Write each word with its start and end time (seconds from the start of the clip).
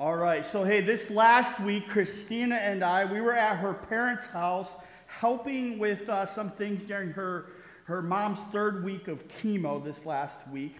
All 0.00 0.16
right. 0.16 0.46
So, 0.46 0.64
hey, 0.64 0.80
this 0.80 1.10
last 1.10 1.60
week, 1.60 1.86
Christina 1.90 2.54
and 2.54 2.82
I, 2.82 3.04
we 3.04 3.20
were 3.20 3.34
at 3.34 3.58
her 3.58 3.74
parents' 3.74 4.24
house 4.24 4.74
helping 5.06 5.78
with 5.78 6.08
uh, 6.08 6.24
some 6.24 6.50
things 6.52 6.86
during 6.86 7.10
her, 7.10 7.48
her 7.84 8.00
mom's 8.00 8.40
third 8.50 8.82
week 8.82 9.08
of 9.08 9.28
chemo 9.28 9.84
this 9.84 10.06
last 10.06 10.40
week. 10.48 10.78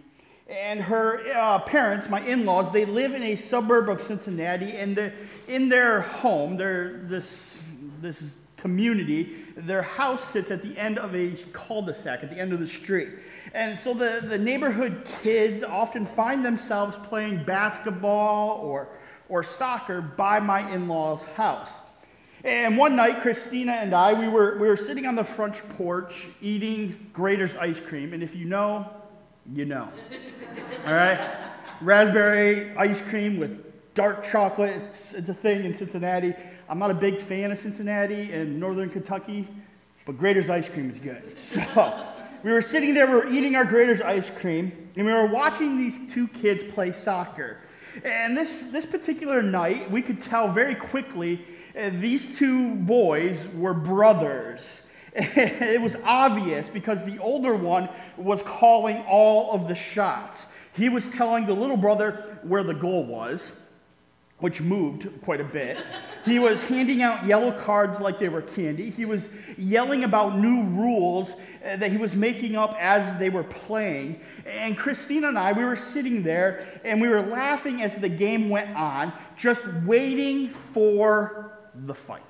And 0.49 0.81
her 0.81 1.21
uh, 1.37 1.59
parents, 1.59 2.09
my 2.09 2.23
in 2.23 2.47
laws, 2.47 2.73
they 2.73 2.87
live 2.87 3.13
in 3.13 3.23
a 3.23 3.37
suburb 3.37 3.91
of 3.91 4.01
Cincinnati. 4.01 4.73
And 4.73 4.97
the, 4.97 5.13
in 5.47 5.69
their 5.69 6.01
home, 6.01 6.57
their, 6.57 7.01
this, 7.03 7.61
this 8.01 8.37
community, 8.57 9.45
their 9.55 9.83
house 9.83 10.25
sits 10.25 10.51
at 10.51 10.63
the 10.63 10.79
end 10.79 10.99
of 10.99 11.15
a 11.15 11.33
cul 11.53 11.83
de 11.83 11.95
sac, 11.95 12.23
at 12.23 12.31
the 12.31 12.39
end 12.39 12.55
of 12.55 12.59
the 12.59 12.67
street. 12.67 13.11
And 13.53 13.79
so 13.79 13.93
the, 13.93 14.23
the 14.27 14.39
neighborhood 14.39 15.07
kids 15.23 15.63
often 15.63 16.07
find 16.07 16.43
themselves 16.43 16.97
playing 17.03 17.45
basketball 17.45 18.61
or, 18.63 18.89
or 19.31 19.43
soccer 19.43 20.03
by 20.03 20.41
my 20.41 20.71
in 20.73 20.89
law's 20.89 21.23
house. 21.23 21.81
And 22.45 22.77
one 22.77 22.97
night, 22.97 23.21
Christina 23.21 23.73
and 23.73 23.95
I, 23.95 24.15
we 24.15 24.27
were, 24.27 24.59
we 24.59 24.67
were 24.67 24.77
sitting 24.77 25.07
on 25.07 25.15
the 25.15 25.25
front 25.25 25.57
porch 25.77 26.27
eating 26.41 27.11
Graeter's 27.13 27.55
ice 27.57 27.81
cream. 27.81 28.13
And 28.13 28.23
if 28.23 28.35
you 28.35 28.47
know, 28.47 28.89
you 29.55 29.67
know. 29.67 29.89
All 30.87 30.93
right? 30.93 31.21
Raspberry 31.81 32.75
ice 32.77 33.03
cream 33.03 33.39
with 33.39 33.95
dark 33.95 34.25
chocolate. 34.25 34.75
It's, 34.87 35.13
it's 35.13 35.29
a 35.29 35.35
thing 35.35 35.65
in 35.65 35.75
Cincinnati. 35.75 36.35
I'm 36.69 36.79
not 36.79 36.91
a 36.91 36.95
big 36.95 37.21
fan 37.21 37.53
of 37.53 37.59
Cincinnati 37.59 38.33
and 38.33 38.59
northern 38.59 38.89
Kentucky, 38.89 39.47
but 40.07 40.17
Graeter's 40.17 40.49
ice 40.49 40.69
cream 40.69 40.91
is 40.91 40.99
good. 40.99 41.37
So 41.37 42.07
we 42.43 42.53
were 42.53 42.63
sitting 42.63 42.95
there, 42.95 43.07
we 43.07 43.13
were 43.13 43.29
eating 43.29 43.55
our 43.55 43.67
Graeter's 43.67 44.01
ice 44.01 44.31
cream, 44.31 44.73
and 44.97 45.05
we 45.05 45.13
were 45.13 45.27
watching 45.27 45.77
these 45.77 46.11
two 46.11 46.27
kids 46.27 46.63
play 46.63 46.91
soccer. 46.91 47.59
And 48.05 48.37
this, 48.37 48.65
this 48.65 48.87
particular 48.87 49.43
night, 49.43 49.91
we 49.91 50.03
could 50.03 50.21
tell 50.21 50.53
very 50.53 50.75
quickly 50.75 51.45
uh, 51.79 51.91
these 51.95 52.39
two 52.39 52.75
boys 52.77 53.49
were 53.49 53.75
brothers. 53.75 54.83
it 55.15 55.81
was 55.81 55.97
obvious 56.05 56.69
because 56.69 57.05
the 57.05 57.19
older 57.19 57.55
one 57.55 57.89
was 58.17 58.43
calling 58.43 59.05
all 59.09 59.53
of 59.53 59.69
the 59.69 59.75
shots. 59.75 60.47
He 60.73 60.89
was 60.89 61.09
telling 61.09 61.47
the 61.47 61.55
little 61.55 61.77
brother 61.77 62.39
where 62.43 62.63
the 62.63 62.75
goal 62.75 63.05
was, 63.05 63.53
which 64.41 64.61
moved 64.61 65.09
quite 65.21 65.41
a 65.41 65.45
bit. 65.45 65.79
He 66.25 66.39
was 66.39 66.63
handing 66.63 67.03
out 67.03 67.25
yellow 67.25 67.53
cards 67.53 68.01
like 68.01 68.19
they 68.19 68.29
were 68.29 68.43
candy. 68.43 68.91
He 68.91 69.05
was 69.05 69.29
yelling 69.57 70.05
about 70.05 70.37
new 70.37 70.65
rules 70.65 71.33
uh, 71.33 71.77
that 71.77 71.91
he 71.91 71.97
was 71.97 72.15
making 72.15 72.57
up 72.57 72.75
as 72.79 73.17
they 73.17 73.31
were 73.31 73.45
playing. 73.45 74.21
And 74.47 74.77
Christina 74.77 75.29
and 75.29 75.39
I, 75.39 75.53
we 75.53 75.65
were 75.65 75.77
sitting 75.77 76.23
there 76.23 76.67
and 76.85 77.01
we 77.01 77.09
were 77.09 77.23
laughing 77.23 77.83
as 77.83 77.97
the 77.97 78.09
game 78.09 78.49
went 78.49 78.75
on, 78.77 79.13
just 79.37 79.67
waiting 79.85 80.49
for 80.49 81.53
the 81.75 81.95
fight. 81.95 82.23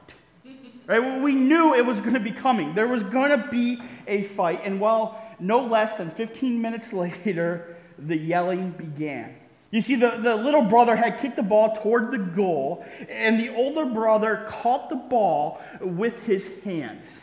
Right? 0.86 1.00
Well, 1.00 1.20
We 1.20 1.34
knew 1.34 1.74
it 1.74 1.86
was 1.86 2.00
going 2.00 2.14
to 2.14 2.20
be 2.20 2.32
coming. 2.32 2.74
There 2.74 2.88
was 2.88 3.02
going 3.04 3.30
to 3.30 3.48
be 3.50 3.80
a 4.06 4.22
fight. 4.22 4.60
And 4.64 4.80
well, 4.80 5.20
no 5.38 5.64
less 5.64 5.96
than 5.96 6.10
15 6.10 6.60
minutes 6.60 6.92
later, 6.92 7.76
the 7.98 8.16
yelling 8.16 8.70
began. 8.72 9.34
You 9.70 9.82
see, 9.82 9.94
the, 9.94 10.10
the 10.10 10.34
little 10.34 10.62
brother 10.62 10.96
had 10.96 11.20
kicked 11.20 11.36
the 11.36 11.44
ball 11.44 11.76
toward 11.76 12.10
the 12.10 12.18
goal, 12.18 12.84
and 13.08 13.38
the 13.38 13.54
older 13.54 13.84
brother 13.84 14.44
caught 14.48 14.88
the 14.88 14.96
ball 14.96 15.60
with 15.80 16.26
his 16.26 16.50
hands. 16.64 17.20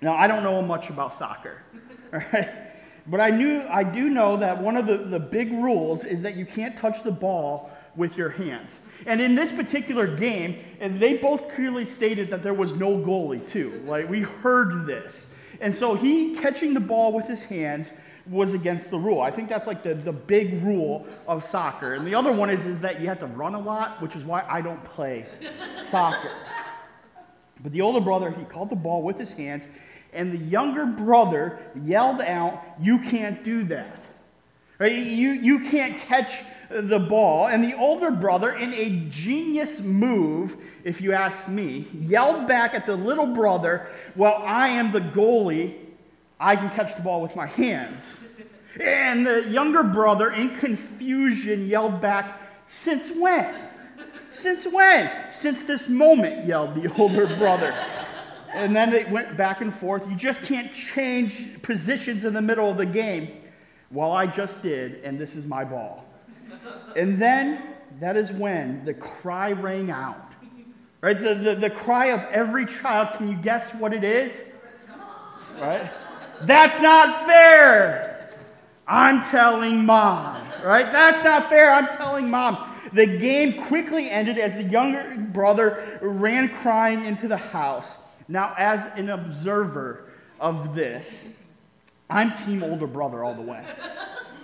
Now, 0.00 0.14
I 0.14 0.26
don't 0.26 0.42
know 0.42 0.62
much 0.62 0.88
about 0.88 1.14
soccer, 1.14 1.62
right? 2.10 2.48
But 3.06 3.20
I, 3.20 3.30
knew, 3.30 3.62
I 3.68 3.84
do 3.84 4.08
know 4.08 4.36
that 4.38 4.62
one 4.62 4.76
of 4.76 4.86
the, 4.86 4.96
the 4.96 5.18
big 5.18 5.52
rules 5.52 6.04
is 6.04 6.22
that 6.22 6.36
you 6.36 6.46
can't 6.46 6.76
touch 6.76 7.02
the 7.02 7.12
ball 7.12 7.70
with 7.96 8.16
your 8.16 8.30
hands. 8.30 8.80
And 9.06 9.20
in 9.20 9.34
this 9.34 9.52
particular 9.52 10.06
game, 10.06 10.56
they 10.80 11.18
both 11.18 11.52
clearly 11.52 11.84
stated 11.84 12.30
that 12.30 12.42
there 12.42 12.54
was 12.54 12.74
no 12.74 12.96
goalie, 12.96 13.46
too. 13.46 13.82
Like, 13.86 14.08
we 14.08 14.20
heard 14.20 14.86
this. 14.86 15.30
And 15.60 15.74
so 15.74 15.94
he 15.94 16.34
catching 16.36 16.74
the 16.74 16.80
ball 16.80 17.12
with 17.12 17.26
his 17.26 17.44
hands 17.44 17.90
was 18.30 18.54
against 18.54 18.90
the 18.90 18.98
rule. 18.98 19.20
I 19.20 19.30
think 19.30 19.48
that's 19.48 19.66
like 19.66 19.82
the, 19.82 19.94
the 19.94 20.12
big 20.12 20.62
rule 20.62 21.06
of 21.26 21.42
soccer. 21.42 21.94
And 21.94 22.06
the 22.06 22.14
other 22.14 22.32
one 22.32 22.50
is, 22.50 22.66
is 22.66 22.80
that 22.80 23.00
you 23.00 23.08
have 23.08 23.18
to 23.20 23.26
run 23.26 23.54
a 23.54 23.60
lot, 23.60 24.00
which 24.00 24.16
is 24.16 24.24
why 24.24 24.44
I 24.48 24.60
don't 24.60 24.82
play 24.84 25.26
soccer. 25.82 26.30
But 27.62 27.72
the 27.72 27.80
older 27.80 28.00
brother, 28.00 28.30
he 28.30 28.44
caught 28.44 28.70
the 28.70 28.76
ball 28.76 29.02
with 29.02 29.18
his 29.18 29.32
hands, 29.32 29.68
and 30.12 30.32
the 30.32 30.38
younger 30.38 30.84
brother 30.84 31.58
yelled 31.74 32.20
out, 32.20 32.62
You 32.80 32.98
can't 32.98 33.42
do 33.44 33.64
that. 33.64 34.06
Right? 34.78 34.92
You, 34.92 35.30
you 35.30 35.60
can't 35.70 35.96
catch 35.98 36.42
the 36.68 36.98
ball. 36.98 37.46
And 37.46 37.62
the 37.62 37.76
older 37.76 38.10
brother, 38.10 38.50
in 38.50 38.72
a 38.74 39.06
genius 39.08 39.80
move, 39.80 40.56
if 40.84 41.00
you 41.00 41.12
ask 41.12 41.48
me, 41.48 41.86
yelled 41.92 42.48
back 42.48 42.74
at 42.74 42.86
the 42.86 42.96
little 42.96 43.28
brother, 43.28 43.88
Well, 44.16 44.42
I 44.44 44.68
am 44.68 44.92
the 44.92 45.00
goalie. 45.00 45.76
I 46.42 46.56
can 46.56 46.70
catch 46.70 46.96
the 46.96 47.02
ball 47.02 47.22
with 47.22 47.36
my 47.36 47.46
hands. 47.46 48.20
And 48.80 49.24
the 49.24 49.48
younger 49.48 49.84
brother, 49.84 50.32
in 50.32 50.50
confusion, 50.56 51.68
yelled 51.68 52.00
back, 52.00 52.40
Since 52.66 53.12
when? 53.12 53.54
Since 54.30 54.66
when? 54.66 55.10
Since 55.30 55.64
this 55.64 55.88
moment, 55.88 56.44
yelled 56.44 56.74
the 56.74 56.92
older 56.98 57.36
brother. 57.36 57.72
And 58.52 58.74
then 58.74 58.90
they 58.90 59.04
went 59.04 59.36
back 59.36 59.60
and 59.60 59.72
forth. 59.72 60.08
You 60.10 60.16
just 60.16 60.42
can't 60.42 60.72
change 60.72 61.62
positions 61.62 62.24
in 62.24 62.34
the 62.34 62.42
middle 62.42 62.68
of 62.70 62.76
the 62.76 62.86
game. 62.86 63.30
Well, 63.90 64.10
I 64.10 64.26
just 64.26 64.62
did, 64.62 65.02
and 65.04 65.18
this 65.18 65.36
is 65.36 65.46
my 65.46 65.64
ball. 65.64 66.04
And 66.96 67.18
then 67.18 67.62
that 68.00 68.16
is 68.16 68.32
when 68.32 68.84
the 68.84 68.94
cry 68.94 69.52
rang 69.52 69.90
out. 69.90 70.32
Right? 71.00 71.18
The, 71.18 71.34
the, 71.34 71.54
the 71.54 71.70
cry 71.70 72.06
of 72.06 72.20
every 72.30 72.66
child. 72.66 73.14
Can 73.14 73.28
you 73.28 73.36
guess 73.36 73.72
what 73.74 73.92
it 73.92 74.04
is? 74.04 74.46
Right? 75.60 75.90
That's 76.44 76.80
not 76.80 77.26
fair. 77.26 78.30
I'm 78.86 79.22
telling 79.22 79.86
mom. 79.86 80.46
Right? 80.64 80.90
That's 80.90 81.24
not 81.24 81.48
fair. 81.48 81.72
I'm 81.72 81.88
telling 81.96 82.30
mom. 82.30 82.68
The 82.92 83.06
game 83.06 83.62
quickly 83.62 84.10
ended 84.10 84.38
as 84.38 84.54
the 84.54 84.64
younger 84.64 85.16
brother 85.16 85.98
ran 86.02 86.48
crying 86.50 87.04
into 87.04 87.26
the 87.26 87.36
house. 87.36 87.96
Now, 88.28 88.54
as 88.56 88.86
an 88.98 89.08
observer 89.08 90.10
of 90.40 90.74
this, 90.74 91.28
I'm 92.10 92.32
team 92.34 92.62
older 92.62 92.86
brother 92.86 93.24
all 93.24 93.34
the 93.34 93.42
way. 93.42 93.64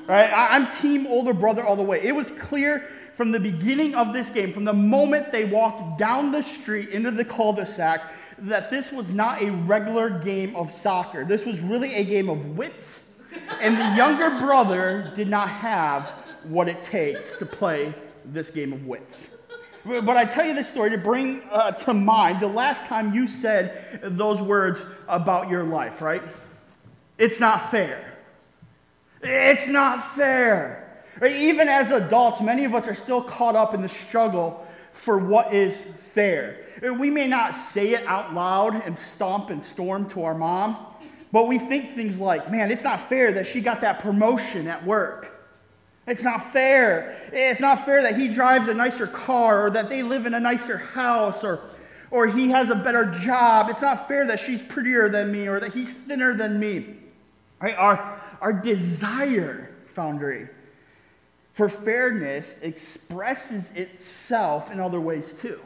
Right? 0.07 0.33
I'm 0.33 0.67
team 0.67 1.07
older 1.07 1.35
brother 1.35 1.63
all 1.63 1.77
the 1.77 1.83
way. 1.83 2.01
It 2.03 2.15
was 2.15 2.31
clear 2.31 2.89
from 3.15 3.33
the 3.33 3.41
beginning 3.41 3.95
of 3.95 4.13
this 4.13 4.31
game, 4.31 4.53
from 4.53 4.65
the 4.65 4.73
moment 4.73 5.33
they 5.33 5.45
walked 5.45 5.99
down 5.99 6.31
the 6.31 6.43
street 6.43 6.91
into 6.91 7.11
the 7.11 7.25
cul 7.25 7.53
de 7.53 7.67
sac, 7.67 8.01
that 8.41 8.71
this 8.71 8.93
was 8.93 9.11
not 9.11 9.43
a 9.43 9.51
regular 9.51 10.11
game 10.11 10.55
of 10.57 10.71
soccer. 10.71 11.25
This 11.25 11.45
was 11.45 11.61
really 11.61 11.95
a 11.95 12.05
game 12.05 12.29
of 12.29 12.57
wits, 12.57 13.07
and 13.61 13.77
the 13.77 13.97
younger 13.97 14.39
brother 14.39 15.13
did 15.15 15.29
not 15.29 15.49
have 15.49 16.09
what 16.45 16.69
it 16.69 16.81
takes 16.81 17.33
to 17.39 17.47
play 17.47 17.95
this 18.25 18.51
game 18.51 18.73
of 18.73 18.87
wits. 18.87 19.31
But 19.85 20.17
I 20.17 20.25
tell 20.25 20.47
you 20.47 20.55
this 20.55 20.69
story 20.69 20.91
to 20.91 20.99
bring 20.99 21.43
uh, 21.51 21.73
to 21.73 21.95
mind 21.95 22.41
the 22.41 22.49
last 22.49 22.87
time 22.87 23.15
you 23.15 23.27
said 23.27 24.01
those 24.03 24.43
words 24.43 24.85
about 25.09 25.49
your 25.49 25.65
life, 25.65 26.03
right? 26.03 26.23
It's 27.17 27.41
not 27.41 27.71
fair. 27.71 28.19
It's 29.23 29.69
not 29.69 30.15
fair. 30.15 31.05
Even 31.27 31.69
as 31.69 31.91
adults, 31.91 32.41
many 32.41 32.65
of 32.65 32.75
us 32.75 32.87
are 32.87 32.95
still 32.95 33.23
caught 33.23 33.57
up 33.57 33.75
in 33.75 33.83
the 33.83 33.89
struggle 33.89 34.67
for 34.93 35.19
what 35.19 35.53
is 35.53 35.83
fair. 35.83 36.68
We 36.83 37.11
may 37.11 37.27
not 37.27 37.55
say 37.55 37.95
it 37.95 38.07
out 38.07 38.35
loud 38.35 38.75
and 38.87 38.99
stomp 38.99 39.51
and 39.51 39.65
storm 39.65 40.09
to 40.11 40.25
our 40.25 40.35
mom, 40.35 40.77
but 41.33 41.47
we 41.47 41.59
think 41.59 41.95
things 41.95 42.19
like, 42.19 42.51
man, 42.51 42.71
it's 42.71 42.85
not 42.85 43.01
fair 43.01 43.33
that 43.33 43.47
she 43.47 43.61
got 43.61 43.81
that 43.81 43.99
promotion 44.01 44.69
at 44.69 44.85
work. 44.85 45.35
It's 46.07 46.23
not 46.23 46.53
fair. 46.53 47.21
It's 47.33 47.61
not 47.61 47.85
fair 47.85 48.03
that 48.03 48.17
he 48.17 48.29
drives 48.29 48.69
a 48.69 48.75
nicer 48.75 49.07
car 49.07 49.67
or 49.67 49.71
that 49.71 49.89
they 49.89 50.03
live 50.03 50.25
in 50.25 50.35
a 50.35 50.41
nicer 50.41 50.79
house 50.79 51.45
or, 51.45 51.61
or 52.11 52.27
he 52.27 52.49
has 52.49 52.71
a 52.71 52.75
better 52.75 53.05
job. 53.05 53.69
It's 53.69 53.83
not 53.83 54.09
fair 54.09 54.27
that 54.27 54.41
she's 54.41 54.63
prettier 54.63 55.11
than 55.11 55.31
me 55.31 55.49
or 55.49 55.61
that 55.61 55.75
he's 55.75 55.95
thinner 55.95 56.35
than 56.35 56.59
me. 56.59 56.97
Right? 57.61 57.77
Our, 57.77 58.21
our 58.41 58.53
desire, 58.53 59.71
Foundry, 59.95 60.49
for 61.53 61.69
fairness 61.69 62.57
expresses 62.63 63.73
itself 63.73 64.71
in 64.71 64.81
other 64.81 65.01
ways 65.01 65.33
too. 65.33 65.61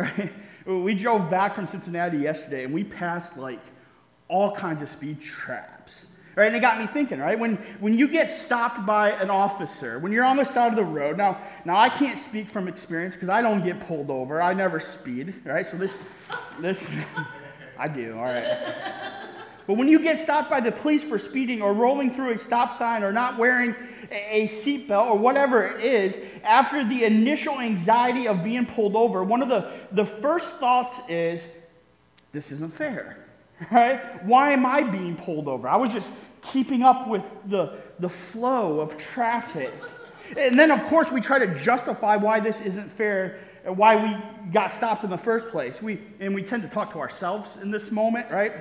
Right? 0.00 0.32
We 0.66 0.94
drove 0.94 1.30
back 1.30 1.54
from 1.54 1.66
Cincinnati 1.66 2.18
yesterday 2.18 2.64
and 2.64 2.74
we 2.74 2.84
passed 2.84 3.36
like 3.36 3.60
all 4.28 4.52
kinds 4.52 4.82
of 4.82 4.88
speed 4.88 5.20
traps. 5.20 6.06
Right? 6.36 6.46
And 6.46 6.56
it 6.56 6.60
got 6.60 6.78
me 6.78 6.86
thinking, 6.86 7.18
right? 7.18 7.38
When, 7.38 7.56
when 7.80 7.92
you 7.92 8.06
get 8.06 8.30
stopped 8.30 8.86
by 8.86 9.10
an 9.10 9.30
officer, 9.30 9.98
when 9.98 10.12
you're 10.12 10.24
on 10.24 10.36
the 10.36 10.44
side 10.44 10.68
of 10.68 10.76
the 10.76 10.84
road, 10.84 11.16
now, 11.16 11.38
now 11.64 11.76
I 11.76 11.88
can't 11.88 12.16
speak 12.16 12.48
from 12.48 12.68
experience 12.68 13.14
because 13.16 13.28
I 13.28 13.42
don't 13.42 13.62
get 13.62 13.80
pulled 13.86 14.10
over. 14.10 14.40
I 14.40 14.54
never 14.54 14.78
speed, 14.78 15.34
right? 15.44 15.66
So 15.66 15.76
this, 15.76 15.98
this, 16.60 16.88
I 17.78 17.88
do, 17.88 18.16
all 18.16 18.24
right. 18.24 18.46
But 19.66 19.74
when 19.76 19.88
you 19.88 20.00
get 20.00 20.18
stopped 20.18 20.48
by 20.50 20.60
the 20.60 20.72
police 20.72 21.04
for 21.04 21.18
speeding 21.18 21.62
or 21.62 21.72
rolling 21.72 22.12
through 22.12 22.30
a 22.30 22.38
stop 22.38 22.74
sign 22.74 23.02
or 23.02 23.12
not 23.12 23.36
wearing 23.36 23.74
a 24.10 24.48
seatbelt 24.48 25.06
or 25.06 25.18
whatever 25.18 25.64
it 25.64 25.84
is, 25.84 26.18
after 26.42 26.84
the 26.84 27.04
initial 27.04 27.60
anxiety 27.60 28.26
of 28.26 28.42
being 28.42 28.66
pulled 28.66 28.96
over, 28.96 29.22
one 29.22 29.42
of 29.42 29.48
the, 29.48 29.70
the 29.92 30.04
first 30.04 30.56
thoughts 30.56 31.00
is, 31.08 31.48
this 32.32 32.52
isn't 32.52 32.72
fair, 32.72 33.24
right? 33.70 34.24
Why 34.24 34.52
am 34.52 34.66
I 34.66 34.82
being 34.82 35.16
pulled 35.16 35.48
over? 35.48 35.68
I 35.68 35.76
was 35.76 35.92
just 35.92 36.12
keeping 36.42 36.82
up 36.82 37.06
with 37.08 37.24
the, 37.46 37.78
the 37.98 38.08
flow 38.08 38.80
of 38.80 38.96
traffic. 38.96 39.72
And 40.36 40.58
then, 40.58 40.70
of 40.70 40.82
course, 40.84 41.10
we 41.12 41.20
try 41.20 41.38
to 41.38 41.58
justify 41.58 42.16
why 42.16 42.40
this 42.40 42.60
isn't 42.60 42.90
fair 42.90 43.40
and 43.64 43.76
why 43.76 43.96
we 43.96 44.50
got 44.52 44.72
stopped 44.72 45.04
in 45.04 45.10
the 45.10 45.18
first 45.18 45.50
place. 45.50 45.82
We, 45.82 46.00
and 46.18 46.34
we 46.34 46.42
tend 46.42 46.62
to 46.62 46.68
talk 46.68 46.92
to 46.92 46.98
ourselves 46.98 47.58
in 47.58 47.70
this 47.70 47.90
moment, 47.90 48.30
right? 48.30 48.52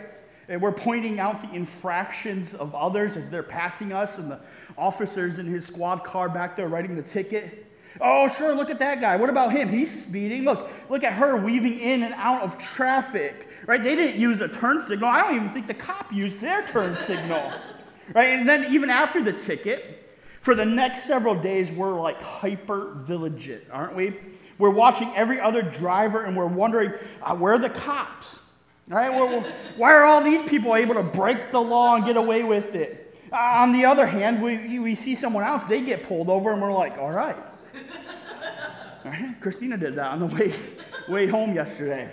And 0.49 0.61
we're 0.61 0.71
pointing 0.71 1.19
out 1.19 1.41
the 1.41 1.55
infractions 1.55 2.55
of 2.55 2.73
others 2.73 3.15
as 3.15 3.29
they're 3.29 3.43
passing 3.43 3.93
us, 3.93 4.17
and 4.17 4.31
the 4.31 4.39
officer's 4.77 5.37
in 5.37 5.45
his 5.45 5.65
squad 5.65 6.03
car 6.03 6.27
back 6.27 6.55
there 6.55 6.67
writing 6.67 6.95
the 6.95 7.03
ticket. 7.03 7.67
Oh, 8.01 8.27
sure, 8.27 8.55
look 8.55 8.69
at 8.69 8.79
that 8.79 8.99
guy. 8.99 9.15
What 9.15 9.29
about 9.29 9.51
him? 9.51 9.69
He's 9.69 10.05
speeding. 10.05 10.45
Look, 10.45 10.69
look 10.89 11.03
at 11.03 11.13
her 11.13 11.37
weaving 11.37 11.79
in 11.79 12.03
and 12.03 12.13
out 12.15 12.41
of 12.41 12.57
traffic. 12.57 13.47
Right? 13.67 13.81
They 13.81 13.95
didn't 13.95 14.19
use 14.19 14.41
a 14.41 14.47
turn 14.47 14.81
signal. 14.81 15.09
I 15.09 15.21
don't 15.21 15.35
even 15.35 15.49
think 15.49 15.67
the 15.67 15.73
cop 15.75 16.11
used 16.11 16.39
their 16.39 16.65
turn 16.67 16.97
signal. 16.97 17.51
Right? 18.13 18.29
And 18.29 18.49
then 18.49 18.73
even 18.73 18.89
after 18.89 19.21
the 19.21 19.33
ticket, 19.33 20.17
for 20.41 20.55
the 20.55 20.65
next 20.65 21.03
several 21.03 21.35
days, 21.35 21.71
we're 21.71 21.99
like 21.99 22.21
hyper 22.21 22.95
vigilant, 22.95 23.65
aren't 23.71 23.95
we? 23.95 24.15
We're 24.57 24.71
watching 24.71 25.11
every 25.15 25.39
other 25.39 25.61
driver 25.61 26.23
and 26.23 26.35
we're 26.35 26.47
wondering, 26.47 26.93
uh, 27.21 27.35
where 27.35 27.53
are 27.53 27.59
the 27.59 27.69
cops? 27.69 28.39
Right? 28.89 29.11
why 29.77 29.93
are 29.93 30.03
all 30.03 30.21
these 30.21 30.41
people 30.49 30.75
able 30.75 30.95
to 30.95 31.03
break 31.03 31.51
the 31.51 31.61
law 31.61 31.95
and 31.95 32.03
get 32.03 32.17
away 32.17 32.43
with 32.43 32.73
it? 32.73 33.15
Uh, 33.31 33.35
on 33.35 33.71
the 33.71 33.85
other 33.85 34.07
hand, 34.07 34.41
we, 34.41 34.79
we 34.79 34.95
see 34.95 35.13
someone 35.13 35.43
else, 35.43 35.65
they 35.65 35.81
get 35.81 36.03
pulled 36.03 36.29
over, 36.29 36.51
and 36.51 36.61
we're 36.61 36.73
like, 36.73 36.97
all 36.97 37.11
right. 37.11 37.37
all 39.05 39.11
right? 39.11 39.35
Christina 39.41 39.77
did 39.77 39.93
that 39.93 40.11
on 40.11 40.19
the 40.19 40.25
way, 40.25 40.53
way 41.07 41.27
home 41.27 41.53
yesterday. 41.53 42.09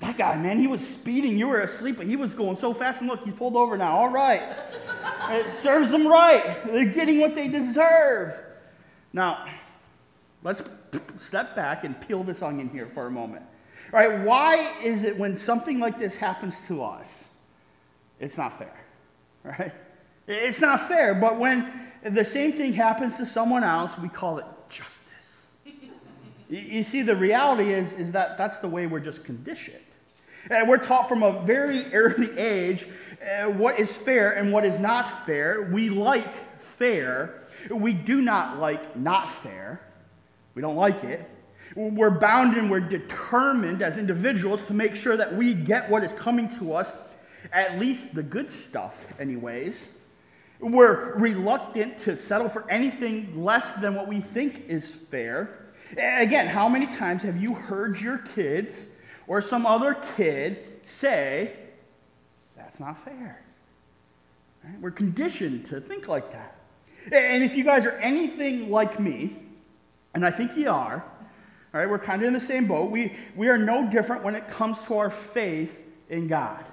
That 0.00 0.18
guy, 0.18 0.36
man, 0.36 0.58
he 0.58 0.66
was 0.66 0.86
speeding. 0.86 1.38
You 1.38 1.48
were 1.48 1.60
asleep, 1.60 1.96
but 1.96 2.06
he 2.06 2.16
was 2.16 2.34
going 2.34 2.56
so 2.56 2.74
fast. 2.74 3.00
And 3.00 3.08
look, 3.08 3.24
he's 3.24 3.32
pulled 3.32 3.56
over 3.56 3.78
now. 3.78 3.96
All 3.96 4.10
right. 4.10 4.42
It 5.30 5.50
serves 5.50 5.90
them 5.90 6.06
right. 6.06 6.60
They're 6.66 6.84
getting 6.84 7.20
what 7.20 7.34
they 7.34 7.48
deserve. 7.48 8.34
Now, 9.12 9.46
let's 10.42 10.62
step 11.16 11.54
back 11.54 11.84
and 11.84 11.98
peel 12.06 12.24
this 12.24 12.42
onion 12.42 12.68
here 12.68 12.86
for 12.86 13.06
a 13.06 13.10
moment. 13.10 13.44
Right? 13.94 14.18
Why 14.22 14.72
is 14.82 15.04
it 15.04 15.16
when 15.16 15.36
something 15.36 15.78
like 15.78 16.00
this 16.00 16.16
happens 16.16 16.66
to 16.66 16.82
us, 16.82 17.28
it's 18.18 18.36
not 18.36 18.58
fair? 18.58 18.74
Right? 19.44 19.72
It's 20.26 20.60
not 20.60 20.88
fair, 20.88 21.14
but 21.14 21.38
when 21.38 21.70
the 22.02 22.24
same 22.24 22.54
thing 22.54 22.72
happens 22.72 23.18
to 23.18 23.26
someone 23.26 23.62
else, 23.62 23.96
we 23.96 24.08
call 24.08 24.38
it 24.38 24.46
justice. 24.68 25.50
you 26.48 26.82
see, 26.82 27.02
the 27.02 27.14
reality 27.14 27.72
is, 27.72 27.92
is 27.92 28.10
that 28.12 28.36
that's 28.36 28.58
the 28.58 28.66
way 28.66 28.88
we're 28.88 28.98
just 28.98 29.22
conditioned. 29.22 29.84
And 30.50 30.68
we're 30.68 30.78
taught 30.78 31.08
from 31.08 31.22
a 31.22 31.40
very 31.42 31.84
early 31.92 32.36
age 32.36 32.86
uh, 33.22 33.50
what 33.50 33.78
is 33.78 33.96
fair 33.96 34.32
and 34.32 34.52
what 34.52 34.64
is 34.64 34.80
not 34.80 35.24
fair. 35.24 35.68
We 35.70 35.88
like 35.88 36.60
fair. 36.60 37.44
We 37.70 37.92
do 37.92 38.22
not 38.22 38.58
like 38.58 38.96
not 38.96 39.28
fair. 39.28 39.80
We 40.56 40.62
don't 40.62 40.76
like 40.76 41.04
it. 41.04 41.30
We're 41.74 42.10
bound 42.10 42.56
and 42.56 42.70
we're 42.70 42.80
determined 42.80 43.82
as 43.82 43.98
individuals 43.98 44.62
to 44.64 44.74
make 44.74 44.94
sure 44.94 45.16
that 45.16 45.34
we 45.34 45.54
get 45.54 45.90
what 45.90 46.04
is 46.04 46.12
coming 46.12 46.48
to 46.58 46.72
us, 46.72 46.92
at 47.52 47.78
least 47.78 48.14
the 48.14 48.22
good 48.22 48.50
stuff, 48.50 49.06
anyways. 49.18 49.88
We're 50.60 51.14
reluctant 51.14 51.98
to 51.98 52.16
settle 52.16 52.48
for 52.48 52.68
anything 52.70 53.42
less 53.44 53.74
than 53.74 53.94
what 53.94 54.08
we 54.08 54.20
think 54.20 54.64
is 54.68 54.88
fair. 54.88 55.58
Again, 55.96 56.46
how 56.46 56.68
many 56.68 56.86
times 56.86 57.22
have 57.22 57.36
you 57.36 57.54
heard 57.54 58.00
your 58.00 58.18
kids 58.18 58.88
or 59.26 59.40
some 59.40 59.66
other 59.66 59.94
kid 60.16 60.58
say, 60.86 61.52
That's 62.56 62.80
not 62.80 63.04
fair? 63.04 63.42
Right? 64.64 64.80
We're 64.80 64.90
conditioned 64.90 65.66
to 65.66 65.80
think 65.80 66.08
like 66.08 66.32
that. 66.32 66.56
And 67.12 67.44
if 67.44 67.56
you 67.56 67.64
guys 67.64 67.84
are 67.84 67.96
anything 67.98 68.70
like 68.70 68.98
me, 68.98 69.36
and 70.14 70.24
I 70.24 70.30
think 70.30 70.56
you 70.56 70.70
are, 70.70 71.04
all 71.74 71.80
right, 71.80 71.90
we're 71.90 71.98
kind 71.98 72.22
of 72.22 72.28
in 72.28 72.32
the 72.32 72.38
same 72.38 72.68
boat. 72.68 72.92
We, 72.92 73.16
we 73.34 73.48
are 73.48 73.58
no 73.58 73.90
different 73.90 74.22
when 74.22 74.36
it 74.36 74.46
comes 74.46 74.84
to 74.84 74.94
our 74.98 75.10
faith 75.10 75.82
in 76.08 76.28
God. 76.28 76.64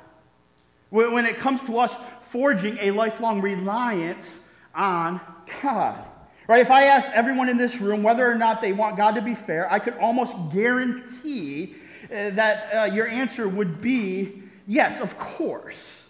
When 0.92 1.26
it 1.26 1.38
comes 1.38 1.64
to 1.64 1.80
us 1.80 1.98
forging 2.22 2.78
a 2.80 2.92
lifelong 2.92 3.42
reliance 3.42 4.42
on 4.76 5.20
God. 5.64 6.06
Right? 6.48 6.62
If 6.62 6.70
I 6.70 6.84
asked 6.84 7.10
everyone 7.16 7.50
in 7.50 7.58
this 7.58 7.82
room 7.82 8.04
whether 8.04 8.30
or 8.30 8.36
not 8.36 8.62
they 8.62 8.74
want 8.74 8.96
God 8.96 9.16
to 9.16 9.24
be 9.24 9.34
fair, 9.34 9.72
I 9.72 9.80
could 9.80 9.96
almost 9.96 10.38
guarantee 10.54 11.74
uh, 12.06 12.30
that 12.32 12.72
uh, 12.72 12.94
your 12.94 13.08
answer 13.08 13.50
would 13.50 13.82
be 13.82 14.44
yes, 14.68 15.02
of 15.02 15.18
course. 15.18 16.08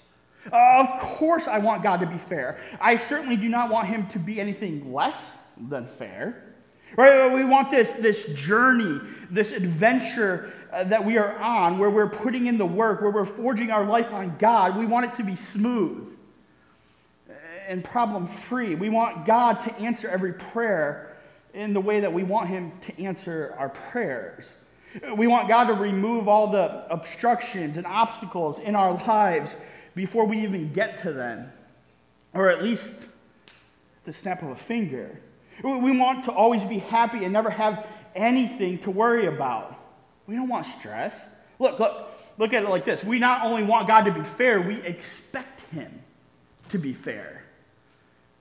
Uh, 0.51 0.85
of 0.85 0.99
course, 0.99 1.47
I 1.47 1.59
want 1.59 1.81
God 1.81 2.01
to 2.01 2.07
be 2.07 2.17
fair. 2.17 2.59
I 2.81 2.97
certainly 2.97 3.37
do 3.37 3.47
not 3.47 3.69
want 3.69 3.87
him 3.87 4.07
to 4.07 4.19
be 4.19 4.41
anything 4.41 4.91
less 4.91 5.37
than 5.57 5.87
fair. 5.87 6.50
Right? 6.95 7.33
We 7.33 7.45
want 7.45 7.71
this, 7.71 7.93
this 7.93 8.27
journey, 8.33 8.99
this 9.29 9.51
adventure 9.51 10.51
uh, 10.71 10.83
that 10.85 11.03
we 11.03 11.17
are 11.17 11.37
on, 11.37 11.77
where 11.79 11.89
we're 11.89 12.09
putting 12.09 12.47
in 12.47 12.57
the 12.57 12.65
work, 12.65 13.01
where 13.01 13.11
we're 13.11 13.25
forging 13.25 13.71
our 13.71 13.85
life 13.85 14.13
on 14.13 14.35
God. 14.37 14.77
We 14.77 14.85
want 14.85 15.05
it 15.05 15.13
to 15.13 15.23
be 15.23 15.35
smooth 15.35 16.07
and 17.67 17.83
problem 17.83 18.27
free. 18.27 18.75
We 18.75 18.89
want 18.89 19.25
God 19.25 19.59
to 19.61 19.75
answer 19.79 20.09
every 20.09 20.33
prayer 20.33 21.15
in 21.53 21.73
the 21.73 21.81
way 21.81 22.01
that 22.01 22.11
we 22.11 22.23
want 22.23 22.49
Him 22.49 22.71
to 22.81 23.03
answer 23.03 23.55
our 23.57 23.69
prayers. 23.69 24.53
We 25.15 25.27
want 25.27 25.47
God 25.47 25.67
to 25.67 25.73
remove 25.73 26.27
all 26.27 26.47
the 26.47 26.85
obstructions 26.89 27.77
and 27.77 27.87
obstacles 27.87 28.59
in 28.59 28.75
our 28.75 28.93
lives 29.07 29.55
before 29.95 30.25
we 30.25 30.39
even 30.39 30.73
get 30.73 31.01
to 31.03 31.13
them, 31.13 31.51
or 32.33 32.49
at 32.49 32.61
least 32.61 33.07
the 34.03 34.11
snap 34.11 34.41
of 34.41 34.49
a 34.49 34.55
finger. 34.55 35.19
We 35.63 35.97
want 35.97 36.25
to 36.25 36.31
always 36.31 36.63
be 36.63 36.79
happy 36.79 37.23
and 37.23 37.33
never 37.33 37.49
have 37.49 37.87
anything 38.15 38.79
to 38.79 38.91
worry 38.91 39.25
about. 39.27 39.77
We 40.27 40.35
don't 40.35 40.47
want 40.47 40.65
stress. 40.65 41.27
Look, 41.59 41.79
look, 41.79 42.09
look 42.37 42.53
at 42.53 42.63
it 42.63 42.69
like 42.69 42.85
this. 42.85 43.03
We 43.03 43.19
not 43.19 43.45
only 43.45 43.63
want 43.63 43.87
God 43.87 44.05
to 44.05 44.11
be 44.11 44.23
fair, 44.23 44.61
we 44.61 44.75
expect 44.81 45.61
Him 45.71 46.01
to 46.69 46.77
be 46.77 46.93
fair. 46.93 47.43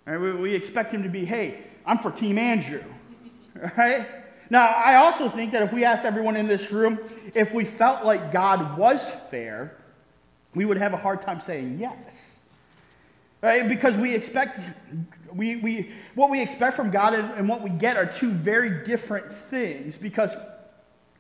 Right? 0.07 0.19
We, 0.19 0.33
we 0.33 0.55
expect 0.55 0.93
Him 0.93 1.03
to 1.03 1.09
be, 1.09 1.25
hey, 1.25 1.59
I'm 1.85 1.99
for 1.99 2.11
Team 2.11 2.39
Andrew. 2.39 2.83
Right? 3.77 4.07
Now, 4.49 4.67
I 4.67 4.97
also 4.97 5.29
think 5.29 5.53
that 5.53 5.63
if 5.63 5.73
we 5.73 5.85
asked 5.85 6.05
everyone 6.05 6.35
in 6.35 6.47
this 6.47 6.73
room 6.73 6.99
if 7.35 7.53
we 7.53 7.65
felt 7.65 8.05
like 8.05 8.33
God 8.33 8.79
was 8.79 9.09
fair, 9.31 9.77
we 10.55 10.65
would 10.65 10.79
have 10.79 10.93
a 10.93 10.97
hard 10.97 11.21
time 11.21 11.41
saying 11.41 11.79
yes. 11.79 12.39
Right? 13.43 13.69
Because 13.69 13.97
we 13.97 14.15
expect 14.15 14.61
we, 15.35 15.57
we, 15.57 15.91
what 16.15 16.31
we 16.31 16.43
expect 16.43 16.77
from 16.77 16.91
God 16.91 17.15
and, 17.15 17.31
and 17.33 17.49
what 17.49 17.63
we 17.63 17.71
get 17.71 17.97
are 17.97 18.07
two 18.07 18.31
very 18.31 18.85
different 18.85 19.33
things 19.33 19.97
because 19.97 20.37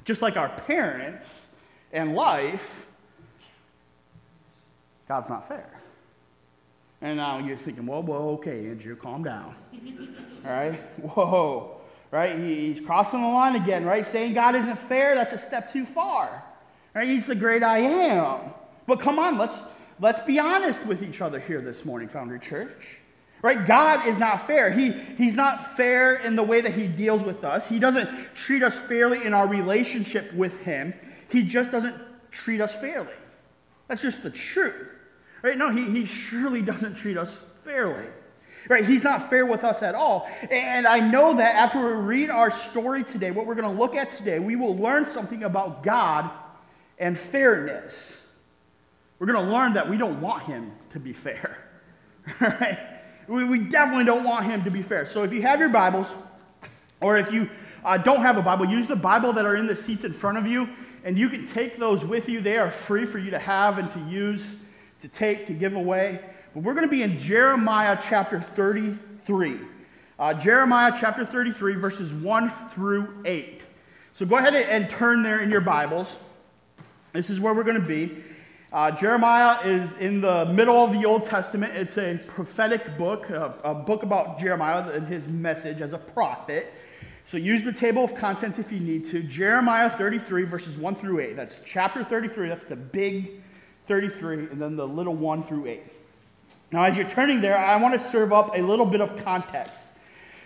just 0.04 0.22
like 0.22 0.36
our 0.36 0.48
parents 0.48 1.48
and 1.92 2.14
life, 2.14 2.86
God's 5.08 5.28
not 5.28 5.48
fair. 5.48 5.68
And 7.02 7.16
now 7.16 7.38
you're 7.38 7.56
thinking, 7.56 7.86
whoa, 7.86 8.02
whoa, 8.02 8.30
okay, 8.34 8.68
Andrew, 8.68 8.94
calm 8.94 9.22
down. 9.22 9.54
All 10.44 10.52
right? 10.52 10.74
Whoa. 11.00 11.80
Right? 12.10 12.36
He's 12.36 12.80
crossing 12.80 13.22
the 13.22 13.28
line 13.28 13.56
again, 13.56 13.84
right? 13.84 14.04
Saying 14.04 14.34
God 14.34 14.54
isn't 14.54 14.78
fair, 14.78 15.14
that's 15.14 15.32
a 15.32 15.38
step 15.38 15.72
too 15.72 15.86
far. 15.86 16.42
Right? 16.94 17.08
He's 17.08 17.26
the 17.26 17.34
great 17.34 17.62
I 17.62 17.78
am. 17.78 18.38
But 18.86 19.00
come 19.00 19.18
on, 19.18 19.38
let's, 19.38 19.62
let's 20.00 20.20
be 20.20 20.38
honest 20.38 20.84
with 20.86 21.02
each 21.02 21.20
other 21.20 21.38
here 21.38 21.60
this 21.60 21.84
morning, 21.84 22.08
Foundry 22.08 22.40
Church. 22.40 22.99
Right? 23.42 23.64
God 23.64 24.06
is 24.06 24.18
not 24.18 24.46
fair. 24.46 24.70
He, 24.70 24.92
he's 24.92 25.34
not 25.34 25.76
fair 25.76 26.16
in 26.16 26.36
the 26.36 26.42
way 26.42 26.60
that 26.60 26.74
he 26.74 26.86
deals 26.86 27.24
with 27.24 27.42
us. 27.42 27.66
He 27.66 27.78
doesn't 27.78 28.34
treat 28.34 28.62
us 28.62 28.76
fairly 28.76 29.24
in 29.24 29.32
our 29.32 29.46
relationship 29.46 30.32
with 30.34 30.60
him. 30.60 30.92
He 31.30 31.42
just 31.42 31.70
doesn't 31.70 31.94
treat 32.30 32.60
us 32.60 32.76
fairly. 32.76 33.14
That's 33.88 34.02
just 34.02 34.22
the 34.22 34.30
truth. 34.30 34.88
Right? 35.42 35.56
No, 35.56 35.70
he, 35.70 35.84
he 35.84 36.04
surely 36.04 36.60
doesn't 36.72 36.96
treat 36.96 37.16
us 37.16 37.38
fairly. 37.64 38.06
Right? 38.68 38.84
He's 38.84 39.02
not 39.02 39.30
fair 39.30 39.46
with 39.46 39.64
us 39.64 39.82
at 39.82 39.94
all. 39.94 40.28
And 40.50 40.86
I 40.86 41.00
know 41.00 41.34
that 41.34 41.56
after 41.56 41.80
we 41.80 42.02
read 42.02 42.30
our 42.30 42.50
story 42.50 43.02
today, 43.02 43.30
what 43.30 43.46
we're 43.46 43.54
going 43.54 43.74
to 43.74 43.80
look 43.80 43.94
at 43.94 44.10
today, 44.10 44.38
we 44.38 44.54
will 44.54 44.76
learn 44.76 45.06
something 45.06 45.44
about 45.44 45.82
God 45.82 46.30
and 46.98 47.18
fairness. 47.18 48.22
We're 49.18 49.28
going 49.28 49.46
to 49.46 49.50
learn 49.50 49.72
that 49.72 49.88
we 49.88 49.96
don't 49.96 50.20
want 50.20 50.42
him 50.42 50.72
to 50.90 51.00
be 51.00 51.14
fair. 51.14 51.56
Right? 52.38 52.78
We, 53.30 53.44
we 53.44 53.58
definitely 53.60 54.06
don't 54.06 54.24
want 54.24 54.44
him 54.46 54.64
to 54.64 54.72
be 54.72 54.82
fair. 54.82 55.06
So 55.06 55.22
if 55.22 55.32
you 55.32 55.40
have 55.42 55.60
your 55.60 55.68
Bibles, 55.68 56.12
or 57.00 57.16
if 57.16 57.32
you 57.32 57.48
uh, 57.84 57.96
don't 57.96 58.22
have 58.22 58.36
a 58.36 58.42
Bible, 58.42 58.66
use 58.66 58.88
the 58.88 58.96
Bible 58.96 59.32
that 59.34 59.46
are 59.46 59.54
in 59.54 59.68
the 59.68 59.76
seats 59.76 60.02
in 60.02 60.12
front 60.12 60.36
of 60.36 60.48
you, 60.48 60.68
and 61.04 61.16
you 61.16 61.28
can 61.28 61.46
take 61.46 61.78
those 61.78 62.04
with 62.04 62.28
you. 62.28 62.40
They 62.40 62.58
are 62.58 62.72
free 62.72 63.06
for 63.06 63.18
you 63.18 63.30
to 63.30 63.38
have 63.38 63.78
and 63.78 63.88
to 63.90 64.00
use 64.00 64.56
to 64.98 65.06
take, 65.06 65.46
to 65.46 65.52
give 65.52 65.76
away. 65.76 66.18
But 66.54 66.64
we're 66.64 66.74
going 66.74 66.86
to 66.86 66.90
be 66.90 67.04
in 67.04 67.18
Jeremiah 67.18 67.96
chapter 68.02 68.40
33. 68.40 69.58
Uh, 70.18 70.34
Jeremiah 70.34 70.92
chapter 70.98 71.24
33, 71.24 71.76
verses 71.76 72.12
1 72.12 72.52
through 72.70 73.22
8. 73.24 73.64
So 74.12 74.26
go 74.26 74.38
ahead 74.38 74.56
and 74.56 74.90
turn 74.90 75.22
there 75.22 75.38
in 75.38 75.50
your 75.50 75.60
Bibles. 75.60 76.18
This 77.12 77.30
is 77.30 77.38
where 77.38 77.54
we're 77.54 77.62
going 77.62 77.80
to 77.80 77.86
be. 77.86 78.24
Uh, 78.72 78.88
Jeremiah 78.88 79.60
is 79.66 79.96
in 79.96 80.20
the 80.20 80.46
middle 80.46 80.76
of 80.76 80.92
the 80.92 81.04
Old 81.04 81.24
Testament. 81.24 81.74
It's 81.74 81.98
a 81.98 82.20
prophetic 82.28 82.96
book, 82.96 83.28
a, 83.30 83.52
a, 83.64 83.74
book 83.74 84.04
about 84.04 84.38
Jeremiah 84.38 84.88
and 84.92 85.08
his 85.08 85.26
message 85.26 85.80
as 85.80 85.92
a 85.92 85.98
prophet. 85.98 86.72
So 87.24 87.36
use 87.36 87.64
the 87.64 87.72
table 87.72 88.04
of 88.04 88.14
contents 88.14 88.60
if 88.60 88.70
you 88.70 88.78
need 88.78 89.06
to. 89.06 89.24
Jeremiah 89.24 89.90
33, 89.90 90.44
verses 90.44 90.78
1 90.78 90.94
through 90.94 91.18
8. 91.18 91.34
That's 91.34 91.62
chapter 91.66 92.04
33. 92.04 92.48
That's 92.48 92.62
the 92.62 92.76
big 92.76 93.42
33, 93.86 94.36
and 94.52 94.60
then 94.60 94.76
the 94.76 94.86
little 94.86 95.14
1 95.14 95.42
through 95.42 95.66
8. 95.66 95.82
Now, 96.70 96.84
as 96.84 96.96
you're 96.96 97.08
turning 97.08 97.40
there, 97.40 97.58
I 97.58 97.74
want 97.74 97.94
to 97.94 98.00
serve 98.00 98.32
up 98.32 98.56
a 98.56 98.62
little 98.62 98.86
bit 98.86 99.00
of 99.00 99.16
context. 99.24 99.86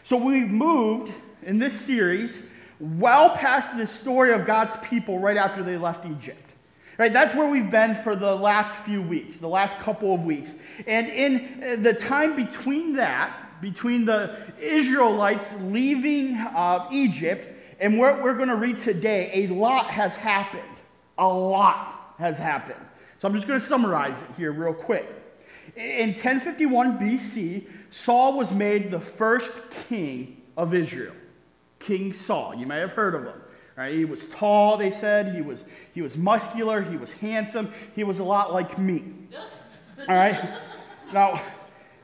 So 0.02 0.16
we've 0.16 0.48
moved 0.48 1.12
in 1.42 1.58
this 1.58 1.78
series 1.78 2.46
well 2.80 3.36
past 3.36 3.76
the 3.76 3.86
story 3.86 4.32
of 4.32 4.46
God's 4.46 4.76
people 4.78 5.18
right 5.18 5.36
after 5.36 5.62
they 5.62 5.76
left 5.76 6.06
Egypt. 6.06 6.40
Right, 6.96 7.12
that's 7.12 7.34
where 7.34 7.48
we've 7.48 7.70
been 7.70 7.96
for 7.96 8.14
the 8.14 8.34
last 8.34 8.72
few 8.72 9.02
weeks, 9.02 9.38
the 9.38 9.48
last 9.48 9.76
couple 9.78 10.14
of 10.14 10.24
weeks. 10.24 10.54
And 10.86 11.08
in 11.08 11.62
uh, 11.62 11.82
the 11.82 11.92
time 11.92 12.36
between 12.36 12.94
that, 12.94 13.60
between 13.60 14.04
the 14.04 14.36
Israelites 14.60 15.56
leaving 15.62 16.36
uh, 16.36 16.88
Egypt 16.92 17.48
and 17.80 17.98
what 17.98 18.22
we're 18.22 18.36
going 18.36 18.48
to 18.48 18.56
read 18.56 18.78
today, 18.78 19.30
a 19.34 19.46
lot 19.48 19.86
has 19.86 20.14
happened. 20.14 20.62
A 21.18 21.26
lot 21.26 22.14
has 22.18 22.38
happened. 22.38 22.80
So 23.18 23.26
I'm 23.26 23.34
just 23.34 23.48
going 23.48 23.58
to 23.58 23.66
summarize 23.66 24.22
it 24.22 24.28
here 24.36 24.52
real 24.52 24.74
quick. 24.74 25.08
In 25.76 26.10
1051 26.10 26.98
BC, 26.98 27.66
Saul 27.90 28.36
was 28.36 28.52
made 28.52 28.92
the 28.92 29.00
first 29.00 29.50
king 29.88 30.42
of 30.56 30.74
Israel. 30.74 31.14
King 31.80 32.12
Saul. 32.12 32.54
You 32.54 32.66
may 32.66 32.78
have 32.78 32.92
heard 32.92 33.14
of 33.16 33.24
him. 33.24 33.40
Right? 33.76 33.94
He 33.94 34.04
was 34.04 34.26
tall, 34.26 34.76
they 34.76 34.90
said. 34.90 35.34
He 35.34 35.42
was, 35.42 35.64
he 35.94 36.02
was 36.02 36.16
muscular. 36.16 36.80
He 36.80 36.96
was 36.96 37.12
handsome. 37.12 37.72
He 37.94 38.04
was 38.04 38.20
a 38.20 38.24
lot 38.24 38.52
like 38.52 38.78
me. 38.78 39.04
All 40.08 40.14
right? 40.14 40.58
Now, 41.12 41.40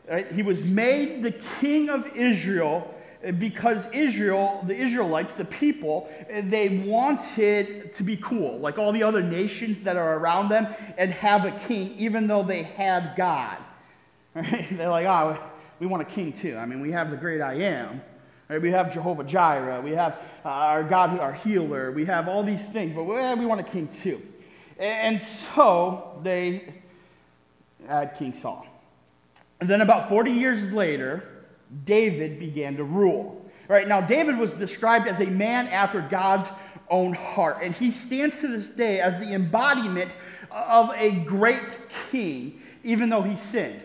right, 0.09 0.31
he 0.33 0.43
was 0.43 0.65
made 0.65 1.23
the 1.23 1.33
king 1.61 1.89
of 1.89 2.07
Israel 2.17 2.93
eh, 3.23 3.31
because 3.31 3.87
Israel, 3.93 4.63
the 4.67 4.75
Israelites, 4.75 5.35
the 5.35 5.45
people, 5.45 6.09
eh, 6.29 6.43
they 6.45 6.81
wanted 6.81 7.93
to 7.93 8.03
be 8.03 8.17
cool, 8.17 8.59
like 8.59 8.79
all 8.79 8.93
the 8.93 9.03
other 9.03 9.23
nations 9.23 9.83
that 9.83 9.97
are 9.97 10.19
around 10.19 10.49
them, 10.49 10.67
and 10.99 11.13
have 11.13 11.45
a 11.45 11.53
king, 11.53 11.95
even 11.99 12.27
though 12.27 12.43
they 12.43 12.63
had 12.63 13.15
God. 13.17 13.59
Right? 14.33 14.69
They're 14.71 14.89
like, 14.89 15.07
oh, 15.07 15.37
we 15.81 15.89
want 15.89 16.03
a 16.03 16.05
king 16.05 16.33
too. 16.33 16.57
I 16.57 16.65
mean, 16.65 16.81
we 16.81 16.93
have 16.93 17.11
the 17.11 17.17
great 17.17 17.41
I 17.41 17.55
am. 17.55 18.01
Right? 18.51 18.61
We 18.61 18.73
have 18.73 18.93
Jehovah 18.93 19.23
Jireh. 19.23 19.81
We 19.81 19.93
have 19.93 20.15
uh, 20.45 20.49
our 20.49 20.83
God, 20.83 21.21
our 21.21 21.33
healer. 21.33 21.93
We 21.93 22.05
have 22.07 22.27
all 22.27 22.43
these 22.43 22.69
things, 22.69 22.97
but 22.97 23.05
we, 23.05 23.15
we 23.41 23.47
want 23.47 23.61
a 23.61 23.65
king 23.65 23.87
too. 23.87 24.21
And 24.77 25.21
so 25.21 26.19
they 26.25 26.75
had 27.87 28.17
King 28.17 28.35
Saul. 28.35 28.67
And 29.61 29.71
then 29.71 29.83
about 29.83 30.09
40 30.09 30.33
years 30.33 30.73
later, 30.73 31.23
David 31.85 32.41
began 32.41 32.77
to 32.79 32.83
rule. 32.83 33.49
Right 33.69 33.87
now, 33.87 34.01
David 34.01 34.37
was 34.37 34.53
described 34.55 35.07
as 35.07 35.21
a 35.21 35.27
man 35.27 35.69
after 35.69 36.01
God's 36.01 36.49
own 36.89 37.13
heart, 37.13 37.59
and 37.63 37.73
he 37.73 37.93
stands 37.93 38.41
to 38.41 38.49
this 38.49 38.71
day 38.71 38.99
as 39.01 39.25
the 39.25 39.33
embodiment 39.33 40.11
of 40.51 40.91
a 40.97 41.13
great 41.21 41.79
king, 42.11 42.61
even 42.83 43.11
though 43.11 43.23
he 43.23 43.37
sinned. 43.37 43.81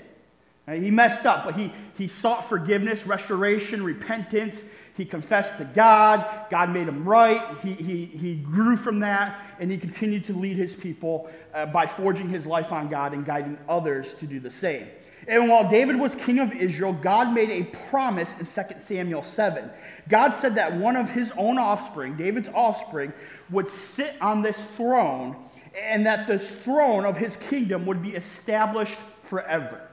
He 0.67 0.89
messed 0.89 1.27
up, 1.27 1.45
but 1.45 1.53
he, 1.53 1.72
he 1.97 2.07
sought 2.07 2.47
forgiveness, 2.47 3.07
restoration, 3.07 3.83
repentance. 3.83 4.63
He 4.95 5.05
confessed 5.05 5.57
to 5.57 5.65
God. 5.65 6.25
God 6.49 6.71
made 6.71 6.87
him 6.87 7.07
right. 7.07 7.41
He, 7.61 7.73
he, 7.73 8.05
he 8.05 8.35
grew 8.35 8.77
from 8.77 8.99
that, 8.99 9.41
and 9.59 9.71
he 9.71 9.77
continued 9.77 10.25
to 10.25 10.33
lead 10.33 10.57
his 10.57 10.75
people 10.75 11.29
uh, 11.53 11.65
by 11.67 11.85
forging 11.85 12.29
his 12.29 12.45
life 12.45 12.71
on 12.71 12.89
God 12.89 13.13
and 13.13 13.25
guiding 13.25 13.57
others 13.67 14.13
to 14.15 14.27
do 14.27 14.39
the 14.39 14.49
same. 14.49 14.87
And 15.27 15.49
while 15.49 15.67
David 15.67 15.99
was 15.99 16.15
king 16.15 16.39
of 16.39 16.53
Israel, 16.53 16.93
God 16.93 17.33
made 17.33 17.49
a 17.49 17.63
promise 17.63 18.33
in 18.39 18.45
2 18.45 18.79
Samuel 18.79 19.23
7. 19.23 19.69
God 20.07 20.31
said 20.31 20.55
that 20.55 20.73
one 20.73 20.95
of 20.95 21.09
his 21.09 21.33
own 21.37 21.57
offspring, 21.57 22.15
David's 22.15 22.49
offspring, 22.49 23.11
would 23.49 23.67
sit 23.67 24.15
on 24.21 24.41
this 24.41 24.63
throne, 24.63 25.35
and 25.81 26.05
that 26.05 26.27
this 26.27 26.51
throne 26.51 27.05
of 27.05 27.17
his 27.17 27.37
kingdom 27.37 27.85
would 27.85 28.01
be 28.01 28.11
established 28.11 28.99
forever. 29.23 29.89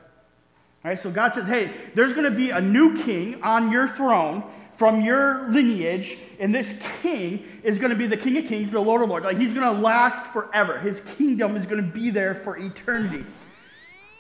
All 0.85 0.91
right, 0.91 0.99
so 0.99 1.11
God 1.11 1.33
says, 1.33 1.47
hey, 1.47 1.71
there's 1.95 2.13
going 2.13 2.29
to 2.29 2.37
be 2.37 2.51
a 2.51 2.61
new 2.61 2.97
king 3.05 3.41
on 3.43 3.71
your 3.71 3.87
throne 3.87 4.43
from 4.77 5.01
your 5.01 5.49
lineage, 5.51 6.19
and 6.41 6.53
this 6.53 6.77
king 7.03 7.45
is 7.63 7.79
going 7.79 7.91
to 7.91 7.97
be 7.97 8.09
the 8.09 8.17
King 8.17 8.37
of 8.39 8.47
Kings, 8.47 8.71
the 8.73 8.81
Lord 8.81 9.01
of 9.03 9.11
Lords. 9.11 9.25
Like 9.25 9.37
he's 9.37 9.53
going 9.53 9.77
to 9.77 9.81
last 9.81 10.33
forever. 10.33 10.79
His 10.79 11.01
kingdom 11.01 11.55
is 11.55 11.67
going 11.67 11.81
to 11.85 11.89
be 11.89 12.11
there 12.11 12.35
for 12.35 12.57
eternity. 12.57 13.25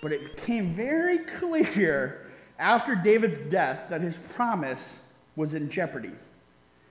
But 0.00 0.12
it 0.12 0.36
became 0.36 0.72
very 0.72 1.18
clear 1.18 2.30
after 2.60 2.94
David's 2.94 3.40
death 3.40 3.86
that 3.90 4.02
his 4.02 4.18
promise 4.18 4.98
was 5.34 5.54
in 5.54 5.68
jeopardy. 5.68 6.10
All 6.10 6.14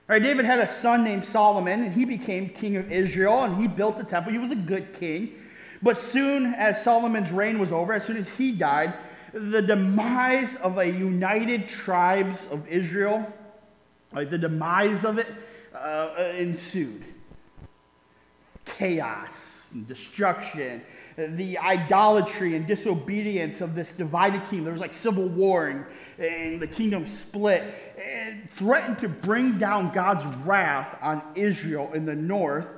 right, 0.08 0.22
David 0.22 0.44
had 0.44 0.58
a 0.58 0.66
son 0.66 1.02
named 1.02 1.24
Solomon, 1.24 1.82
and 1.84 1.94
he 1.94 2.04
became 2.04 2.50
king 2.50 2.76
of 2.76 2.92
Israel, 2.92 3.44
and 3.44 3.56
he 3.56 3.68
built 3.68 3.96
the 3.96 4.04
temple. 4.04 4.32
He 4.32 4.38
was 4.38 4.50
a 4.50 4.56
good 4.56 4.92
king. 4.92 5.32
But 5.80 5.96
soon 5.96 6.46
as 6.46 6.84
Solomon's 6.84 7.32
reign 7.32 7.58
was 7.58 7.72
over, 7.72 7.94
as 7.94 8.04
soon 8.04 8.18
as 8.18 8.28
he 8.28 8.52
died, 8.52 8.92
the 9.32 9.62
demise 9.62 10.56
of 10.56 10.78
a 10.78 10.86
united 10.86 11.68
tribes 11.68 12.46
of 12.48 12.66
Israel, 12.68 13.30
like 14.12 14.30
the 14.30 14.38
demise 14.38 15.04
of 15.04 15.18
it, 15.18 15.26
uh, 15.74 16.32
ensued. 16.36 17.04
Chaos 18.64 19.70
and 19.72 19.86
destruction, 19.86 20.82
the 21.16 21.58
idolatry 21.58 22.56
and 22.56 22.66
disobedience 22.66 23.60
of 23.60 23.74
this 23.74 23.92
divided 23.92 24.40
kingdom. 24.46 24.64
There 24.64 24.72
was 24.72 24.80
like 24.80 24.94
civil 24.94 25.28
war 25.28 25.68
and, 25.68 25.84
and 26.18 26.60
the 26.60 26.66
kingdom 26.66 27.06
split. 27.06 27.62
and 28.00 28.50
threatened 28.50 28.98
to 28.98 29.08
bring 29.08 29.58
down 29.58 29.92
God's 29.92 30.26
wrath 30.44 30.98
on 31.02 31.22
Israel 31.34 31.92
in 31.94 32.04
the 32.04 32.14
north 32.14 32.70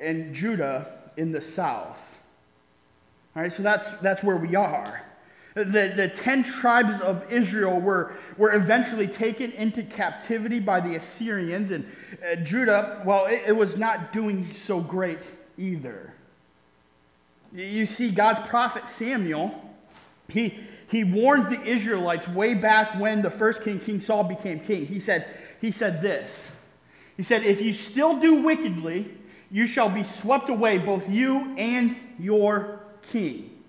and 0.00 0.34
Judah 0.34 0.98
in 1.16 1.32
the 1.32 1.40
south. 1.40 2.22
All 3.36 3.42
right, 3.42 3.52
so 3.52 3.62
that's, 3.62 3.92
that's 3.94 4.24
where 4.24 4.36
we 4.36 4.56
are. 4.56 5.02
The, 5.54 5.92
the 5.96 6.08
10 6.08 6.44
tribes 6.44 7.00
of 7.00 7.30
Israel 7.30 7.80
were, 7.80 8.14
were 8.36 8.54
eventually 8.54 9.08
taken 9.08 9.50
into 9.52 9.82
captivity 9.82 10.60
by 10.60 10.80
the 10.80 10.94
Assyrians, 10.94 11.72
and 11.72 11.90
uh, 12.24 12.36
Judah, 12.36 13.02
well, 13.04 13.26
it, 13.26 13.42
it 13.48 13.56
was 13.56 13.76
not 13.76 14.12
doing 14.12 14.52
so 14.52 14.80
great 14.80 15.18
either. 15.58 16.14
You 17.52 17.84
see, 17.84 18.12
God's 18.12 18.46
prophet 18.48 18.88
Samuel, 18.88 19.52
he, 20.28 20.60
he 20.88 21.02
warns 21.02 21.48
the 21.48 21.60
Israelites 21.62 22.28
way 22.28 22.54
back 22.54 22.98
when 23.00 23.22
the 23.22 23.30
first 23.30 23.62
king, 23.62 23.80
King 23.80 24.00
Saul, 24.00 24.22
became 24.22 24.60
king. 24.60 24.86
He 24.86 25.00
said, 25.00 25.26
he 25.60 25.70
said 25.70 26.00
this 26.00 26.52
He 27.16 27.22
said, 27.22 27.44
If 27.44 27.60
you 27.60 27.72
still 27.72 28.18
do 28.18 28.42
wickedly, 28.42 29.10
you 29.50 29.66
shall 29.66 29.88
be 29.88 30.04
swept 30.04 30.48
away, 30.48 30.78
both 30.78 31.10
you 31.10 31.54
and 31.56 31.96
your 32.18 32.80
king. 33.10 33.59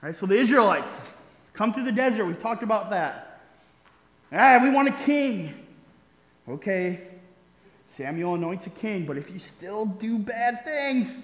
Right, 0.00 0.14
so 0.14 0.26
the 0.26 0.36
Israelites 0.36 1.10
come 1.52 1.72
to 1.72 1.82
the 1.82 1.90
desert. 1.90 2.24
We 2.24 2.34
talked 2.34 2.62
about 2.62 2.90
that. 2.90 3.40
Ah, 4.32 4.60
we 4.62 4.70
want 4.70 4.88
a 4.88 4.92
king. 4.92 5.54
Okay, 6.48 7.00
Samuel 7.86 8.34
anoints 8.34 8.66
a 8.66 8.70
king, 8.70 9.06
but 9.06 9.18
if 9.18 9.30
you 9.30 9.38
still 9.38 9.86
do 9.86 10.18
bad 10.18 10.64
things, 10.64 11.18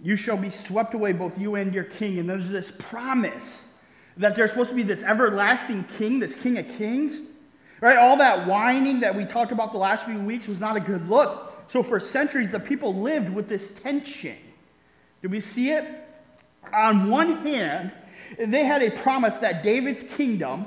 you 0.00 0.16
shall 0.16 0.36
be 0.36 0.50
swept 0.50 0.94
away, 0.94 1.12
both 1.12 1.38
you 1.38 1.56
and 1.56 1.74
your 1.74 1.84
king. 1.84 2.18
And 2.18 2.28
there's 2.28 2.48
this 2.48 2.70
promise 2.70 3.64
that 4.16 4.36
there's 4.36 4.50
supposed 4.50 4.70
to 4.70 4.76
be 4.76 4.82
this 4.82 5.02
everlasting 5.02 5.84
king, 5.98 6.20
this 6.20 6.34
king 6.34 6.58
of 6.58 6.68
kings. 6.78 7.20
Right? 7.80 7.96
All 7.96 8.16
that 8.18 8.46
whining 8.46 9.00
that 9.00 9.14
we 9.14 9.24
talked 9.24 9.52
about 9.52 9.72
the 9.72 9.78
last 9.78 10.04
few 10.04 10.18
weeks 10.20 10.46
was 10.46 10.60
not 10.60 10.76
a 10.76 10.80
good 10.80 11.08
look. 11.08 11.64
So 11.66 11.82
for 11.82 11.98
centuries, 11.98 12.50
the 12.50 12.60
people 12.60 12.94
lived 12.94 13.30
with 13.30 13.48
this 13.48 13.74
tension. 13.80 14.36
Did 15.22 15.30
we 15.30 15.40
see 15.40 15.70
it? 15.70 15.86
On 16.72 17.10
one 17.10 17.38
hand, 17.38 17.92
they 18.38 18.64
had 18.64 18.82
a 18.82 18.90
promise 18.90 19.38
that 19.38 19.62
David's 19.62 20.02
kingdom, 20.02 20.66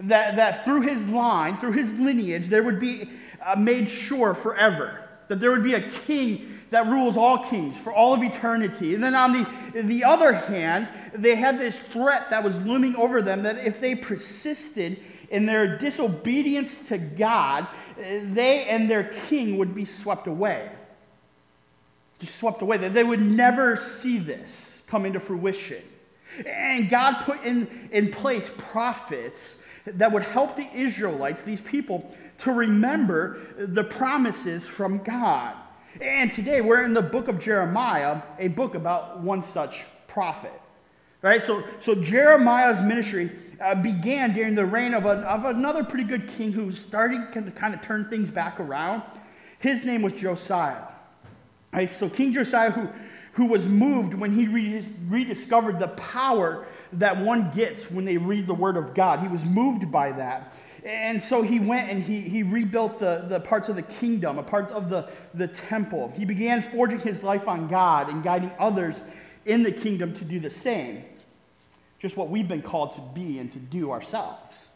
that, 0.00 0.36
that 0.36 0.64
through 0.64 0.82
his 0.82 1.08
line, 1.08 1.58
through 1.58 1.72
his 1.72 1.92
lineage, 1.94 2.46
there 2.46 2.62
would 2.62 2.80
be 2.80 3.08
uh, 3.44 3.56
made 3.56 3.88
sure 3.88 4.34
forever. 4.34 5.04
That 5.28 5.40
there 5.40 5.50
would 5.50 5.64
be 5.64 5.74
a 5.74 5.82
king 5.82 6.60
that 6.70 6.86
rules 6.86 7.16
all 7.16 7.44
kings 7.44 7.78
for 7.78 7.92
all 7.92 8.14
of 8.14 8.22
eternity. 8.22 8.94
And 8.94 9.02
then 9.02 9.14
on 9.14 9.32
the, 9.32 9.82
the 9.82 10.04
other 10.04 10.32
hand, 10.32 10.88
they 11.14 11.34
had 11.34 11.58
this 11.58 11.80
threat 11.80 12.30
that 12.30 12.42
was 12.42 12.62
looming 12.64 12.96
over 12.96 13.22
them 13.22 13.42
that 13.44 13.58
if 13.58 13.80
they 13.80 13.94
persisted 13.94 14.98
in 15.30 15.46
their 15.46 15.78
disobedience 15.78 16.88
to 16.88 16.98
God, 16.98 17.66
they 17.96 18.64
and 18.64 18.90
their 18.90 19.04
king 19.04 19.58
would 19.58 19.74
be 19.74 19.84
swept 19.84 20.26
away. 20.26 20.70
Just 22.18 22.36
swept 22.36 22.62
away. 22.62 22.76
They 22.76 23.04
would 23.04 23.20
never 23.20 23.76
see 23.76 24.18
this 24.18 24.77
come 24.88 25.06
into 25.06 25.20
fruition. 25.20 25.82
And 26.46 26.88
God 26.88 27.20
put 27.22 27.44
in, 27.44 27.88
in 27.92 28.10
place 28.10 28.50
prophets 28.56 29.58
that 29.86 30.12
would 30.12 30.22
help 30.22 30.56
the 30.56 30.68
Israelites, 30.74 31.42
these 31.42 31.60
people, 31.60 32.14
to 32.38 32.52
remember 32.52 33.40
the 33.56 33.84
promises 33.84 34.66
from 34.66 34.98
God. 34.98 35.54
And 36.00 36.30
today 36.30 36.60
we're 36.60 36.84
in 36.84 36.94
the 36.94 37.02
book 37.02 37.28
of 37.28 37.38
Jeremiah, 37.38 38.22
a 38.38 38.48
book 38.48 38.74
about 38.74 39.20
one 39.20 39.42
such 39.42 39.84
prophet. 40.06 40.60
Right? 41.22 41.42
So, 41.42 41.64
so 41.80 41.94
Jeremiah's 41.94 42.80
ministry 42.80 43.32
uh, 43.60 43.74
began 43.74 44.34
during 44.34 44.54
the 44.54 44.66
reign 44.66 44.94
of, 44.94 45.04
of 45.04 45.44
another 45.44 45.82
pretty 45.82 46.04
good 46.04 46.28
king 46.28 46.52
who 46.52 46.70
started 46.70 47.32
to 47.32 47.50
kind 47.50 47.74
of 47.74 47.82
turn 47.82 48.08
things 48.08 48.30
back 48.30 48.60
around. 48.60 49.02
His 49.58 49.84
name 49.84 50.02
was 50.02 50.12
Josiah. 50.12 50.84
Right? 51.72 51.92
So 51.92 52.08
King 52.08 52.32
Josiah, 52.32 52.70
who, 52.70 52.88
who 53.38 53.46
was 53.46 53.68
moved 53.68 54.14
when 54.14 54.32
he 54.32 54.48
rediscovered 54.48 55.78
the 55.78 55.86
power 55.86 56.66
that 56.94 57.16
one 57.16 57.52
gets 57.52 57.88
when 57.88 58.04
they 58.04 58.16
read 58.16 58.48
the 58.48 58.54
word 58.54 58.76
of 58.76 58.94
God, 58.94 59.20
he 59.20 59.28
was 59.28 59.44
moved 59.44 59.92
by 59.92 60.10
that. 60.10 60.52
And 60.84 61.22
so 61.22 61.42
he 61.42 61.60
went 61.60 61.88
and 61.88 62.02
he, 62.02 62.20
he 62.20 62.42
rebuilt 62.42 62.98
the, 62.98 63.26
the 63.28 63.38
parts 63.38 63.68
of 63.68 63.76
the 63.76 63.82
kingdom, 63.82 64.40
a 64.40 64.42
part 64.42 64.72
of 64.72 64.90
the, 64.90 65.08
the 65.34 65.46
temple. 65.46 66.12
He 66.16 66.24
began 66.24 66.60
forging 66.60 66.98
his 66.98 67.22
life 67.22 67.46
on 67.46 67.68
God 67.68 68.08
and 68.10 68.24
guiding 68.24 68.50
others 68.58 69.00
in 69.46 69.62
the 69.62 69.70
kingdom 69.70 70.12
to 70.14 70.24
do 70.24 70.40
the 70.40 70.50
same. 70.50 71.04
Just 72.00 72.16
what 72.16 72.30
we've 72.30 72.48
been 72.48 72.60
called 72.60 72.90
to 72.94 73.00
be 73.14 73.38
and 73.38 73.52
to 73.52 73.60
do 73.60 73.92
ourselves. 73.92 74.66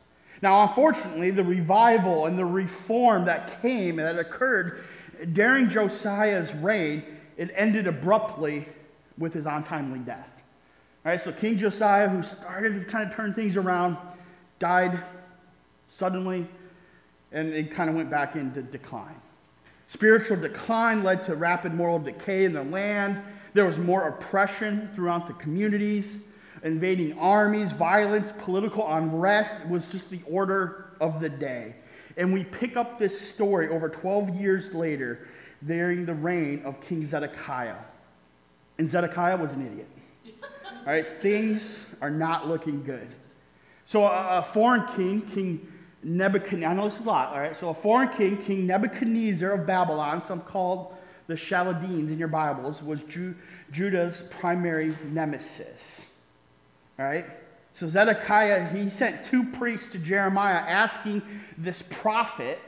Now, 0.41 0.63
unfortunately, 0.63 1.33
the 1.33 1.43
revival 1.43 2.27
and 2.27 2.39
the 2.39 2.45
reform 2.45 3.25
that 3.25 3.61
came 3.61 3.99
and 3.99 4.07
that 4.07 4.21
occurred 4.21 4.85
during 5.33 5.69
Josiah's 5.69 6.55
reign, 6.55 7.03
it 7.37 7.51
ended 7.55 7.87
abruptly 7.87 8.67
with 9.19 9.33
his 9.35 9.47
untimely 9.47 10.01
death. 10.01 10.31
All 11.05 11.11
right, 11.11 11.21
so 11.21 11.33
King 11.33 11.59
Josiah, 11.59 12.09
who 12.09 12.23
started 12.23 12.79
to 12.79 12.85
kind 12.85 13.09
of 13.09 13.15
turn 13.15 13.35
things 13.35 13.57
around, 13.57 13.97
died 14.59 15.03
suddenly, 15.89 16.47
and 17.33 17.53
it 17.53 17.71
kind 17.71 17.91
of 17.91 17.97
went 17.97 18.11
back 18.11 18.37
into 18.37 18.63
decline. 18.63 19.15
Spiritual 19.89 20.37
decline 20.37 21.03
led 21.03 21.23
to 21.25 21.35
rapid 21.35 21.75
moral 21.75 21.99
decay 21.99 22.45
in 22.45 22.53
the 22.53 22.63
land. 22.63 23.21
There 23.53 23.67
was 23.67 23.79
more 23.79 24.09
oppression 24.09 24.89
throughout 24.95 25.27
the 25.27 25.35
communities, 25.35 26.19
invading 26.63 27.19
armies, 27.19 27.73
violence, 27.73 28.33
political 28.39 28.91
unrest. 28.91 29.55
It 29.63 29.69
was 29.69 29.91
just 29.91 30.09
the 30.09 30.21
order 30.27 30.87
of 31.01 31.21
the 31.21 31.29
day. 31.29 31.75
And 32.17 32.33
we 32.33 32.45
pick 32.45 32.77
up 32.77 32.99
this 32.99 33.21
story 33.21 33.69
over 33.69 33.89
12 33.89 34.37
years 34.37 34.73
later 34.73 35.27
during 35.67 36.05
the 36.05 36.15
reign 36.15 36.63
of 36.65 36.81
King 36.81 37.07
Zedekiah. 37.07 37.77
And 38.79 38.89
Zedekiah 38.89 39.37
was 39.37 39.53
an 39.53 39.67
idiot. 39.67 39.89
All 40.65 40.87
right, 40.87 41.07
things 41.21 41.85
are 42.01 42.11
not 42.11 42.49
looking 42.49 42.83
good. 42.83 43.09
So 43.85 44.05
a, 44.05 44.43
foreign 44.43 44.87
king, 44.89 45.23
King 45.23 45.73
Nebuchadnezzar, 46.03 46.71
I 46.71 46.75
know 46.75 46.85
this 46.85 46.99
is 46.99 47.05
a 47.05 47.09
lot, 47.09 47.33
all 47.33 47.41
right? 47.41 47.55
So 47.55 47.69
a 47.69 47.75
foreign 47.75 48.09
king, 48.09 48.37
King 48.37 48.67
Nebuchadnezzar 48.67 49.51
of 49.51 49.67
Babylon, 49.67 50.25
some 50.25 50.41
called 50.41 50.95
the 51.27 51.37
Chaldeans 51.37 52.11
in 52.11 52.19
your 52.19 52.29
Bibles, 52.29 52.83
was 52.83 53.03
Ju- 53.05 53.35
Judah's 53.71 54.23
primary 54.31 54.97
nemesis. 55.11 56.09
All 56.99 57.05
right? 57.05 57.27
So 57.73 57.87
Zedekiah, 57.87 58.69
he 58.69 58.89
sent 58.89 59.25
two 59.25 59.45
priests 59.45 59.93
to 59.93 59.99
Jeremiah 59.99 60.57
asking 60.67 61.23
this 61.57 61.83
prophet 61.83 62.59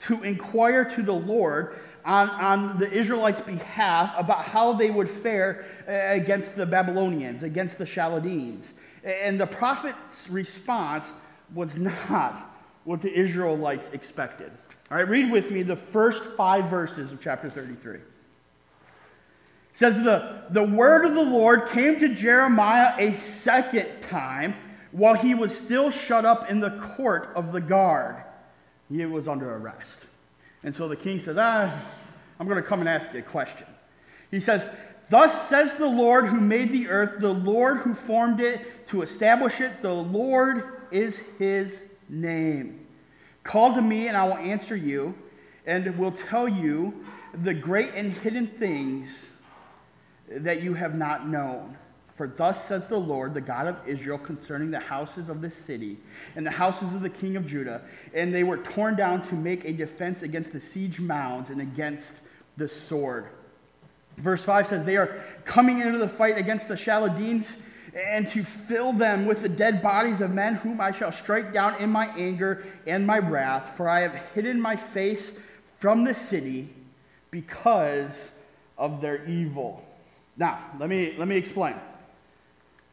to 0.00 0.22
inquire 0.22 0.84
to 0.84 1.02
the 1.02 1.12
Lord 1.12 1.78
on, 2.06 2.30
on 2.30 2.78
the 2.78 2.90
Israelites' 2.90 3.40
behalf 3.40 4.14
about 4.16 4.44
how 4.44 4.72
they 4.72 4.90
would 4.90 5.10
fare 5.10 5.66
uh, 5.88 5.92
against 5.92 6.54
the 6.54 6.64
Babylonians, 6.64 7.42
against 7.42 7.78
the 7.78 7.84
Chaldeans. 7.84 8.72
And 9.04 9.38
the 9.38 9.46
prophet's 9.46 10.30
response 10.30 11.12
was 11.52 11.78
not 11.78 12.38
what 12.84 13.02
the 13.02 13.12
Israelites 13.12 13.90
expected. 13.92 14.52
All 14.90 14.96
right, 14.96 15.08
read 15.08 15.32
with 15.32 15.50
me 15.50 15.64
the 15.64 15.76
first 15.76 16.24
five 16.24 16.70
verses 16.70 17.10
of 17.10 17.20
chapter 17.20 17.50
33. 17.50 17.96
It 17.96 18.02
says, 19.74 20.02
the, 20.02 20.44
the 20.50 20.62
word 20.62 21.04
of 21.04 21.14
the 21.14 21.24
Lord 21.24 21.68
came 21.68 21.98
to 21.98 22.14
Jeremiah 22.14 22.94
a 22.98 23.12
second 23.14 24.00
time 24.00 24.54
while 24.92 25.14
he 25.14 25.34
was 25.34 25.56
still 25.56 25.90
shut 25.90 26.24
up 26.24 26.50
in 26.50 26.60
the 26.60 26.70
court 26.70 27.30
of 27.34 27.52
the 27.52 27.60
guard. 27.60 28.16
He 28.88 29.04
was 29.04 29.26
under 29.26 29.52
arrest. 29.56 30.04
And 30.62 30.74
so 30.74 30.88
the 30.88 30.96
king 30.96 31.20
said, 31.20 31.36
Ah, 31.38 31.80
I'm 32.38 32.46
going 32.46 32.62
to 32.62 32.68
come 32.68 32.80
and 32.80 32.88
ask 32.88 33.12
you 33.12 33.20
a 33.20 33.22
question. 33.22 33.66
He 34.30 34.40
says, 34.40 34.68
Thus 35.08 35.48
says 35.48 35.74
the 35.74 35.86
Lord 35.86 36.26
who 36.26 36.40
made 36.40 36.72
the 36.72 36.88
earth, 36.88 37.20
the 37.20 37.32
Lord 37.32 37.78
who 37.78 37.94
formed 37.94 38.40
it 38.40 38.86
to 38.88 39.02
establish 39.02 39.60
it, 39.60 39.82
the 39.82 39.94
Lord 39.94 40.64
is 40.90 41.22
his 41.38 41.84
name. 42.08 42.86
Call 43.44 43.74
to 43.74 43.82
me, 43.82 44.08
and 44.08 44.16
I 44.16 44.24
will 44.24 44.38
answer 44.38 44.74
you, 44.74 45.14
and 45.66 45.96
will 45.96 46.12
tell 46.12 46.48
you 46.48 47.04
the 47.42 47.54
great 47.54 47.92
and 47.94 48.12
hidden 48.12 48.46
things 48.46 49.30
that 50.28 50.62
you 50.62 50.74
have 50.74 50.94
not 50.96 51.28
known. 51.28 51.76
For 52.16 52.26
thus 52.26 52.64
says 52.64 52.86
the 52.86 52.98
Lord, 52.98 53.34
the 53.34 53.42
God 53.42 53.66
of 53.66 53.76
Israel, 53.86 54.16
concerning 54.16 54.70
the 54.70 54.80
houses 54.80 55.28
of 55.28 55.42
this 55.42 55.54
city 55.54 55.98
and 56.34 56.46
the 56.46 56.50
houses 56.50 56.94
of 56.94 57.02
the 57.02 57.10
king 57.10 57.36
of 57.36 57.46
Judah. 57.46 57.82
And 58.14 58.34
they 58.34 58.42
were 58.42 58.56
torn 58.56 58.96
down 58.96 59.20
to 59.28 59.34
make 59.34 59.66
a 59.66 59.72
defense 59.72 60.22
against 60.22 60.52
the 60.52 60.60
siege 60.60 60.98
mounds 60.98 61.50
and 61.50 61.60
against 61.60 62.20
the 62.56 62.68
sword. 62.68 63.26
Verse 64.16 64.44
5 64.44 64.66
says, 64.66 64.84
They 64.84 64.96
are 64.96 65.20
coming 65.44 65.80
into 65.80 65.98
the 65.98 66.08
fight 66.08 66.38
against 66.38 66.68
the 66.68 66.76
Chaldeans 66.76 67.58
and 67.94 68.26
to 68.28 68.44
fill 68.44 68.92
them 68.92 69.26
with 69.26 69.42
the 69.42 69.48
dead 69.48 69.82
bodies 69.82 70.20
of 70.20 70.32
men 70.32 70.54
whom 70.56 70.80
I 70.80 70.92
shall 70.92 71.12
strike 71.12 71.52
down 71.52 71.76
in 71.76 71.90
my 71.90 72.06
anger 72.16 72.64
and 72.86 73.06
my 73.06 73.18
wrath, 73.18 73.76
for 73.76 73.88
I 73.88 74.00
have 74.00 74.14
hidden 74.34 74.60
my 74.60 74.76
face 74.76 75.38
from 75.78 76.04
the 76.04 76.14
city 76.14 76.68
because 77.30 78.30
of 78.76 79.00
their 79.00 79.24
evil. 79.26 79.82
Now, 80.36 80.58
let 80.78 80.90
me, 80.90 81.14
let 81.16 81.28
me 81.28 81.36
explain. 81.36 81.74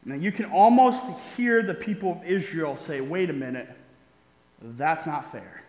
Now, 0.06 0.14
you 0.14 0.32
can 0.32 0.46
almost 0.46 1.02
hear 1.36 1.62
the 1.62 1.74
people 1.74 2.12
of 2.12 2.24
Israel 2.24 2.76
say, 2.76 3.00
wait 3.00 3.30
a 3.30 3.34
minute, 3.34 3.68
that's 4.60 5.06
not 5.06 5.30
fair. 5.32 5.62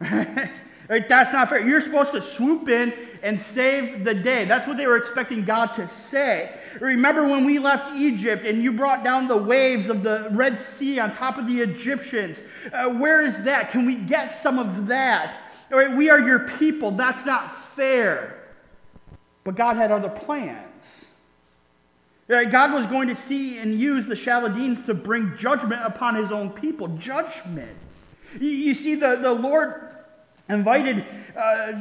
right? 0.90 1.08
That's 1.08 1.32
not 1.32 1.48
fair. 1.48 1.64
You're 1.66 1.80
supposed 1.80 2.12
to 2.12 2.20
swoop 2.20 2.68
in 2.68 2.92
and 3.22 3.40
save 3.40 4.04
the 4.04 4.12
day. 4.12 4.44
That's 4.44 4.66
what 4.66 4.76
they 4.76 4.86
were 4.86 4.96
expecting 4.96 5.44
God 5.44 5.68
to 5.74 5.86
say. 5.86 6.58
Remember 6.80 7.26
when 7.26 7.44
we 7.44 7.58
left 7.58 7.94
Egypt 7.96 8.44
and 8.44 8.62
you 8.62 8.72
brought 8.72 9.04
down 9.04 9.28
the 9.28 9.36
waves 9.36 9.88
of 9.88 10.02
the 10.02 10.28
Red 10.32 10.58
Sea 10.58 10.98
on 10.98 11.12
top 11.12 11.38
of 11.38 11.46
the 11.46 11.60
Egyptians? 11.60 12.42
Uh, 12.72 12.90
where 12.90 13.22
is 13.22 13.44
that? 13.44 13.70
Can 13.70 13.86
we 13.86 13.94
get 13.94 14.26
some 14.26 14.58
of 14.58 14.88
that? 14.88 15.38
All 15.72 15.78
right, 15.78 15.96
we 15.96 16.10
are 16.10 16.18
your 16.18 16.40
people. 16.40 16.90
That's 16.90 17.24
not 17.24 17.56
fair. 17.56 18.36
But 19.44 19.54
God 19.54 19.76
had 19.76 19.92
other 19.92 20.10
plans. 20.10 21.06
God 22.28 22.72
was 22.72 22.86
going 22.86 23.08
to 23.08 23.16
see 23.16 23.58
and 23.58 23.74
use 23.74 24.06
the 24.06 24.14
Chaldeans 24.14 24.82
to 24.82 24.94
bring 24.94 25.36
judgment 25.36 25.82
upon 25.84 26.14
his 26.14 26.30
own 26.30 26.50
people. 26.50 26.88
Judgment. 26.88 27.76
You 28.40 28.74
see, 28.74 28.94
the, 28.94 29.16
the 29.16 29.32
Lord 29.32 29.89
invited 30.50 31.04
uh, 31.36 31.72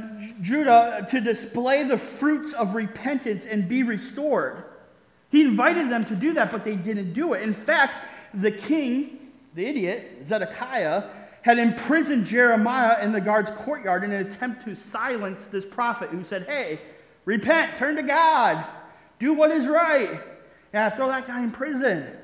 Judah 0.42 1.06
to 1.10 1.20
display 1.20 1.84
the 1.84 1.98
fruits 1.98 2.54
of 2.54 2.76
repentance 2.76 3.46
and 3.46 3.68
be 3.68 3.84
restored. 3.84 4.64
He 5.30 5.42
invited 5.42 5.90
them 5.90 6.06
to 6.06 6.16
do 6.16 6.34
that, 6.34 6.52
but 6.52 6.64
they 6.64 6.76
didn't 6.76 7.14
do 7.14 7.34
it. 7.34 7.42
In 7.42 7.54
fact, 7.54 8.06
the 8.34 8.52
king, 8.52 9.32
the 9.54 9.66
idiot, 9.66 10.20
Zedekiah, 10.24 11.04
had 11.42 11.58
imprisoned 11.58 12.26
Jeremiah 12.26 13.04
in 13.04 13.12
the 13.12 13.22
guard's 13.22 13.52
courtyard 13.52 14.04
in 14.04 14.12
an 14.12 14.26
attempt 14.26 14.64
to 14.66 14.76
silence 14.76 15.46
this 15.46 15.66
prophet 15.66 16.10
who 16.10 16.24
said, 16.24 16.46
Hey, 16.48 16.80
repent, 17.26 17.78
turn 17.78 17.96
to 17.96 18.04
God, 18.04 18.66
do 19.20 19.34
what 19.34 19.52
is 19.52 19.68
right. 19.68 20.20
Yeah, 20.74 20.90
throw 20.90 21.08
that 21.08 21.28
guy 21.28 21.42
in 21.44 21.52
prison. 21.52 22.16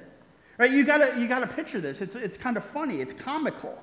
Right? 0.58 0.72
You 0.72 0.86
gotta, 0.86 1.20
you 1.20 1.28
gotta 1.28 1.48
picture 1.48 1.82
this. 1.82 2.02
It's, 2.02 2.16
it's 2.16 2.38
kind 2.38 2.58
of 2.58 2.64
funny, 2.64 3.02
it's 3.02 3.14
comical. 3.14 3.82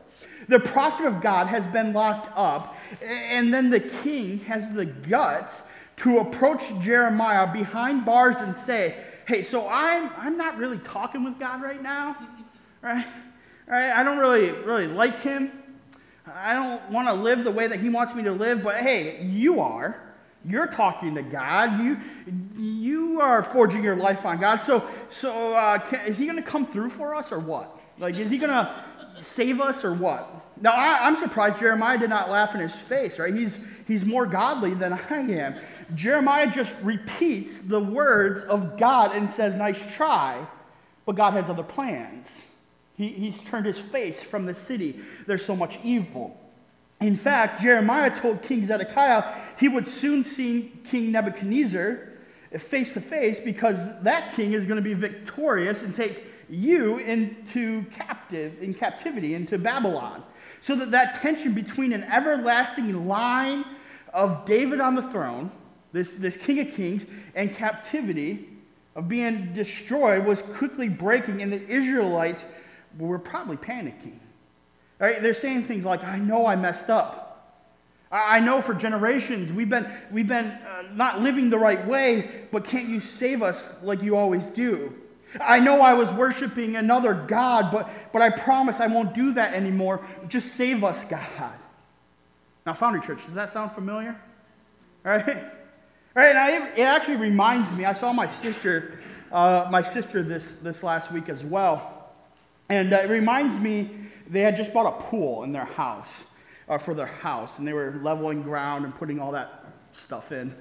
The 0.48 0.60
prophet 0.60 1.06
of 1.06 1.20
God 1.20 1.46
has 1.46 1.66
been 1.66 1.92
locked 1.92 2.30
up, 2.36 2.76
and 3.02 3.52
then 3.52 3.70
the 3.70 3.80
king 3.80 4.38
has 4.40 4.72
the 4.74 4.86
guts 4.86 5.62
to 5.98 6.18
approach 6.18 6.62
Jeremiah 6.80 7.52
behind 7.52 8.04
bars 8.04 8.36
and 8.36 8.56
say, 8.56 8.94
hey, 9.26 9.42
so 9.42 9.68
I'm, 9.68 10.10
I'm 10.16 10.36
not 10.36 10.58
really 10.58 10.78
talking 10.78 11.24
with 11.24 11.38
God 11.38 11.62
right 11.62 11.82
now, 11.82 12.16
right? 12.80 13.06
right? 13.66 13.92
I 13.92 14.02
don't 14.02 14.18
really, 14.18 14.50
really 14.62 14.88
like 14.88 15.20
him. 15.20 15.52
I 16.26 16.54
don't 16.54 16.90
want 16.90 17.08
to 17.08 17.14
live 17.14 17.44
the 17.44 17.50
way 17.50 17.66
that 17.66 17.80
he 17.80 17.88
wants 17.88 18.14
me 18.14 18.22
to 18.24 18.32
live, 18.32 18.62
but 18.62 18.76
hey, 18.76 19.22
you 19.24 19.60
are. 19.60 20.00
You're 20.44 20.66
talking 20.66 21.14
to 21.14 21.22
God. 21.22 21.78
You, 21.78 21.98
you 22.58 23.20
are 23.20 23.42
forging 23.44 23.84
your 23.84 23.94
life 23.94 24.26
on 24.26 24.40
God. 24.40 24.60
So, 24.60 24.88
so 25.08 25.54
uh, 25.54 25.78
can, 25.78 26.04
is 26.06 26.18
he 26.18 26.26
going 26.26 26.36
to 26.36 26.42
come 26.42 26.66
through 26.66 26.90
for 26.90 27.14
us 27.14 27.30
or 27.30 27.38
what? 27.38 27.78
Like, 27.98 28.16
is 28.16 28.30
he 28.30 28.38
going 28.38 28.50
to 28.50 28.84
save 29.18 29.60
us 29.60 29.84
or 29.84 29.92
what? 29.92 30.28
Now, 30.60 30.72
I, 30.72 31.08
am 31.08 31.16
surprised 31.16 31.58
Jeremiah 31.58 31.98
did 31.98 32.10
not 32.10 32.30
laugh 32.30 32.54
in 32.54 32.60
his 32.60 32.74
face, 32.74 33.18
right? 33.18 33.34
He's, 33.34 33.58
he's 33.86 34.04
more 34.04 34.26
godly 34.26 34.74
than 34.74 34.92
I 34.92 35.18
am. 35.18 35.56
Jeremiah 35.94 36.50
just 36.50 36.76
repeats 36.82 37.60
the 37.60 37.80
words 37.80 38.42
of 38.42 38.78
God 38.78 39.16
and 39.16 39.30
says, 39.30 39.54
Nice 39.56 39.94
try, 39.96 40.46
But 41.04 41.16
God 41.16 41.32
has 41.32 41.50
other 41.50 41.62
plans. 41.62 42.46
He, 42.96 43.08
he's 43.08 43.42
turned 43.42 43.66
his 43.66 43.78
face 43.78 44.22
from 44.22 44.46
the 44.46 44.54
city. 44.54 45.00
There's 45.26 45.44
so 45.44 45.56
much 45.56 45.78
evil. 45.82 46.38
In 47.00 47.16
fact, 47.16 47.62
Jeremiah 47.62 48.14
told 48.14 48.42
King 48.42 48.64
Zedekiah 48.64 49.24
he 49.58 49.68
would 49.68 49.86
soon 49.86 50.22
see 50.22 50.72
King 50.84 51.10
Nebuchadnezzar 51.10 51.98
face 52.58 52.92
to 52.92 53.00
face 53.00 53.40
because 53.40 54.00
that 54.02 54.34
king 54.34 54.52
is 54.52 54.66
going 54.66 54.76
to 54.76 54.82
be 54.82 54.94
victorious 54.94 55.82
and 55.82 55.94
take 55.94 56.24
you 56.50 56.98
into 56.98 57.84
captive 57.84 58.62
in 58.62 58.74
captivity 58.74 59.34
into 59.34 59.58
Babylon. 59.58 60.22
So 60.60 60.76
that 60.76 60.90
that 60.92 61.14
tension 61.14 61.54
between 61.54 61.92
an 61.92 62.04
everlasting 62.04 63.08
line 63.08 63.64
of 64.12 64.44
David 64.44 64.80
on 64.80 64.94
the 64.94 65.02
throne, 65.02 65.50
this, 65.92 66.14
this 66.14 66.36
king 66.36 66.60
of 66.60 66.72
kings, 66.74 67.06
and 67.34 67.52
captivity 67.52 68.48
of 68.94 69.08
being 69.08 69.52
destroyed 69.52 70.24
was 70.24 70.42
quickly 70.42 70.88
breaking, 70.88 71.42
and 71.42 71.52
the 71.52 71.66
Israelites 71.68 72.44
were 72.98 73.18
probably 73.18 73.56
panicking. 73.56 74.18
Right? 74.98 75.20
They're 75.20 75.34
saying 75.34 75.64
things 75.64 75.84
like, 75.84 76.04
I 76.04 76.18
know 76.18 76.46
I 76.46 76.56
messed 76.56 76.90
up. 76.90 77.28
I 78.12 78.40
know 78.40 78.60
for 78.60 78.74
generations 78.74 79.50
we've 79.50 79.70
been, 79.70 79.90
we've 80.10 80.28
been 80.28 80.46
uh, 80.46 80.84
not 80.92 81.22
living 81.22 81.48
the 81.48 81.58
right 81.58 81.84
way, 81.86 82.44
but 82.52 82.64
can't 82.64 82.86
you 82.86 83.00
save 83.00 83.42
us 83.42 83.72
like 83.82 84.02
you 84.02 84.16
always 84.16 84.46
do? 84.48 84.94
I 85.40 85.60
know 85.60 85.80
I 85.80 85.94
was 85.94 86.12
worshiping 86.12 86.76
another 86.76 87.14
God, 87.14 87.70
but, 87.72 87.90
but 88.12 88.22
I 88.22 88.30
promise 88.30 88.80
I 88.80 88.86
won't 88.86 89.14
do 89.14 89.32
that 89.34 89.54
anymore. 89.54 90.04
Just 90.28 90.54
save 90.54 90.84
us, 90.84 91.04
God. 91.04 91.52
Now, 92.66 92.74
Foundry 92.74 93.00
Church, 93.00 93.24
does 93.24 93.34
that 93.34 93.50
sound 93.50 93.72
familiar? 93.72 94.16
All 95.04 95.12
right? 95.12 95.36
All 96.14 96.22
right, 96.22 96.50
it, 96.54 96.80
it 96.80 96.82
actually 96.82 97.16
reminds 97.16 97.74
me, 97.74 97.84
I 97.84 97.94
saw 97.94 98.12
my 98.12 98.28
sister, 98.28 99.00
uh, 99.32 99.66
my 99.70 99.82
sister 99.82 100.22
this, 100.22 100.52
this 100.62 100.82
last 100.82 101.10
week 101.10 101.28
as 101.28 101.42
well. 101.42 102.10
And 102.68 102.92
uh, 102.92 102.98
it 102.98 103.10
reminds 103.10 103.58
me, 103.58 103.90
they 104.28 104.40
had 104.40 104.56
just 104.56 104.72
bought 104.72 104.86
a 104.86 105.02
pool 105.02 105.42
in 105.42 105.52
their 105.52 105.64
house, 105.64 106.24
uh, 106.68 106.78
for 106.78 106.94
their 106.94 107.06
house, 107.06 107.58
and 107.58 107.66
they 107.66 107.72
were 107.72 107.98
leveling 108.02 108.42
ground 108.42 108.84
and 108.84 108.94
putting 108.94 109.20
all 109.20 109.32
that 109.32 109.64
stuff 109.92 110.32
in. 110.32 110.54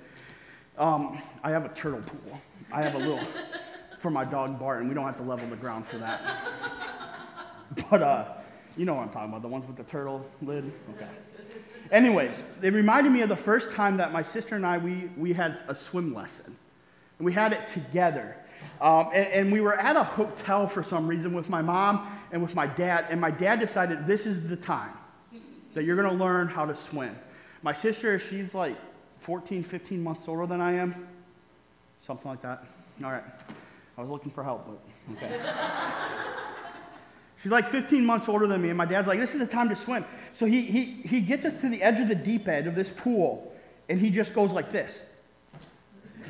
Um, 0.77 1.21
I 1.43 1.51
have 1.51 1.65
a 1.65 1.69
turtle 1.69 2.01
pool. 2.01 2.41
I 2.71 2.81
have 2.81 2.95
a 2.95 2.97
little 2.97 3.19
for 4.01 4.09
my 4.09 4.25
dog 4.25 4.59
Barton. 4.59 4.89
We 4.89 4.95
don't 4.95 5.05
have 5.05 5.17
to 5.17 5.23
level 5.23 5.47
the 5.47 5.55
ground 5.55 5.85
for 5.85 5.97
that. 5.99 6.21
But 7.89 8.03
uh, 8.03 8.25
you 8.75 8.83
know 8.83 8.95
what 8.95 9.03
I'm 9.03 9.09
talking 9.11 9.29
about, 9.29 9.43
the 9.43 9.47
ones 9.47 9.65
with 9.65 9.77
the 9.77 9.83
turtle 9.83 10.25
lid? 10.41 10.69
Okay. 10.95 11.07
Anyways, 11.89 12.43
it 12.61 12.73
reminded 12.73 13.13
me 13.13 13.21
of 13.21 13.29
the 13.29 13.35
first 13.37 13.71
time 13.71 13.95
that 13.95 14.11
my 14.11 14.23
sister 14.23 14.57
and 14.57 14.65
I, 14.65 14.77
we, 14.77 15.09
we 15.15 15.31
had 15.31 15.63
a 15.69 15.75
swim 15.75 16.13
lesson. 16.13 16.53
And 17.17 17.25
we 17.25 17.31
had 17.31 17.53
it 17.53 17.67
together. 17.67 18.35
Um, 18.81 19.07
and, 19.13 19.27
and, 19.27 19.51
we 19.53 19.61
were 19.61 19.79
at 19.79 19.95
a 19.95 20.03
hotel 20.03 20.67
for 20.67 20.83
some 20.83 21.07
reason 21.07 21.33
with 21.33 21.47
my 21.47 21.61
mom 21.61 22.07
and 22.33 22.41
with 22.41 22.55
my 22.55 22.67
dad. 22.67 23.05
And 23.09 23.21
my 23.21 23.31
dad 23.31 23.61
decided 23.61 24.05
this 24.05 24.25
is 24.25 24.49
the 24.49 24.57
time 24.57 24.91
that 25.73 25.85
you're 25.85 25.95
going 25.95 26.09
to 26.09 26.21
learn 26.21 26.49
how 26.49 26.65
to 26.65 26.75
swim. 26.75 27.15
My 27.63 27.71
sister, 27.71 28.19
she's 28.19 28.53
like 28.53 28.75
14, 29.19 29.63
15 29.63 30.03
months 30.03 30.27
older 30.27 30.45
than 30.45 30.59
I 30.59 30.73
am. 30.73 31.07
Something 32.01 32.31
like 32.31 32.41
that. 32.41 32.65
All 33.01 33.11
right. 33.11 33.23
I 33.97 34.01
was 34.01 34.09
looking 34.09 34.31
for 34.31 34.43
help, 34.43 34.67
but 34.67 35.17
okay. 35.17 35.39
She's 37.41 37.51
like 37.51 37.67
15 37.67 38.05
months 38.05 38.29
older 38.29 38.45
than 38.45 38.61
me, 38.61 38.69
and 38.69 38.77
my 38.77 38.85
dad's 38.85 39.07
like, 39.07 39.19
This 39.19 39.33
is 39.33 39.39
the 39.39 39.47
time 39.47 39.69
to 39.69 39.75
swim. 39.75 40.05
So 40.31 40.45
he, 40.45 40.61
he, 40.61 40.83
he 40.83 41.21
gets 41.21 41.43
us 41.43 41.59
to 41.61 41.69
the 41.69 41.81
edge 41.81 41.99
of 41.99 42.07
the 42.07 42.15
deep 42.15 42.47
end 42.47 42.67
of 42.67 42.75
this 42.75 42.91
pool, 42.91 43.53
and 43.89 43.99
he 43.99 44.11
just 44.11 44.33
goes 44.33 44.53
like 44.53 44.71
this. 44.71 45.01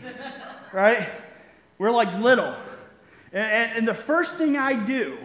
right? 0.74 1.10
We're 1.78 1.92
like 1.92 2.14
little. 2.22 2.56
And, 3.34 3.52
and, 3.52 3.78
and, 3.80 3.88
the 3.88 3.94
first 3.94 4.38
thing 4.38 4.58
I 4.58 4.74
do, 4.74 5.18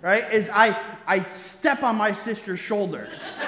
right, 0.00 0.32
is 0.32 0.48
I, 0.52 0.80
I 1.06 1.22
step 1.22 1.82
on 1.82 1.96
my 1.96 2.12
sister's 2.12 2.60
shoulders. 2.60 3.28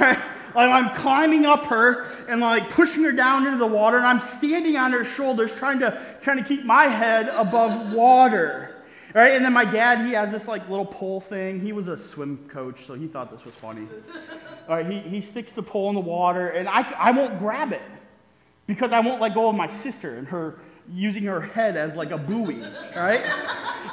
right? 0.00 0.18
Like 0.54 0.70
I'm 0.70 0.94
climbing 0.94 1.46
up 1.46 1.66
her 1.66 2.10
and 2.28 2.40
like 2.40 2.70
pushing 2.70 3.02
her 3.04 3.12
down 3.12 3.46
into 3.46 3.58
the 3.58 3.66
water, 3.66 3.96
and 3.96 4.06
I'm 4.06 4.20
standing 4.20 4.76
on 4.76 4.92
her 4.92 5.04
shoulders 5.04 5.54
trying 5.54 5.80
to, 5.80 6.00
trying 6.20 6.38
to 6.38 6.44
keep 6.44 6.64
my 6.64 6.84
head 6.84 7.28
above 7.28 7.92
water. 7.94 8.68
Right? 9.14 9.32
And 9.32 9.44
then 9.44 9.52
my 9.52 9.66
dad, 9.66 10.06
he 10.06 10.12
has 10.12 10.32
this 10.32 10.48
like 10.48 10.68
little 10.68 10.86
pole 10.86 11.20
thing. 11.20 11.60
He 11.60 11.72
was 11.72 11.88
a 11.88 11.96
swim 11.96 12.48
coach, 12.48 12.84
so 12.84 12.94
he 12.94 13.06
thought 13.06 13.30
this 13.30 13.44
was 13.44 13.54
funny. 13.54 13.86
All 14.68 14.76
right, 14.76 14.86
he, 14.86 15.00
he 15.00 15.20
sticks 15.20 15.52
the 15.52 15.62
pole 15.62 15.90
in 15.90 15.94
the 15.94 16.00
water, 16.00 16.48
and 16.48 16.68
I, 16.68 16.90
I 16.92 17.10
won't 17.10 17.38
grab 17.38 17.72
it 17.72 17.82
because 18.66 18.92
I 18.92 19.00
won't 19.00 19.20
let 19.20 19.34
go 19.34 19.50
of 19.50 19.56
my 19.56 19.68
sister 19.68 20.16
and 20.16 20.26
her 20.28 20.58
using 20.90 21.24
her 21.24 21.40
head 21.40 21.76
as 21.76 21.94
like 21.94 22.10
a 22.10 22.18
buoy, 22.18 22.62
right? 22.96 23.20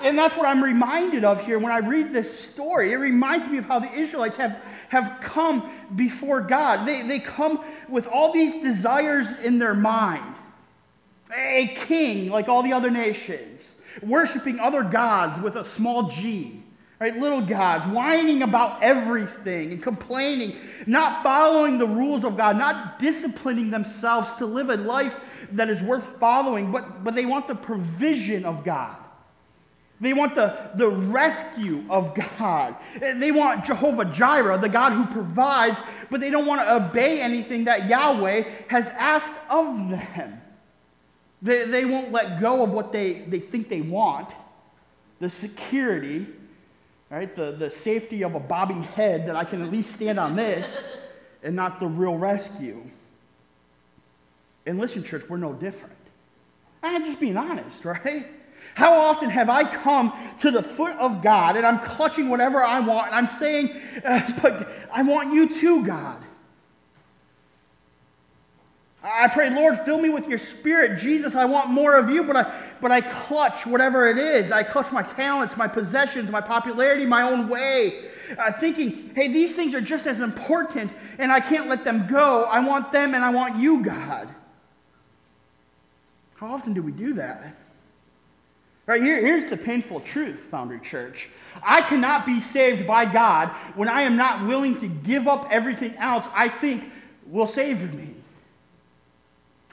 and 0.04 0.18
that's 0.18 0.36
what 0.36 0.48
I'm 0.48 0.64
reminded 0.64 1.24
of 1.24 1.46
here 1.46 1.60
when 1.60 1.72
I 1.72 1.80
read 1.80 2.14
this 2.14 2.38
story. 2.38 2.94
It 2.94 2.98
reminds 2.98 3.48
me 3.48 3.58
of 3.58 3.66
how 3.66 3.80
the 3.80 3.92
Israelites 3.94 4.38
have, 4.38 4.62
have 4.90 5.20
come 5.22 5.70
before 5.96 6.42
God. 6.42 6.86
They, 6.86 7.02
they 7.02 7.20
come 7.20 7.64
with 7.88 8.08
all 8.08 8.32
these 8.32 8.62
desires 8.62 9.40
in 9.40 9.58
their 9.58 9.76
mind. 9.76 10.36
A 11.36 11.68
king 11.76 12.30
like 12.30 12.50
all 12.50 12.64
the 12.64 12.74
other 12.74 12.92
nations, 12.92 13.76
worshiping 14.02 14.60
other 14.60 14.84
gods 14.84 15.40
with 15.40 15.56
a 15.56 15.64
small 15.64 16.10
g 16.10 16.64
right? 17.00 17.18
Little 17.18 17.42
gods, 17.42 17.88
whining 17.88 18.42
about 18.42 18.84
everything 18.84 19.72
and 19.72 19.82
complaining, 19.82 20.56
not 20.86 21.24
following 21.24 21.78
the 21.78 21.88
rules 21.88 22.26
of 22.26 22.36
God, 22.36 22.58
not 22.58 23.00
disciplining 23.00 23.72
themselves 23.72 24.34
to 24.34 24.46
live 24.46 24.70
a 24.70 24.78
life 24.78 25.18
that 25.54 25.70
is 25.70 25.82
worth 25.82 26.04
following, 26.20 26.72
but, 26.72 27.04
but 27.04 27.16
they 27.16 27.26
want 27.26 27.48
the 27.48 27.56
provision 27.56 28.46
of 28.46 28.64
God. 28.64 28.98
They 30.02 30.14
want 30.14 30.36
the, 30.36 30.72
the 30.76 30.88
rescue 30.88 31.84
of 31.90 32.16
God. 32.40 32.76
They 33.00 33.32
want 33.32 33.66
Jehovah 33.66 34.06
Jireh, 34.06 34.58
the 34.58 34.70
God 34.70 34.94
who 34.94 35.06
provides, 35.06 35.82
but 36.10 36.22
they 36.22 36.30
don't 36.30 36.46
want 36.46 36.62
to 36.62 36.76
obey 36.76 37.20
anything 37.20 37.66
that 37.66 37.90
Yahweh 37.90 38.44
has 38.70 38.88
asked 38.90 39.34
of 39.50 39.90
them. 39.90 40.42
They, 41.42 41.66
they 41.66 41.86
won't 41.86 42.12
let 42.12 42.40
go 42.40 42.64
of 42.64 42.72
what 42.72 42.92
they, 42.92 43.14
they 43.14 43.40
think 43.40 43.68
they 43.68 43.82
want 43.82 44.30
the 45.20 45.30
security, 45.30 46.26
right? 47.10 47.34
The, 47.36 47.52
the 47.52 47.70
safety 47.70 48.24
of 48.24 48.36
a 48.36 48.40
bobbing 48.40 48.84
head 48.84 49.28
that 49.28 49.36
I 49.36 49.44
can 49.44 49.62
at 49.62 49.72
least 49.72 49.92
stand 49.92 50.18
on 50.18 50.36
this 50.36 50.82
and 51.44 51.56
not 51.56 51.80
the 51.80 51.88
real 51.88 52.18
rescue. 52.18 52.82
And 54.66 54.80
listen, 54.80 55.04
church, 55.04 55.28
we're 55.28 55.38
no 55.38 55.54
different. 55.54 55.96
I'm 56.82 57.04
just 57.04 57.20
being 57.20 57.36
honest, 57.36 57.84
right? 57.86 58.26
How 58.76 58.94
often 58.94 59.30
have 59.30 59.50
I 59.50 59.64
come 59.64 60.14
to 60.40 60.52
the 60.52 60.64
foot 60.64 60.96
of 60.98 61.22
God 61.22 61.58
and 61.58 61.66
I'm 61.66 61.80
clutching 61.80 62.30
whatever 62.30 62.64
I 62.64 62.80
want 62.80 63.08
and 63.08 63.16
I'm 63.16 63.28
saying, 63.28 63.76
uh, 64.06 64.32
but 64.42 64.70
I 64.92 65.04
want 65.04 65.34
you 65.34 65.50
too, 65.50 65.86
God. 65.86 66.24
I 69.02 69.30
pray, 69.30 69.50
Lord, 69.50 69.80
fill 69.80 70.02
me 70.02 70.10
with 70.10 70.28
your 70.28 70.38
spirit. 70.38 71.00
Jesus, 71.00 71.34
I 71.34 71.46
want 71.46 71.70
more 71.70 71.96
of 71.96 72.10
you, 72.10 72.24
but 72.24 72.36
I, 72.36 72.54
but 72.82 72.92
I 72.92 73.00
clutch 73.02 73.66
whatever 73.66 74.10
it 74.10 74.18
is. 74.18 74.52
I 74.52 74.64
clutch 74.64 74.92
my 74.92 75.04
talents, 75.04 75.56
my 75.56 75.68
possessions, 75.68 76.30
my 76.30 76.42
popularity, 76.42 77.06
my 77.06 77.22
own 77.22 77.48
way, 77.48 78.10
uh, 78.38 78.52
thinking, 78.52 79.12
hey, 79.16 79.30
these 79.30 79.56
things 79.56 79.74
are 79.74 79.82
just 79.82 80.06
as 80.06 80.20
important 80.20 80.92
and 81.18 81.32
I 81.32 81.40
can't 81.40 81.70
let 81.70 81.86
them 81.86 82.08
go. 82.08 82.44
I 82.44 82.60
want 82.60 82.92
them 82.92 83.16
and 83.16 83.24
I 83.24 83.30
want 83.30 83.56
you, 83.56 83.84
God. 83.84 84.28
How 86.36 86.54
often 86.54 86.74
do 86.74 86.82
we 86.82 86.92
do 86.92 87.14
that? 87.14 87.56
Right 88.90 89.04
here, 89.04 89.22
here's 89.22 89.46
the 89.46 89.56
painful 89.56 90.00
truth, 90.00 90.48
Foundry 90.50 90.80
Church. 90.80 91.30
I 91.62 91.84
cannot 91.84 92.26
be 92.26 92.40
saved 92.40 92.88
by 92.88 93.06
God 93.06 93.50
when 93.76 93.88
I 93.88 94.02
am 94.02 94.18
not 94.18 94.48
willing 94.48 94.80
to 94.80 94.88
give 94.88 95.28
up 95.28 95.48
everything 95.52 95.94
else 95.98 96.28
I 96.34 96.50
think 96.50 96.92
will 97.28 97.46
save 97.46 97.94
me. 97.94 98.16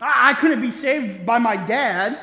I 0.03 0.35
couldn't 0.35 0.61
be 0.61 0.71
saved 0.71 1.25
by 1.25 1.39
my 1.39 1.57
dad 1.57 2.19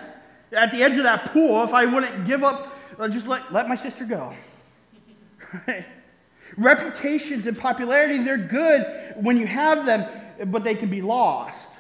at 0.52 0.70
the 0.70 0.84
edge 0.84 0.96
of 0.98 1.04
that 1.06 1.32
pool 1.32 1.64
if 1.64 1.74
I 1.74 1.88
wouldn't 1.88 2.28
give 2.28 2.44
up, 2.44 2.78
uh, 3.00 3.10
just 3.10 3.28
let, 3.28 3.52
let 3.52 3.68
my 3.68 3.76
sister 3.76 4.06
go. 4.06 4.36
Reputations 6.58 7.48
and 7.48 7.58
popularity, 7.58 8.20
they're 8.20 8.38
good 8.38 9.16
when 9.16 9.36
you 9.36 9.48
have 9.48 9.88
them, 9.88 10.08
but 10.52 10.64
they 10.64 10.76
can 10.76 10.92
be 10.92 11.02
lost. 11.02 11.72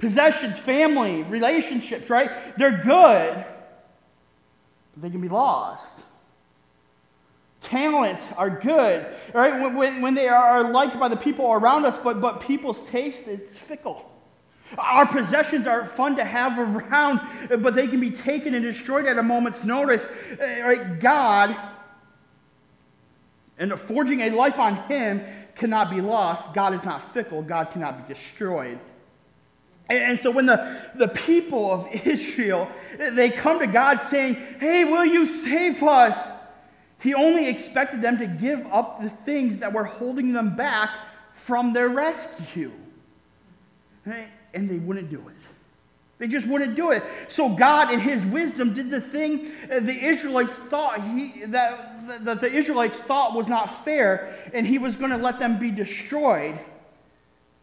Possessions, 0.00 0.58
family, 0.58 1.22
relationships, 1.24 2.10
right? 2.10 2.30
They're 2.56 2.78
good, 2.78 3.44
but 4.94 5.02
they 5.02 5.10
can 5.10 5.20
be 5.20 5.28
lost. 5.28 5.92
Talents 7.60 8.32
are 8.38 8.48
good, 8.48 9.06
right? 9.34 9.60
When, 9.60 9.74
when, 9.74 10.00
when 10.00 10.14
they 10.14 10.28
are 10.28 10.70
liked 10.70 10.98
by 10.98 11.08
the 11.08 11.16
people 11.16 11.52
around 11.52 11.84
us, 11.84 11.98
but, 11.98 12.20
but 12.20 12.40
people's 12.40 12.80
taste, 12.88 13.28
it's 13.28 13.58
fickle. 13.58 14.10
Our 14.78 15.04
possessions 15.04 15.66
are 15.66 15.84
fun 15.84 16.16
to 16.16 16.24
have 16.24 16.58
around, 16.58 17.20
but 17.62 17.74
they 17.74 17.86
can 17.86 18.00
be 18.00 18.10
taken 18.10 18.54
and 18.54 18.64
destroyed 18.64 19.04
at 19.04 19.18
a 19.18 19.22
moment's 19.22 19.64
notice. 19.64 20.08
Uh, 20.08 20.62
right? 20.64 20.98
God, 20.98 21.54
and 23.58 23.78
forging 23.78 24.20
a 24.22 24.30
life 24.30 24.58
on 24.58 24.76
Him 24.88 25.22
cannot 25.54 25.90
be 25.90 26.00
lost. 26.00 26.54
God 26.54 26.72
is 26.72 26.84
not 26.84 27.12
fickle. 27.12 27.42
God 27.42 27.70
cannot 27.70 28.08
be 28.08 28.14
destroyed. 28.14 28.78
And 29.90 30.18
so 30.18 30.30
when 30.30 30.46
the, 30.46 30.80
the 30.94 31.08
people 31.08 31.70
of 31.72 31.88
Israel, 32.06 32.70
they 32.96 33.30
come 33.30 33.58
to 33.58 33.66
God 33.66 34.00
saying, 34.00 34.34
hey, 34.34 34.84
will 34.84 35.04
you 35.04 35.26
save 35.26 35.82
us? 35.82 36.30
He 37.00 37.14
only 37.14 37.48
expected 37.48 38.02
them 38.02 38.18
to 38.18 38.26
give 38.26 38.66
up 38.66 39.02
the 39.02 39.10
things 39.10 39.58
that 39.58 39.72
were 39.72 39.84
holding 39.84 40.32
them 40.32 40.54
back 40.54 40.90
from 41.34 41.72
their 41.72 41.88
rescue. 41.88 42.70
And 44.54 44.68
they 44.68 44.78
wouldn't 44.78 45.10
do 45.10 45.18
it. 45.28 45.36
They 46.18 46.28
just 46.28 46.46
wouldn't 46.46 46.76
do 46.76 46.90
it. 46.90 47.02
So 47.28 47.48
God, 47.48 47.90
in 47.90 47.98
His 47.98 48.26
wisdom, 48.26 48.74
did 48.74 48.90
the 48.90 49.00
thing 49.00 49.50
the 49.68 50.04
Israelites 50.04 50.52
thought 50.52 51.00
he, 51.00 51.44
that, 51.46 52.24
that 52.26 52.42
the 52.42 52.52
Israelites 52.52 52.98
thought 52.98 53.32
was 53.34 53.48
not 53.48 53.84
fair, 53.86 54.36
and 54.52 54.66
He 54.66 54.76
was 54.76 54.96
going 54.96 55.12
to 55.12 55.16
let 55.16 55.38
them 55.38 55.58
be 55.58 55.70
destroyed. 55.70 56.58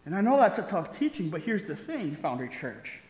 And 0.07 0.15
I 0.15 0.21
know 0.21 0.37
that's 0.37 0.57
a 0.57 0.63
tough 0.63 0.97
teaching, 0.97 1.29
but 1.29 1.41
here's 1.41 1.65
the 1.65 1.75
thing, 1.75 2.15
Foundry 2.15 2.47
Church. 2.47 3.01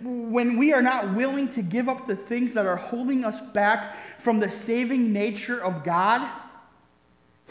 When 0.00 0.58
we 0.58 0.72
are 0.72 0.82
not 0.82 1.14
willing 1.14 1.48
to 1.50 1.62
give 1.62 1.88
up 1.88 2.06
the 2.06 2.14
things 2.14 2.52
that 2.52 2.66
are 2.66 2.76
holding 2.76 3.24
us 3.24 3.40
back 3.40 3.96
from 4.20 4.38
the 4.38 4.50
saving 4.50 5.12
nature 5.12 5.64
of 5.64 5.82
God, 5.82 6.30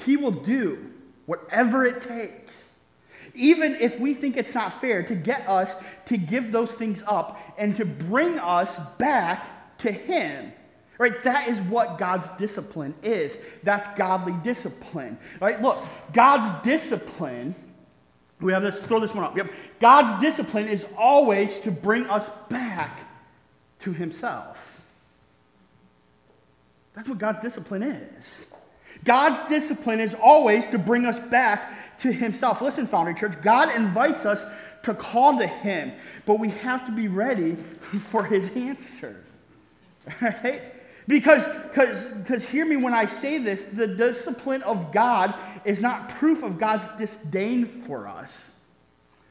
He 0.05 0.15
will 0.15 0.31
do 0.31 0.93
whatever 1.25 1.83
it 1.83 1.99
takes 1.99 2.71
even 3.33 3.75
if 3.75 3.99
we 3.99 4.13
think 4.13 4.37
it's 4.37 4.53
not 4.53 4.79
fair, 4.81 5.03
to 5.03 5.15
get 5.15 5.47
us 5.47 5.75
to 6.05 6.17
give 6.17 6.51
those 6.51 6.71
things 6.73 7.03
up 7.07 7.39
and 7.57 7.75
to 7.77 7.85
bring 7.85 8.37
us 8.39 8.79
back 8.97 9.77
to 9.79 9.91
Him. 9.91 10.51
Right? 10.97 11.23
That 11.23 11.47
is 11.47 11.59
what 11.61 11.97
God's 11.97 12.29
discipline 12.31 12.93
is. 13.01 13.39
That's 13.63 13.87
godly 13.97 14.35
discipline. 14.43 15.17
Right? 15.39 15.59
Look, 15.61 15.83
God's 16.13 16.63
discipline, 16.63 17.55
we 18.41 18.51
have 18.53 18.63
this, 18.63 18.79
throw 18.79 18.99
this 18.99 19.13
one 19.13 19.23
up. 19.23 19.37
Yep. 19.37 19.51
God's 19.79 20.19
discipline 20.21 20.67
is 20.67 20.87
always 20.97 21.59
to 21.59 21.71
bring 21.71 22.05
us 22.07 22.29
back 22.49 23.01
to 23.79 23.93
Himself. 23.93 24.71
That's 26.93 27.07
what 27.07 27.17
God's 27.17 27.39
discipline 27.39 27.83
is. 27.83 28.45
God's 29.03 29.39
discipline 29.49 29.99
is 29.99 30.13
always 30.13 30.67
to 30.67 30.77
bring 30.77 31.05
us 31.05 31.19
back 31.19 31.97
to 31.99 32.11
himself. 32.11 32.61
Listen, 32.61 32.87
Foundry 32.87 33.15
Church, 33.15 33.41
God 33.41 33.75
invites 33.75 34.25
us 34.25 34.45
to 34.83 34.93
call 34.93 35.37
to 35.37 35.47
him, 35.47 35.91
but 36.25 36.39
we 36.39 36.49
have 36.49 36.85
to 36.85 36.91
be 36.91 37.07
ready 37.07 37.55
for 37.99 38.23
his 38.23 38.49
answer. 38.55 39.15
Right? 40.19 40.63
Because, 41.07 41.45
because, 41.45 42.47
hear 42.47 42.65
me 42.65 42.77
when 42.77 42.93
I 42.93 43.05
say 43.05 43.37
this, 43.37 43.65
the 43.65 43.87
discipline 43.87 44.61
of 44.63 44.91
God 44.91 45.33
is 45.65 45.79
not 45.79 46.09
proof 46.09 46.43
of 46.43 46.57
God's 46.57 46.87
disdain 46.97 47.65
for 47.65 48.07
us, 48.07 48.51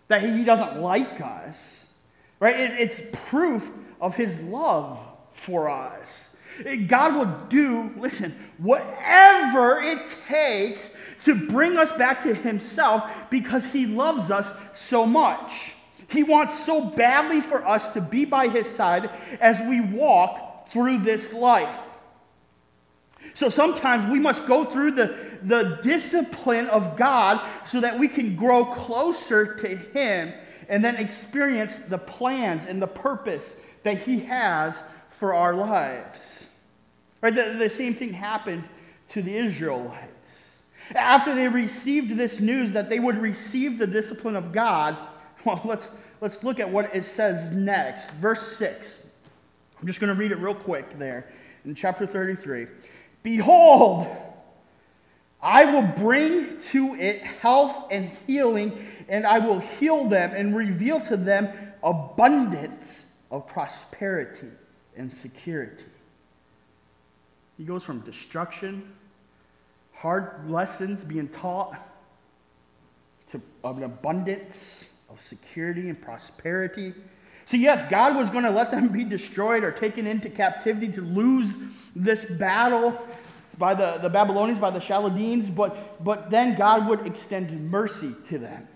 that 0.09 0.22
he 0.22 0.44
doesn't 0.44 0.80
like 0.80 1.20
us. 1.20 1.87
Right? 2.40 2.59
It, 2.59 2.72
it's 2.80 3.02
proof 3.12 3.70
of 4.00 4.14
his 4.16 4.40
love 4.40 4.98
for 5.33 5.70
us. 5.70 6.30
God 6.87 7.14
will 7.14 7.46
do, 7.48 7.92
listen, 7.96 8.35
whatever 8.59 9.80
it 9.80 10.16
takes 10.26 10.94
to 11.24 11.35
bring 11.35 11.76
us 11.76 11.92
back 11.92 12.22
to 12.22 12.35
Himself 12.35 13.11
because 13.30 13.72
He 13.72 13.87
loves 13.87 14.30
us 14.30 14.52
so 14.74 15.06
much. 15.06 15.74
He 16.09 16.22
wants 16.22 16.59
so 16.64 16.85
badly 16.85 17.40
for 17.40 17.66
us 17.66 17.88
to 17.94 18.00
be 18.00 18.24
by 18.24 18.48
His 18.48 18.68
side 18.68 19.11
as 19.40 19.61
we 19.61 19.80
walk 19.80 20.49
through 20.70 20.98
this 20.98 21.33
life. 21.33 21.87
So 23.35 23.48
sometimes 23.48 24.11
we 24.11 24.18
must 24.18 24.46
go 24.46 24.64
through 24.64 24.92
the, 24.92 25.16
the 25.42 25.78
discipline 25.83 26.66
of 26.68 26.96
God 26.96 27.46
so 27.64 27.80
that 27.80 27.98
we 27.98 28.09
can 28.09 28.35
grow 28.35 28.64
closer 28.64 29.54
to 29.56 29.68
Him 29.68 30.33
and 30.68 30.85
then 30.85 30.96
experience 30.96 31.80
the 31.80 31.98
plans 31.98 32.64
and 32.64 32.80
the 32.80 32.87
purpose 32.87 33.56
that 33.83 33.98
He 33.98 34.20
has 34.20 34.83
for 35.09 35.35
our 35.35 35.54
lives. 35.54 36.46
Right? 37.20 37.35
The, 37.35 37.56
the 37.59 37.70
same 37.70 37.94
thing 37.94 38.12
happened 38.12 38.68
to 39.09 39.22
the 39.22 39.37
Israelites. 39.37 40.59
After 40.94 41.35
they 41.35 41.48
received 41.48 42.16
this 42.16 42.40
news 42.40 42.72
that 42.72 42.88
they 42.88 42.98
would 42.98 43.16
receive 43.16 43.78
the 43.78 43.87
discipline 43.87 44.37
of 44.37 44.52
God, 44.52 44.96
well, 45.44 45.61
let's, 45.64 45.90
let's 46.20 46.42
look 46.42 46.61
at 46.61 46.68
what 46.68 46.94
it 46.94 47.02
says 47.02 47.50
next. 47.50 48.11
Verse 48.12 48.56
6. 48.56 48.99
I'm 49.80 49.86
just 49.86 50.00
going 50.00 50.14
to 50.14 50.18
read 50.18 50.32
it 50.32 50.38
real 50.38 50.54
quick 50.54 50.98
there 50.98 51.26
in 51.64 51.74
chapter 51.74 52.06
33. 52.06 52.66
Behold, 53.22 54.06
I 55.42 55.64
will 55.64 55.82
bring 55.82 56.58
to 56.58 56.94
it 56.94 57.22
health 57.22 57.88
and 57.90 58.10
healing, 58.26 58.86
and 59.08 59.26
I 59.26 59.38
will 59.38 59.58
heal 59.58 60.06
them 60.06 60.32
and 60.34 60.54
reveal 60.54 61.00
to 61.00 61.16
them 61.16 61.48
abundance 61.82 63.06
of 63.30 63.48
prosperity 63.48 64.50
and 64.96 65.12
security. 65.12 65.84
He 67.56 67.64
goes 67.64 67.84
from 67.84 68.00
destruction 68.00 68.90
hard 70.00 70.48
lessons 70.48 71.04
being 71.04 71.28
taught 71.28 71.76
to 73.28 73.40
an 73.64 73.82
abundance 73.82 74.88
of 75.10 75.20
security 75.20 75.90
and 75.90 76.00
prosperity. 76.00 76.94
So, 77.50 77.56
yes, 77.56 77.82
God 77.90 78.14
was 78.14 78.30
going 78.30 78.44
to 78.44 78.50
let 78.50 78.70
them 78.70 78.86
be 78.86 79.02
destroyed 79.02 79.64
or 79.64 79.72
taken 79.72 80.06
into 80.06 80.30
captivity 80.30 80.86
to 80.92 81.00
lose 81.00 81.56
this 81.96 82.24
battle 82.24 82.96
by 83.58 83.74
the, 83.74 83.98
the 84.00 84.08
Babylonians, 84.08 84.60
by 84.60 84.70
the 84.70 84.78
Chaldeans, 84.78 85.50
but, 85.50 86.04
but 86.04 86.30
then 86.30 86.54
God 86.54 86.86
would 86.86 87.04
extend 87.08 87.68
mercy 87.68 88.14
to 88.26 88.38
them. 88.38 88.68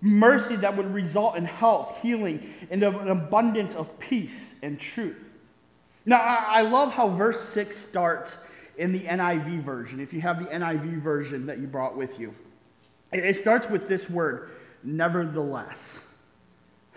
Mercy 0.00 0.54
that 0.54 0.76
would 0.76 0.94
result 0.94 1.34
in 1.34 1.44
health, 1.44 1.98
healing, 2.00 2.54
and 2.70 2.84
an 2.84 3.08
abundance 3.08 3.74
of 3.74 3.98
peace 3.98 4.54
and 4.62 4.78
truth. 4.78 5.36
Now, 6.06 6.20
I 6.20 6.62
love 6.62 6.92
how 6.92 7.08
verse 7.08 7.40
6 7.48 7.76
starts 7.76 8.38
in 8.78 8.92
the 8.92 9.00
NIV 9.00 9.64
version, 9.64 9.98
if 9.98 10.12
you 10.12 10.20
have 10.20 10.38
the 10.38 10.48
NIV 10.56 11.00
version 11.00 11.46
that 11.46 11.58
you 11.58 11.66
brought 11.66 11.96
with 11.96 12.20
you. 12.20 12.32
It 13.10 13.34
starts 13.34 13.68
with 13.68 13.88
this 13.88 14.08
word, 14.08 14.50
nevertheless. 14.84 15.98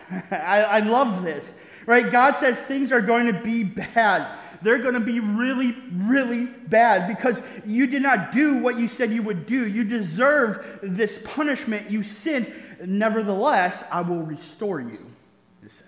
I, 0.32 0.63
I 0.63 0.80
love 0.80 1.24
this, 1.24 1.54
right? 1.86 2.10
God 2.10 2.36
says 2.36 2.62
things 2.62 2.91
are 2.91 3.02
going 3.02 3.28
to 3.28 3.39
be 3.41 3.63
bad. 3.63 4.28
They're 4.62 4.80
going 4.80 4.96
to 4.96 5.00
be 5.00 5.20
really, 5.20 5.76
really 5.93 6.46
bad 6.46 7.08
because 7.08 7.41
you 7.65 7.88
did 7.88 8.02
not 8.02 8.32
do 8.32 8.58
what 8.58 8.80
you 8.80 8.88
said 8.88 9.12
you 9.12 9.24
would 9.24 9.46
do. 9.46 9.67
You 9.67 9.84
deserve 9.84 10.80
this 10.82 11.20
punishment. 11.24 11.91
You 11.91 12.04
sinned. 12.04 12.52
Nevertheless, 12.84 13.84
I 13.91 14.02
will 14.02 14.24
restore 14.24 14.80
you. 14.80 15.00
It 15.63 15.72
says. 15.72 15.86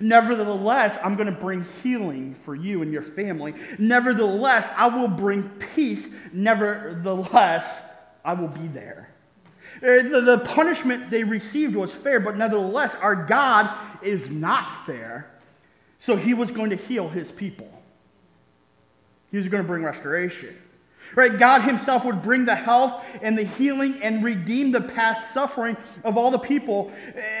Nevertheless, 0.00 0.98
I'm 1.02 1.16
going 1.16 1.26
to 1.26 1.38
bring 1.38 1.66
healing 1.82 2.34
for 2.34 2.54
you 2.54 2.82
and 2.82 2.92
your 2.92 3.02
family. 3.02 3.54
Nevertheless, 3.78 4.68
I 4.76 4.88
will 4.88 5.08
bring 5.08 5.48
peace. 5.74 6.10
Nevertheless, 6.32 7.82
I 8.24 8.34
will 8.34 8.48
be 8.48 8.68
there. 8.68 9.05
Uh, 9.82 10.02
the, 10.02 10.22
the 10.24 10.38
punishment 10.46 11.10
they 11.10 11.24
received 11.24 11.76
was 11.76 11.92
fair, 11.92 12.20
but 12.20 12.36
nevertheless, 12.36 12.94
our 12.96 13.14
God 13.14 13.70
is 14.02 14.30
not 14.30 14.86
fair. 14.86 15.30
So 15.98 16.16
he 16.16 16.34
was 16.34 16.50
going 16.50 16.70
to 16.70 16.76
heal 16.76 17.08
his 17.08 17.32
people, 17.32 17.68
he 19.30 19.36
was 19.36 19.48
going 19.48 19.62
to 19.62 19.66
bring 19.66 19.84
restoration. 19.84 20.56
Right? 21.14 21.38
God 21.38 21.62
Himself 21.62 22.04
would 22.04 22.22
bring 22.22 22.44
the 22.44 22.54
health 22.54 23.04
and 23.22 23.38
the 23.38 23.44
healing 23.44 24.02
and 24.02 24.24
redeem 24.24 24.72
the 24.72 24.80
past 24.80 25.32
suffering 25.32 25.76
of 26.02 26.18
all 26.18 26.30
the 26.30 26.38
people 26.38 26.92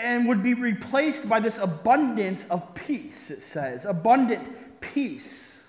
and 0.02 0.28
would 0.28 0.42
be 0.42 0.54
replaced 0.54 1.28
by 1.28 1.40
this 1.40 1.58
abundance 1.58 2.46
of 2.46 2.74
peace, 2.74 3.30
it 3.30 3.42
says. 3.42 3.84
Abundant 3.84 4.80
peace. 4.80 5.64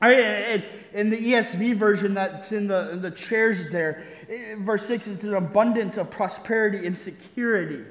Right? 0.00 0.64
In 0.94 1.10
the 1.10 1.16
ESV 1.16 1.74
version 1.74 2.14
that's 2.14 2.52
in 2.52 2.66
the, 2.66 2.92
in 2.92 3.02
the 3.02 3.10
chairs 3.10 3.68
there, 3.70 4.04
Eh, 4.32 4.54
verse 4.58 4.86
6 4.86 5.06
it's 5.06 5.24
an 5.24 5.34
abundance 5.34 5.96
of 5.96 6.10
prosperity 6.10 6.86
and 6.86 6.96
security. 6.96 7.84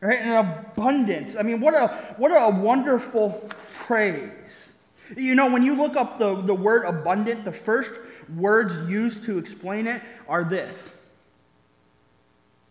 Right? 0.00 0.20
An 0.20 0.32
abundance. 0.32 1.36
I 1.36 1.42
mean, 1.42 1.60
what 1.60 1.74
a, 1.74 1.88
what 2.16 2.30
a 2.30 2.50
wonderful 2.50 3.48
phrase. 3.50 4.72
You 5.16 5.34
know, 5.36 5.50
when 5.50 5.62
you 5.62 5.76
look 5.76 5.94
up 5.94 6.18
the, 6.18 6.42
the 6.42 6.54
word 6.54 6.84
abundant, 6.84 7.44
the 7.44 7.52
first 7.52 7.92
words 8.34 8.90
used 8.90 9.24
to 9.24 9.38
explain 9.38 9.86
it 9.86 10.02
are 10.26 10.42
this 10.42 10.90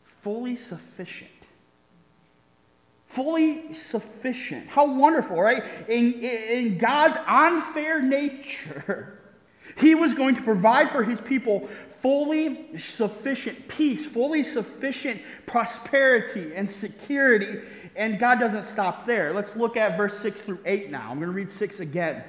fully 0.06 0.56
sufficient. 0.56 1.30
Fully 3.08 3.74
sufficient. 3.74 4.68
How 4.68 4.86
wonderful, 4.86 5.42
right? 5.42 5.64
In, 5.88 6.14
in 6.14 6.78
God's 6.78 7.18
unfair 7.28 8.02
nature, 8.02 9.20
He 9.82 9.96
was 9.96 10.14
going 10.14 10.36
to 10.36 10.42
provide 10.42 10.90
for 10.90 11.04
His 11.04 11.20
people 11.20 11.68
fully 12.02 12.78
sufficient 12.78 13.68
peace, 13.68 14.06
fully 14.06 14.44
sufficient 14.44 15.22
prosperity 15.46 16.56
and 16.56 16.70
security. 16.70 17.60
And 17.96 18.18
God 18.18 18.40
doesn't 18.40 18.64
stop 18.64 19.06
there. 19.06 19.34
Let's 19.34 19.56
look 19.56 19.76
at 19.76 19.98
verse 19.98 20.18
6 20.20 20.42
through 20.42 20.60
8 20.66 20.90
now. 20.90 21.10
I'm 21.10 21.18
going 21.18 21.30
to 21.30 21.36
read 21.36 21.52
6 21.52 21.80
again. 21.80 22.18
It 22.18 22.24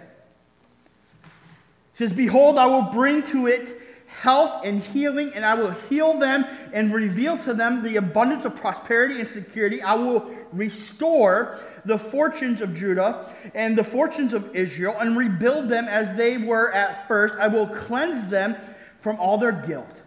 says, 1.92 2.12
Behold, 2.12 2.58
I 2.58 2.66
will 2.66 2.90
bring 2.90 3.22
to 3.24 3.46
it 3.46 3.78
health 4.20 4.64
and 4.64 4.82
healing, 4.82 5.32
and 5.34 5.44
I 5.44 5.54
will 5.54 5.70
heal 5.70 6.18
them 6.18 6.44
and 6.72 6.94
reveal 6.94 7.36
to 7.38 7.54
them 7.54 7.82
the 7.82 7.96
abundance 7.96 8.44
of 8.44 8.54
prosperity 8.56 9.18
and 9.18 9.28
security. 9.28 9.82
I 9.82 9.94
will 9.94 10.30
restore 10.52 11.58
the 11.84 11.98
fortunes 11.98 12.60
of 12.60 12.74
Judah 12.74 13.34
and 13.54 13.76
the 13.76 13.84
fortunes 13.84 14.32
of 14.34 14.54
Israel 14.54 14.96
and 15.00 15.16
rebuild 15.16 15.68
them 15.68 15.86
as 15.88 16.14
they 16.14 16.38
were 16.38 16.70
at 16.72 17.08
first. 17.08 17.36
I 17.36 17.48
will 17.48 17.66
cleanse 17.66 18.28
them 18.28 18.56
from 19.00 19.18
all 19.18 19.38
their 19.38 19.52
guilt 19.52 20.02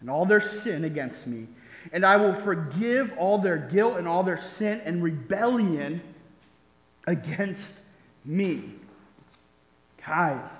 and 0.00 0.10
all 0.10 0.26
their 0.26 0.40
sin 0.40 0.84
against 0.84 1.26
me. 1.26 1.46
And 1.92 2.04
I 2.04 2.16
will 2.16 2.34
forgive 2.34 3.12
all 3.16 3.38
their 3.38 3.56
guilt 3.56 3.96
and 3.96 4.08
all 4.08 4.22
their 4.22 4.40
sin 4.40 4.80
and 4.84 5.02
rebellion 5.02 6.00
against 7.06 7.76
me. 8.24 8.70
Guys, 10.06 10.50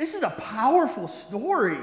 this 0.00 0.14
is 0.14 0.22
a 0.22 0.30
powerful 0.30 1.08
story, 1.08 1.76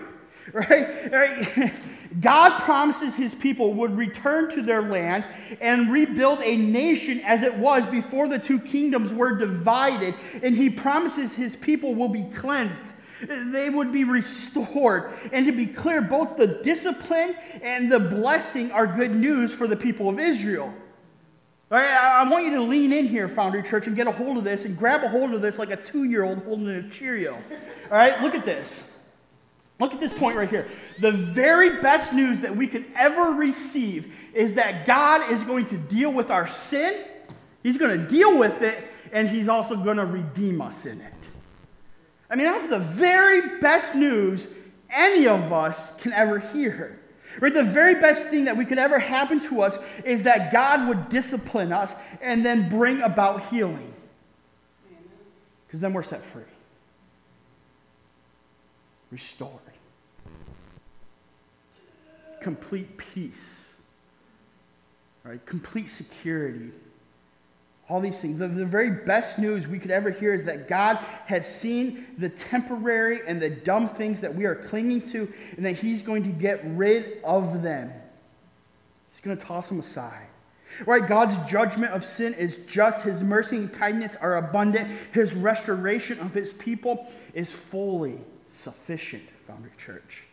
right? 0.52 1.12
right? 1.12 1.74
God 2.20 2.60
promises 2.62 3.16
his 3.16 3.36
people 3.36 3.76
would 3.76 3.96
return 3.96 4.50
to 4.52 4.64
their 4.64 4.82
land 4.82 5.24
and 5.62 5.92
rebuild 5.92 6.42
a 6.42 6.58
nation 6.58 7.20
as 7.22 7.44
it 7.44 7.54
was 7.54 7.86
before 7.86 8.28
the 8.28 8.40
two 8.40 8.60
kingdoms 8.60 9.14
were 9.14 9.36
divided. 9.38 10.16
And 10.42 10.56
he 10.56 10.72
promises 10.72 11.36
his 11.36 11.56
people 11.56 11.94
will 11.94 12.08
be 12.08 12.24
cleansed. 12.34 12.86
They 13.22 13.70
would 13.70 13.92
be 13.92 14.04
restored. 14.04 15.12
And 15.32 15.46
to 15.46 15.52
be 15.52 15.68
clear, 15.68 16.02
both 16.02 16.38
the 16.38 16.48
discipline 16.48 17.36
and 17.62 17.92
the 17.92 18.00
blessing 18.00 18.72
are 18.72 18.88
good 18.88 19.16
news 19.16 19.54
for 19.54 19.68
the 19.68 19.78
people 19.78 20.10
of 20.10 20.20
Israel. 20.20 20.74
Right, 21.70 21.86
I 21.86 22.30
want 22.30 22.46
you 22.46 22.52
to 22.52 22.62
lean 22.62 22.94
in 22.94 23.08
here, 23.08 23.28
Foundry 23.28 23.62
Church, 23.62 23.88
and 23.88 23.96
get 23.96 24.08
a 24.08 24.12
hold 24.12 24.38
of 24.38 24.46
this 24.46 24.64
and 24.64 24.78
grab 24.78 25.04
a 25.04 25.10
hold 25.10 25.34
of 25.34 25.42
this 25.42 25.60
like 25.60 25.70
a 25.70 25.76
two 25.76 26.06
year 26.06 26.24
old 26.24 26.38
holding 26.44 26.70
a 26.70 26.90
Cheerio. 26.90 27.34
All 27.92 27.98
right, 27.98 28.22
look 28.22 28.36
at 28.36 28.46
this. 28.46 28.86
Look 29.80 29.94
at 29.94 30.00
this 30.00 30.14
point 30.14 30.38
right 30.38 30.50
here. 30.50 30.66
The 31.02 31.12
very 31.12 31.82
best 31.82 32.14
news 32.14 32.40
that 32.40 32.56
we 32.56 32.68
could 32.68 32.86
ever 32.96 33.32
receive 33.32 34.16
is 34.34 34.54
that 34.54 34.86
God 34.86 35.30
is 35.30 35.44
going 35.44 35.66
to 35.68 35.78
deal 35.78 36.12
with 36.12 36.32
our 36.32 36.48
sin, 36.48 37.04
He's 37.64 37.78
going 37.78 38.00
to 38.00 38.08
deal 38.08 38.40
with 38.40 38.62
it, 38.62 38.88
and 39.12 39.28
He's 39.28 39.50
also 39.50 39.76
going 39.76 39.98
to 39.98 40.06
redeem 40.06 40.62
us 40.62 40.86
in 40.86 41.02
it. 41.02 41.14
I 42.30 42.38
mean, 42.38 42.46
that's 42.46 42.68
the 42.68 42.80
very 42.80 43.60
best 43.60 43.94
news 43.94 44.48
any 44.90 45.28
of 45.28 45.52
us 45.52 45.94
can 45.98 46.14
ever 46.14 46.40
hear. 46.40 46.98
Right? 47.40 47.54
The 47.54 47.64
very 47.64 47.96
best 47.96 48.30
thing 48.30 48.46
that 48.46 48.58
we 48.58 48.66
could 48.66 48.80
ever 48.80 49.00
happen 49.00 49.40
to 49.50 49.62
us 49.62 49.78
is 50.04 50.24
that 50.24 50.52
God 50.52 50.88
would 50.88 51.10
discipline 51.10 51.72
us 51.72 51.94
and 52.22 52.46
then 52.46 52.70
bring 52.70 53.02
about 53.02 53.46
healing. 53.50 53.94
Because 55.68 55.80
then 55.80 55.94
we're 55.94 56.04
set 56.04 56.24
free, 56.24 56.44
restored, 59.12 59.52
complete 62.42 62.98
peace, 62.98 63.78
right? 65.24 65.46
complete 65.46 65.90
security 65.90 66.72
all 67.90 68.02
these 68.02 68.20
things. 68.20 68.38
The, 68.38 68.48
the, 68.48 68.66
very 68.66 68.90
best 68.90 69.40
news 69.40 69.68
we 69.68 69.80
could 69.80 69.92
ever 69.92 70.10
hear 70.10 70.34
is 70.34 70.46
that 70.46 70.68
God 70.68 70.98
has 71.26 71.48
seen 71.48 72.06
the 72.18 72.30
temporary 72.30 73.22
and 73.26 73.42
the 73.42 73.50
dumb 73.50 73.88
things 73.88 74.20
that 74.22 74.34
we 74.34 74.46
are 74.46 74.56
clinging 74.56 75.02
to, 75.12 75.32
and 75.56 75.66
that 75.66 75.74
He's 75.74 76.02
going 76.02 76.24
to 76.24 76.30
get 76.30 76.62
rid 76.66 77.20
of 77.24 77.64
them. 77.64 77.92
He's 79.12 79.22
going 79.22 79.38
to 79.38 79.44
toss 79.44 79.70
them 79.70 79.80
aside. 79.80 80.28
Right? 80.86 81.08
God's 81.08 81.38
judgment 81.50 81.94
of 81.94 82.04
sin 82.04 82.34
is 82.34 82.58
just. 82.68 83.04
His 83.04 83.24
mercy 83.24 83.56
and 83.56 83.74
kindness 83.74 84.16
are 84.18 84.38
abundant. 84.38 84.90
His 85.14 85.34
restoration 85.34 86.20
of 86.20 86.34
His 86.34 86.54
people 86.54 87.12
is 87.34 87.52
fully 87.52 88.20
sufficient, 88.50 89.24
Foundry 89.48 89.72
Church. 89.78 90.24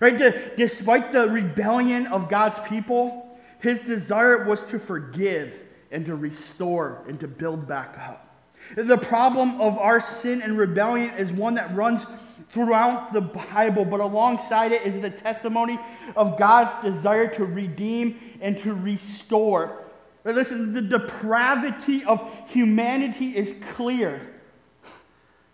Right? 0.00 0.56
despite 0.56 1.12
the 1.12 1.28
rebellion 1.28 2.08
of 2.08 2.28
God's 2.28 2.58
people, 2.68 3.38
His 3.60 3.80
desire 3.80 4.44
was 4.44 4.64
to 4.64 4.80
forgive 4.80 5.63
and 5.94 6.04
to 6.06 6.14
restore 6.14 7.02
and 7.08 7.18
to 7.20 7.28
build 7.28 7.66
back 7.66 7.96
up. 7.98 8.36
The 8.76 8.98
problem 8.98 9.60
of 9.60 9.78
our 9.78 10.00
sin 10.00 10.42
and 10.42 10.58
rebellion 10.58 11.10
is 11.16 11.32
one 11.32 11.54
that 11.54 11.74
runs 11.74 12.06
throughout 12.50 13.12
the 13.12 13.20
Bible, 13.20 13.84
but 13.84 14.00
alongside 14.00 14.72
it 14.72 14.82
is 14.82 15.00
the 15.00 15.10
testimony 15.10 15.78
of 16.16 16.36
God's 16.36 16.82
desire 16.82 17.28
to 17.34 17.44
redeem 17.44 18.18
and 18.40 18.58
to 18.58 18.74
restore. 18.74 19.84
Listen, 20.24 20.72
the 20.72 20.82
depravity 20.82 22.04
of 22.04 22.32
humanity 22.48 23.36
is 23.36 23.60
clear. 23.72 24.20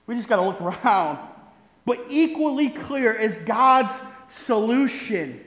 We 0.06 0.14
just 0.14 0.28
got 0.28 0.36
to 0.36 0.42
look 0.42 0.60
around. 0.84 1.18
But 1.84 2.04
equally 2.08 2.68
clear 2.68 3.12
is 3.12 3.36
God's 3.36 3.98
solution. 4.28 5.44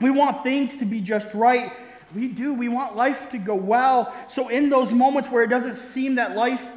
We 0.00 0.10
want 0.10 0.42
things 0.42 0.76
to 0.76 0.84
be 0.84 1.00
just 1.00 1.32
right, 1.34 1.72
we 2.14 2.28
do. 2.28 2.54
We 2.54 2.68
want 2.68 2.96
life 2.96 3.30
to 3.30 3.38
go 3.38 3.54
well. 3.54 4.14
So, 4.28 4.48
in 4.48 4.68
those 4.68 4.92
moments 4.92 5.30
where 5.30 5.42
it 5.42 5.50
doesn't 5.50 5.76
seem 5.76 6.16
that 6.16 6.34
life, 6.34 6.72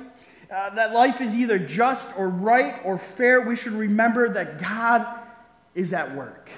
uh, 0.52 0.70
that 0.72 0.94
life 0.94 1.22
is 1.22 1.36
either 1.36 1.58
just 1.58 2.08
or 2.18 2.30
right 2.30 2.80
or 2.84 2.98
fair, 2.98 3.42
we 3.42 3.56
should 3.56 3.74
remember 3.74 4.30
that 4.30 4.62
God 4.62 5.08
is 5.76 5.94
at 5.94 6.16
work. 6.16 6.50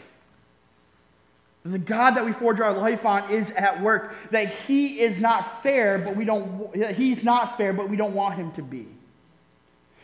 The 1.64 1.80
God 1.80 2.12
that 2.12 2.24
we 2.24 2.32
forge 2.32 2.60
our 2.60 2.74
life 2.74 3.06
on 3.06 3.32
is 3.32 3.50
at 3.52 3.82
work. 3.82 4.14
That 4.32 4.50
He 4.50 5.00
is 5.00 5.20
not 5.20 5.64
fair, 5.64 5.98
but 5.98 6.16
we 6.16 6.26
don't. 6.26 6.76
He's 6.96 7.24
not 7.24 7.58
fair, 7.58 7.74
but 7.74 7.90
we 7.90 7.96
don't 7.98 8.14
want 8.14 8.36
Him 8.36 8.52
to 8.54 8.62
be. 8.62 8.88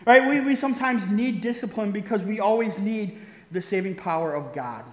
Right? 0.06 0.28
We, 0.28 0.40
we 0.40 0.56
sometimes 0.56 1.10
need 1.10 1.42
discipline 1.42 1.92
because 1.92 2.24
we 2.24 2.40
always 2.40 2.80
need 2.80 3.20
the 3.52 3.62
saving 3.62 3.96
power 3.96 4.34
of 4.34 4.54
God. 4.54 4.84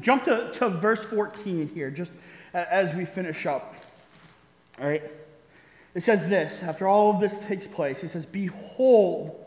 Jump 0.00 0.24
to, 0.24 0.50
to 0.52 0.68
verse 0.68 1.04
14 1.04 1.70
here. 1.74 1.90
Just 1.90 2.12
as 2.54 2.94
we 2.94 3.04
finish 3.04 3.46
up. 3.46 3.76
All 4.80 4.86
right? 4.86 5.02
It 5.94 6.02
says 6.02 6.28
this 6.28 6.62
after 6.62 6.86
all 6.86 7.10
of 7.10 7.20
this 7.20 7.46
takes 7.46 7.66
place, 7.66 8.00
he 8.00 8.08
says, 8.08 8.26
Behold, 8.26 9.38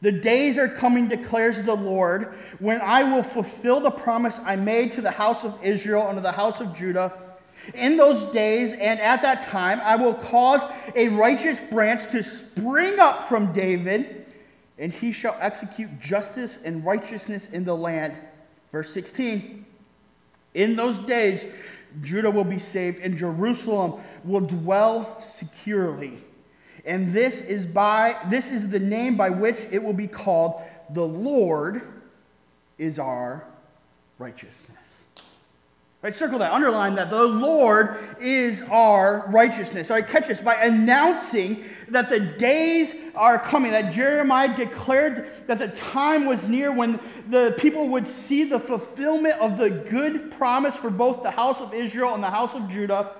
the 0.00 0.12
days 0.12 0.58
are 0.58 0.68
coming, 0.68 1.08
declares 1.08 1.62
the 1.62 1.74
Lord, 1.74 2.34
when 2.60 2.80
I 2.80 3.02
will 3.02 3.22
fulfill 3.22 3.80
the 3.80 3.90
promise 3.90 4.40
I 4.44 4.56
made 4.56 4.92
to 4.92 5.00
the 5.00 5.10
house 5.10 5.44
of 5.44 5.58
Israel 5.62 6.06
and 6.06 6.16
to 6.18 6.22
the 6.22 6.32
house 6.32 6.60
of 6.60 6.74
Judah. 6.74 7.12
In 7.74 7.96
those 7.96 8.24
days 8.26 8.72
and 8.74 9.00
at 9.00 9.22
that 9.22 9.42
time, 9.42 9.80
I 9.82 9.96
will 9.96 10.14
cause 10.14 10.60
a 10.94 11.08
righteous 11.08 11.58
branch 11.58 12.08
to 12.12 12.22
spring 12.22 13.00
up 13.00 13.28
from 13.28 13.52
David, 13.52 14.26
and 14.78 14.92
he 14.92 15.10
shall 15.10 15.36
execute 15.40 16.00
justice 16.00 16.60
and 16.64 16.84
righteousness 16.84 17.48
in 17.48 17.64
the 17.64 17.74
land. 17.74 18.14
Verse 18.70 18.92
16 18.92 19.64
In 20.54 20.76
those 20.76 21.00
days, 21.00 21.46
Judah 22.02 22.30
will 22.30 22.44
be 22.44 22.58
saved, 22.58 23.00
and 23.00 23.16
Jerusalem 23.16 24.00
will 24.24 24.40
dwell 24.40 25.20
securely. 25.22 26.18
And 26.84 27.12
this 27.12 27.42
is 27.42 27.66
by 27.66 28.16
this 28.28 28.50
is 28.50 28.68
the 28.68 28.78
name 28.78 29.16
by 29.16 29.30
which 29.30 29.66
it 29.70 29.82
will 29.82 29.92
be 29.92 30.06
called 30.06 30.62
the 30.90 31.06
Lord 31.06 31.82
is 32.78 32.98
our 32.98 33.44
righteousness. 34.18 35.02
Right, 36.00 36.14
circle 36.14 36.38
that, 36.38 36.52
underline 36.52 36.94
that. 36.94 37.10
The 37.10 37.26
Lord 37.26 37.98
is 38.20 38.62
our 38.70 39.24
righteousness. 39.30 39.90
All 39.90 39.96
right, 39.96 40.06
catch 40.06 40.28
this 40.28 40.40
by 40.40 40.54
announcing 40.54 41.64
that 41.88 42.08
the 42.08 42.20
days 42.20 42.94
are 43.16 43.36
coming, 43.36 43.72
that 43.72 43.92
Jeremiah 43.92 44.56
declared 44.56 45.28
that 45.48 45.58
the 45.58 45.66
time 45.66 46.24
was 46.24 46.46
near 46.46 46.70
when 46.70 47.00
the 47.28 47.52
people 47.58 47.88
would 47.88 48.06
see 48.06 48.44
the 48.44 48.60
fulfillment 48.60 49.40
of 49.40 49.58
the 49.58 49.70
good 49.70 50.30
promise 50.30 50.76
for 50.76 50.88
both 50.88 51.24
the 51.24 51.32
house 51.32 51.60
of 51.60 51.74
Israel 51.74 52.14
and 52.14 52.22
the 52.22 52.30
house 52.30 52.54
of 52.54 52.68
Judah. 52.68 53.10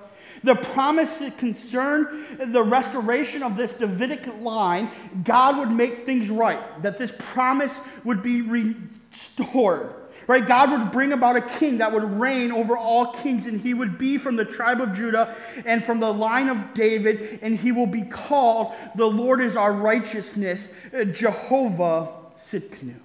The 0.45 0.55
promise 0.55 1.21
concerned 1.37 2.53
the 2.53 2.63
restoration 2.63 3.43
of 3.43 3.57
this 3.57 3.73
Davidic 3.73 4.25
line, 4.39 4.89
God 5.25 5.57
would 5.57 5.71
make 5.71 6.05
things 6.05 6.29
right, 6.29 6.81
that 6.81 6.97
this 6.97 7.11
promise 7.19 7.77
would 8.05 8.23
be 8.23 8.41
restored. 8.41 9.95
Right? 10.29 10.45
God 10.45 10.69
would 10.69 10.91
bring 10.91 11.11
about 11.11 11.37
a 11.37 11.41
king 11.41 11.79
that 11.79 11.91
would 11.91 12.03
reign 12.03 12.51
over 12.51 12.77
all 12.77 13.13
kings, 13.13 13.47
and 13.47 13.59
he 13.59 13.73
would 13.73 13.97
be 13.97 14.19
from 14.19 14.35
the 14.35 14.45
tribe 14.45 14.79
of 14.79 14.93
Judah 14.93 15.35
and 15.65 15.83
from 15.83 15.99
the 15.99 16.13
line 16.13 16.49
of 16.49 16.75
David, 16.75 17.39
and 17.41 17.57
he 17.57 17.71
will 17.71 17.87
be 17.87 18.03
called 18.03 18.71
the 18.93 19.07
Lord 19.07 19.41
is 19.41 19.57
our 19.57 19.73
righteousness, 19.73 20.69
uh, 20.93 21.05
Jehovah 21.05 22.09
Tsidkenu. 22.37 22.99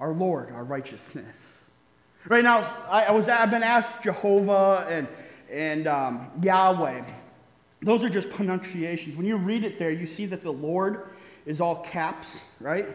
Our 0.00 0.12
Lord, 0.12 0.52
our 0.52 0.64
righteousness. 0.64 1.62
Right 2.28 2.44
now, 2.44 2.70
I, 2.90 3.10
was, 3.12 3.30
I've 3.30 3.50
been 3.50 3.62
asked 3.62 4.02
Jehovah 4.02 4.86
and, 4.90 5.08
and 5.50 5.86
um, 5.86 6.30
Yahweh. 6.42 7.06
Those 7.80 8.04
are 8.04 8.10
just 8.10 8.28
pronunciations. 8.28 9.16
When 9.16 9.24
you 9.24 9.38
read 9.38 9.64
it 9.64 9.78
there, 9.78 9.90
you 9.90 10.06
see 10.06 10.26
that 10.26 10.42
the 10.42 10.52
Lord 10.52 11.08
is 11.46 11.62
all 11.62 11.76
caps, 11.76 12.44
right? 12.60 12.86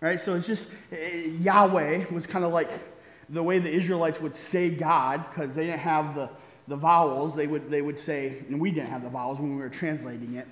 Right? 0.00 0.20
So 0.20 0.34
it's 0.34 0.46
just 0.46 0.68
eh, 0.92 1.28
Yahweh 1.40 2.06
was 2.10 2.26
kind 2.26 2.44
of 2.44 2.52
like 2.52 2.70
the 3.28 3.42
way 3.42 3.58
the 3.58 3.70
Israelites 3.70 4.20
would 4.20 4.36
say 4.36 4.70
God 4.70 5.24
because 5.28 5.54
they 5.54 5.66
didn't 5.66 5.80
have 5.80 6.14
the, 6.14 6.30
the 6.68 6.76
vowels. 6.76 7.34
They 7.34 7.46
would, 7.46 7.70
they 7.70 7.82
would 7.82 7.98
say, 7.98 8.44
and 8.48 8.60
we 8.60 8.70
didn't 8.70 8.90
have 8.90 9.02
the 9.02 9.08
vowels 9.08 9.38
when 9.38 9.56
we 9.56 9.62
were 9.62 9.68
translating 9.68 10.34
it. 10.34 10.46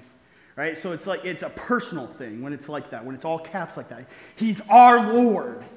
right? 0.56 0.76
So 0.76 0.92
it's 0.92 1.06
like 1.06 1.24
it's 1.24 1.42
a 1.42 1.50
personal 1.50 2.06
thing 2.06 2.42
when 2.42 2.52
it's 2.52 2.68
like 2.68 2.90
that, 2.90 3.04
when 3.04 3.14
it's 3.14 3.24
all 3.24 3.38
caps 3.38 3.76
like 3.76 3.88
that. 3.90 4.06
He's 4.36 4.60
our 4.68 5.12
Lord. 5.12 5.64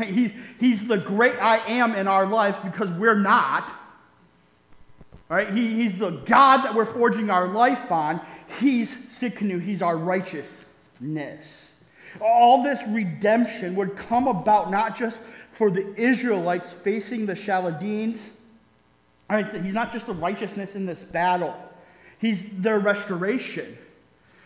Right? 0.00 0.08
He's, 0.08 0.32
he's 0.58 0.88
the 0.88 0.98
great 0.98 1.40
I 1.40 1.58
am 1.58 1.94
in 1.94 2.08
our 2.08 2.26
lives 2.26 2.58
because 2.58 2.90
we're 2.90 3.20
not. 3.20 3.72
Right? 5.28 5.48
He, 5.48 5.74
he's 5.74 5.96
the 5.96 6.10
God 6.10 6.62
that 6.62 6.74
we're 6.74 6.86
forging 6.86 7.30
our 7.30 7.46
life 7.46 7.92
on. 7.92 8.20
He's 8.58 8.96
Tsidkenu. 8.96 9.62
He's 9.62 9.82
our 9.82 9.96
righteousness. 9.96 11.72
All 12.20 12.62
this 12.62 12.82
redemption 12.88 13.74
would 13.76 13.96
come 13.96 14.28
about 14.28 14.70
not 14.70 14.96
just 14.96 15.20
for 15.52 15.70
the 15.70 15.94
Israelites 15.96 16.72
facing 16.72 17.26
the 17.26 17.34
Chaldeans. 17.34 18.30
Right? 19.28 19.54
He's 19.56 19.74
not 19.74 19.92
just 19.92 20.06
the 20.06 20.12
righteousness 20.12 20.76
in 20.76 20.86
this 20.86 21.02
battle. 21.02 21.54
He's 22.18 22.48
their 22.50 22.78
restoration. 22.78 23.76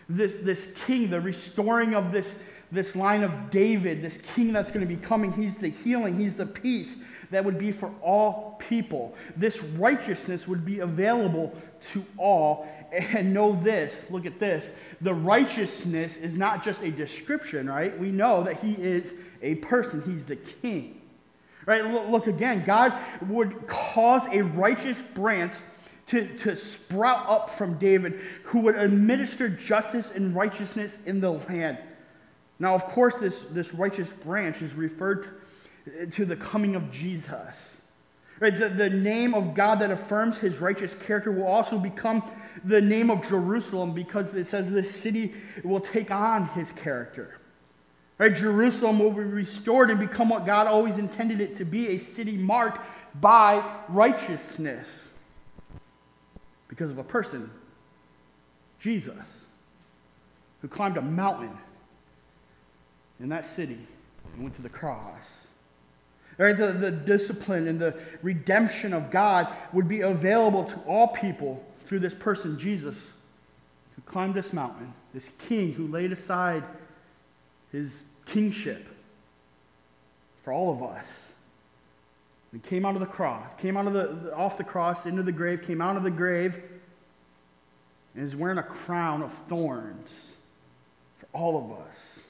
This, 0.09 0.37
this 0.37 0.73
king, 0.87 1.11
the 1.11 1.21
restoring 1.21 1.95
of 1.95 2.13
this, 2.13 2.41
this 2.73 2.97
line 2.97 3.23
of 3.23 3.51
David, 3.51 4.03
this 4.03 4.19
king 4.35 4.53
that's 4.53 4.71
going 4.71 4.87
to 4.87 4.93
be 4.93 5.01
coming. 5.01 5.33
He's 5.33 5.57
the 5.57 5.69
healing, 5.69 6.19
he's 6.19 6.35
the 6.35 6.47
peace 6.47 6.97
that 7.31 7.45
would 7.45 7.59
be 7.59 7.73
for 7.73 7.93
all 8.03 8.57
people. 8.59 9.15
This 9.37 9.63
righteousness 9.63 10.49
would 10.49 10.65
be 10.65 10.81
available 10.81 11.57
to 11.93 12.05
all. 12.17 12.69
And 12.93 13.33
know 13.33 13.53
this 13.53 14.07
look 14.11 14.27
at 14.27 14.41
this. 14.41 14.73
The 15.01 15.15
righteousness 15.15 16.17
is 16.17 16.37
not 16.37 16.65
just 16.65 16.83
a 16.83 16.91
description, 16.91 17.69
right? 17.69 17.97
We 17.99 18.11
know 18.11 18.43
that 18.43 18.59
he 18.59 18.73
is 18.73 19.15
a 19.43 19.57
person, 19.57 20.03
he's 20.05 20.25
the 20.25 20.37
king. 20.37 21.01
Right? 21.67 21.85
Look, 21.85 22.27
again. 22.27 22.65
God 22.65 22.95
would 23.29 23.67
cause 23.67 24.27
a 24.33 24.43
righteous 24.43 25.03
branch 25.03 25.55
to, 26.07 26.27
to 26.39 26.57
sprout 26.57 27.29
up 27.29 27.51
from 27.51 27.79
David 27.79 28.21
who 28.43 28.61
would 28.63 28.75
administer 28.75 29.49
justice 29.49 30.11
and 30.11 30.35
righteousness 30.35 30.99
in 31.07 31.21
the 31.21 31.31
land. 31.31 31.79
Now, 32.59 32.75
of 32.75 32.85
course, 32.87 33.15
this, 33.19 33.43
this 33.43 33.73
righteous 33.73 34.13
branch 34.13 34.63
is 34.63 34.75
referred 34.75 35.41
to 36.13 36.25
the 36.25 36.37
coming 36.37 36.75
of 36.75 36.91
Jesus. 36.91 37.80
Right? 38.41 38.59
The, 38.59 38.71
the 38.71 38.89
name 38.89 39.35
of 39.35 39.53
God 39.53 39.81
that 39.81 39.91
affirms 39.91 40.39
his 40.39 40.61
righteous 40.61 40.95
character 40.95 41.31
will 41.31 41.47
also 41.47 41.79
become 41.79 42.23
the 42.65 42.81
name 42.81 43.11
of 43.11 43.27
Jerusalem 43.29 43.93
because 43.93 44.35
it 44.35 44.47
says 44.47 44.71
this 44.71 44.95
city 44.95 45.35
will 45.63 45.81
take 45.81 46.11
on 46.11 46.47
his 46.49 46.73
character. 46.73 47.39
Right? 48.17 48.35
Jerusalem 48.35 48.99
will 48.99 49.13
be 49.13 49.21
restored 49.21 49.91
and 49.91 50.01
become 50.01 50.31
what 50.31 50.47
God 50.47 50.67
always 50.67 50.97
intended 50.97 51.41
it 51.41 51.55
to 51.57 51.67
be 51.67 51.89
a 51.89 51.99
city 51.99 52.39
marked 52.39 52.81
by 53.21 53.63
righteousness 53.89 55.09
because 56.69 56.91
of 56.91 56.99
a 56.99 57.05
person, 57.05 57.51
Jesus, 58.79 59.45
who 60.63 60.69
climbed 60.69 60.97
a 60.97 61.03
mountain 61.03 61.57
in 63.19 63.29
that 63.31 63.45
city 63.45 63.79
and 64.33 64.43
went 64.43 64.55
to 64.55 64.63
the 64.63 64.69
cross. 64.69 65.47
Right, 66.39 66.57
the, 66.57 66.69
the 66.69 66.91
discipline 66.91 67.69
and 67.69 67.79
the 67.79 67.95
redemption 68.23 68.95
of 68.95 69.11
God 69.11 69.49
would 69.75 69.89
be 69.89 70.01
available 70.01 70.65
to 70.65 70.79
all 70.81 71.09
people 71.09 71.63
through 71.85 71.99
this 71.99 72.15
person, 72.15 72.59
Jesus, 72.59 73.13
who 73.95 74.03
climbed 74.03 74.35
this 74.35 74.53
mountain, 74.53 74.95
this 75.13 75.31
king 75.39 75.75
who 75.75 75.87
laid 75.87 76.13
aside 76.13 76.65
his 77.73 78.05
kingship 78.25 78.87
for 80.43 80.53
all 80.53 80.73
of 80.73 80.83
us. 80.83 81.33
He 82.53 82.59
came 82.59 82.85
out 82.85 82.95
of 82.95 83.01
the 83.01 83.07
cross, 83.07 83.53
came 83.55 83.77
out 83.77 83.87
of 83.87 83.93
the, 83.93 84.35
off 84.35 84.59
the 84.59 84.65
cross 84.65 85.07
into 85.07 85.23
the 85.23 85.33
grave, 85.33 85.63
came 85.63 85.81
out 85.81 85.97
of 85.97 86.03
the 86.03 86.11
grave, 86.11 86.61
and 88.15 88.25
is 88.25 88.35
wearing 88.35 88.59
a 88.59 88.63
crown 88.63 89.23
of 89.23 89.33
thorns 89.33 90.33
for 91.19 91.27
all 91.33 91.59
of 91.59 91.87
us. 91.87 92.21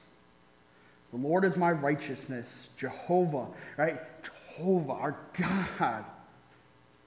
The 1.13 1.19
Lord 1.19 1.45
is 1.45 1.57
my 1.57 1.73
righteousness, 1.73 2.71
Jehovah, 2.77 3.47
right? 3.77 3.99
Jehovah, 4.23 4.93
our 4.93 5.17
God, 5.79 6.05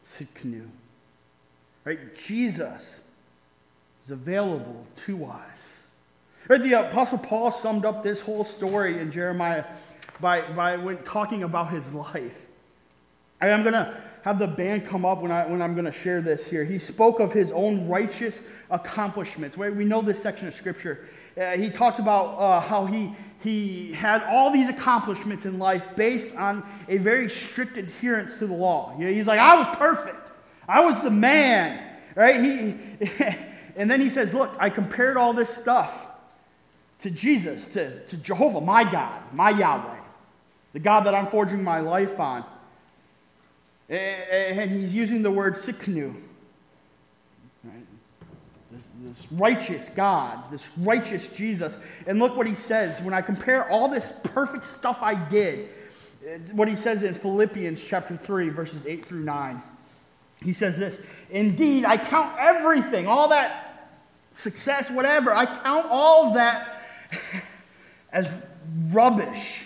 Tsidkenu. 0.05 0.67
Right? 1.85 2.15
Jesus 2.15 2.99
is 4.05 4.11
available 4.11 4.85
to 4.97 5.25
us. 5.25 5.81
Right? 6.47 6.61
The 6.61 6.73
Apostle 6.73 7.17
Paul 7.17 7.51
summed 7.51 7.85
up 7.85 8.03
this 8.03 8.21
whole 8.21 8.43
story 8.43 8.99
in 8.99 9.11
Jeremiah 9.11 9.63
by, 10.19 10.41
by 10.53 10.77
when 10.77 10.97
talking 11.03 11.43
about 11.43 11.71
his 11.71 11.93
life. 11.93 12.45
I'm 13.41 13.63
going 13.63 13.73
to 13.73 13.95
have 14.23 14.39
the 14.39 14.47
band 14.47 14.85
come 14.85 15.05
up 15.05 15.21
when, 15.21 15.31
I, 15.31 15.45
when 15.45 15.61
I'm 15.61 15.73
going 15.73 15.85
to 15.85 15.91
share 15.91 16.21
this 16.21 16.47
here. 16.47 16.63
He 16.63 16.79
spoke 16.79 17.19
of 17.19 17.33
his 17.33 17.51
own 17.51 17.87
righteous 17.89 18.41
accomplishments. 18.69 19.57
Right? 19.57 19.73
We 19.73 19.83
know 19.83 20.01
this 20.01 20.21
section 20.21 20.47
of 20.47 20.53
Scripture. 20.53 21.07
Uh, 21.35 21.57
he 21.57 21.69
talks 21.69 21.99
about 21.99 22.37
uh, 22.39 22.59
how 22.59 22.85
he, 22.85 23.11
he 23.43 23.91
had 23.91 24.23
all 24.23 24.51
these 24.51 24.69
accomplishments 24.69 25.45
in 25.45 25.57
life 25.57 25.85
based 25.95 26.35
on 26.35 26.63
a 26.87 26.97
very 26.97 27.29
strict 27.29 27.77
adherence 27.77 28.37
to 28.39 28.47
the 28.47 28.53
law. 28.53 28.95
He's 28.97 29.27
like, 29.27 29.39
I 29.39 29.55
was 29.55 29.75
perfect. 29.75 30.31
I 30.67 30.81
was 30.81 30.99
the 31.01 31.11
man. 31.11 31.83
Right? 32.15 32.39
He, 32.39 32.75
and 33.75 33.89
then 33.89 33.99
he 33.99 34.09
says, 34.09 34.33
Look, 34.33 34.55
I 34.59 34.69
compared 34.69 35.17
all 35.17 35.33
this 35.33 35.49
stuff 35.49 36.05
to 36.99 37.09
Jesus, 37.11 37.65
to, 37.67 37.99
to 38.05 38.17
Jehovah, 38.17 38.61
my 38.61 38.89
God, 38.89 39.21
my 39.33 39.49
Yahweh, 39.49 39.99
the 40.71 40.79
God 40.79 41.01
that 41.01 41.13
I'm 41.13 41.27
forging 41.27 41.63
my 41.63 41.79
life 41.79 42.19
on. 42.19 42.45
And 43.89 44.71
he's 44.71 44.95
using 44.95 45.21
the 45.21 45.31
word 45.31 45.55
Tsidkenu. 45.55 46.15
This 49.03 49.27
righteous 49.31 49.89
God, 49.89 50.51
this 50.51 50.71
righteous 50.77 51.27
Jesus. 51.29 51.77
And 52.07 52.19
look 52.19 52.37
what 52.37 52.47
he 52.47 52.55
says 52.55 53.01
when 53.01 53.13
I 53.13 53.21
compare 53.21 53.69
all 53.69 53.89
this 53.89 54.13
perfect 54.23 54.65
stuff 54.65 54.99
I 55.01 55.15
did, 55.15 55.67
what 56.53 56.67
he 56.67 56.75
says 56.75 57.03
in 57.03 57.13
Philippians 57.13 57.83
chapter 57.83 58.15
3, 58.15 58.49
verses 58.49 58.85
8 58.85 59.03
through 59.03 59.23
9. 59.23 59.61
He 60.41 60.53
says 60.53 60.77
this 60.77 60.99
Indeed, 61.29 61.85
I 61.85 61.97
count 61.97 62.35
everything, 62.39 63.07
all 63.07 63.29
that 63.29 63.91
success, 64.35 64.89
whatever, 64.89 65.33
I 65.33 65.45
count 65.45 65.87
all 65.89 66.27
of 66.27 66.33
that 66.35 66.81
as 68.11 68.31
rubbish 68.89 69.65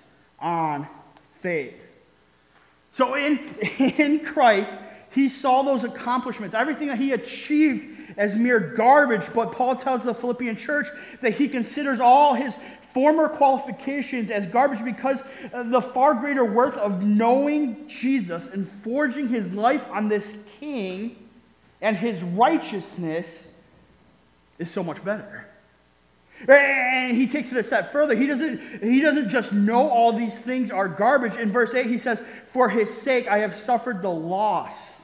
on 0.41 0.87
faith. 1.35 1.77
So 2.91 3.15
in, 3.15 3.37
in 3.79 4.19
Christ, 4.25 4.71
he 5.11 5.29
saw 5.29 5.61
those 5.63 5.83
accomplishments, 5.83 6.55
everything 6.55 6.87
that 6.87 6.97
he 6.97 7.11
achieved 7.13 7.97
as 8.17 8.35
mere 8.35 8.59
garbage. 8.59 9.33
But 9.33 9.51
Paul 9.51 9.75
tells 9.75 10.03
the 10.03 10.13
Philippian 10.13 10.55
church 10.55 10.87
that 11.21 11.33
he 11.33 11.47
considers 11.47 11.99
all 11.99 12.33
his 12.33 12.55
former 12.93 13.29
qualifications 13.29 14.31
as 14.31 14.45
garbage 14.47 14.83
because 14.83 15.23
uh, 15.53 15.63
the 15.63 15.81
far 15.81 16.13
greater 16.13 16.43
worth 16.43 16.77
of 16.77 17.03
knowing 17.03 17.87
Jesus 17.87 18.49
and 18.49 18.67
forging 18.67 19.29
his 19.29 19.53
life 19.53 19.85
on 19.91 20.09
this 20.09 20.37
king 20.59 21.15
and 21.81 21.95
his 21.95 22.21
righteousness 22.21 23.47
is 24.59 24.69
so 24.69 24.83
much 24.83 25.03
better. 25.03 25.47
And 26.47 27.15
he 27.15 27.27
takes 27.27 27.51
it 27.51 27.57
a 27.57 27.63
step 27.63 27.91
further. 27.91 28.15
He 28.15 28.27
doesn't, 28.27 28.59
he 28.81 29.01
doesn't 29.01 29.29
just 29.29 29.53
know 29.53 29.89
all 29.89 30.13
these 30.13 30.37
things 30.37 30.71
are 30.71 30.87
garbage. 30.87 31.35
In 31.35 31.51
verse 31.51 31.73
8, 31.73 31.85
he 31.85 31.97
says, 31.97 32.21
For 32.47 32.69
his 32.69 32.93
sake 32.93 33.27
I 33.27 33.39
have 33.39 33.55
suffered 33.55 34.01
the 34.01 34.11
loss 34.11 35.01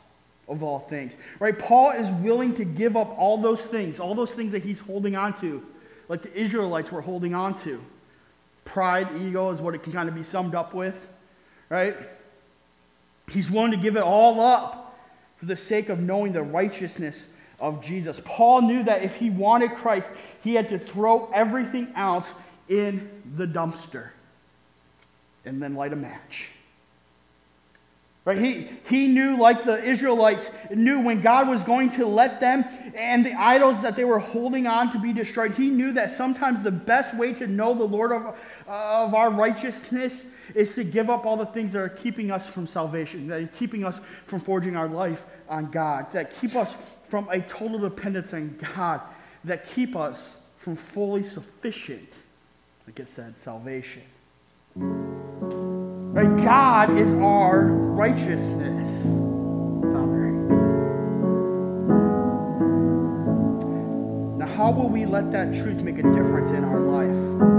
of 0.47 0.63
all 0.63 0.79
things. 0.79 1.17
Right? 1.39 1.57
Paul 1.57 1.91
is 1.91 2.09
willing 2.09 2.53
to 2.55 2.65
give 2.65 2.95
up 2.95 3.17
all 3.17 3.37
those 3.37 3.65
things, 3.65 3.99
all 3.99 4.15
those 4.15 4.33
things 4.33 4.51
that 4.53 4.63
he's 4.63 4.79
holding 4.79 5.15
on 5.15 5.33
to, 5.35 5.63
like 6.07 6.21
the 6.21 6.33
Israelites 6.39 6.91
were 6.91 7.01
holding 7.01 7.35
on 7.35 7.55
to. 7.59 7.81
Pride, 8.65 9.07
ego 9.19 9.51
is 9.51 9.61
what 9.61 9.75
it 9.75 9.83
can 9.83 9.93
kind 9.93 10.09
of 10.09 10.15
be 10.15 10.23
summed 10.23 10.55
up 10.55 10.73
with. 10.73 11.07
Right? 11.69 11.95
He's 13.31 13.51
willing 13.51 13.71
to 13.71 13.77
give 13.77 13.97
it 13.97 14.03
all 14.03 14.39
up 14.39 14.97
for 15.37 15.45
the 15.45 15.57
sake 15.57 15.89
of 15.89 15.99
knowing 15.99 16.31
the 16.31 16.41
righteousness 16.41 17.27
of 17.59 17.83
Jesus. 17.83 18.21
Paul 18.23 18.61
knew 18.61 18.83
that 18.83 19.03
if 19.03 19.15
he 19.15 19.29
wanted 19.29 19.71
Christ, 19.75 20.11
he 20.43 20.55
had 20.55 20.69
to 20.69 20.77
throw 20.77 21.29
everything 21.33 21.91
else 21.95 22.33
in 22.69 23.09
the 23.35 23.47
dumpster 23.47 24.09
and 25.45 25.61
then 25.61 25.75
light 25.75 25.93
a 25.93 25.95
match. 25.95 26.49
Right? 28.25 28.37
He, 28.37 28.67
he 28.89 29.07
knew, 29.07 29.39
like 29.39 29.63
the 29.63 29.81
Israelites 29.81 30.51
knew, 30.69 31.01
when 31.01 31.21
God 31.21 31.47
was 31.47 31.63
going 31.63 31.91
to 31.91 32.05
let 32.05 32.41
them 32.41 32.65
and 32.93 33.25
the 33.25 33.31
idols 33.31 33.81
that 33.83 33.95
they 33.95 34.03
were 34.03 34.19
holding 34.19 34.67
on 34.67 34.91
to 34.91 34.99
be 34.99 35.13
destroyed, 35.13 35.53
he 35.53 35.69
knew 35.69 35.93
that 35.93 36.11
sometimes 36.11 36.61
the 36.61 36.71
best 36.71 37.15
way 37.15 37.31
to 37.35 37.47
know 37.47 37.73
the 37.73 37.85
Lord 37.85 38.11
of, 38.11 38.37
of 38.67 39.13
our 39.13 39.31
righteousness 39.31 40.25
is 40.53 40.75
to 40.75 40.83
give 40.83 41.09
up 41.09 41.25
all 41.25 41.37
the 41.37 41.45
things 41.45 41.71
that 41.71 41.79
are 41.79 41.87
keeping 41.87 42.29
us 42.29 42.45
from 42.45 42.67
salvation, 42.67 43.27
that 43.29 43.41
are 43.41 43.47
keeping 43.47 43.85
us 43.85 44.01
from 44.25 44.41
forging 44.41 44.75
our 44.75 44.89
life 44.89 45.25
on 45.47 45.71
God, 45.71 46.11
that 46.11 46.37
keep 46.41 46.53
us 46.53 46.75
from 47.09 47.27
a 47.29 47.39
total 47.41 47.79
dependence 47.79 48.33
on 48.33 48.57
God, 48.75 49.01
that 49.43 49.67
keep 49.69 49.95
us 49.95 50.35
from 50.59 50.75
fully 50.75 51.23
sufficient, 51.23 52.09
like 52.85 52.99
it 52.99 53.07
said, 53.07 53.37
salvation. 53.37 54.01
Right? 54.75 56.35
God 56.43 56.89
is 56.97 57.13
our 57.13 57.65
righteousness. 57.65 59.05
Now, 64.37 64.47
how 64.47 64.71
will 64.71 64.89
we 64.89 65.05
let 65.05 65.31
that 65.31 65.53
truth 65.53 65.81
make 65.81 65.99
a 65.99 66.03
difference 66.03 66.51
in 66.51 66.63
our 66.63 66.79
life? 66.79 67.56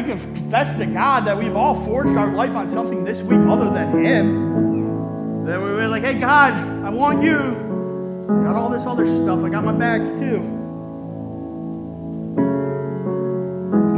We 0.00 0.06
can 0.06 0.18
confess 0.34 0.78
to 0.78 0.86
God 0.86 1.26
that 1.26 1.36
we've 1.36 1.54
all 1.54 1.74
forged 1.74 2.16
our 2.16 2.32
life 2.32 2.56
on 2.56 2.70
something 2.70 3.04
this 3.04 3.20
week 3.20 3.40
other 3.40 3.68
than 3.68 4.02
Him. 4.02 5.44
That 5.44 5.60
we 5.60 5.72
were 5.72 5.88
like, 5.88 6.02
hey, 6.02 6.18
God, 6.18 6.54
I 6.54 6.88
want 6.88 7.22
you. 7.22 7.36
I 7.36 8.44
got 8.44 8.56
all 8.56 8.70
this 8.70 8.86
other 8.86 9.04
stuff. 9.04 9.44
I 9.44 9.50
got 9.50 9.62
my 9.62 9.72
bags 9.72 10.08
too. 10.12 10.38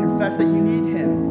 Confess 0.00 0.34
that 0.38 0.46
you 0.46 0.60
need 0.60 0.92
Him 0.92 1.30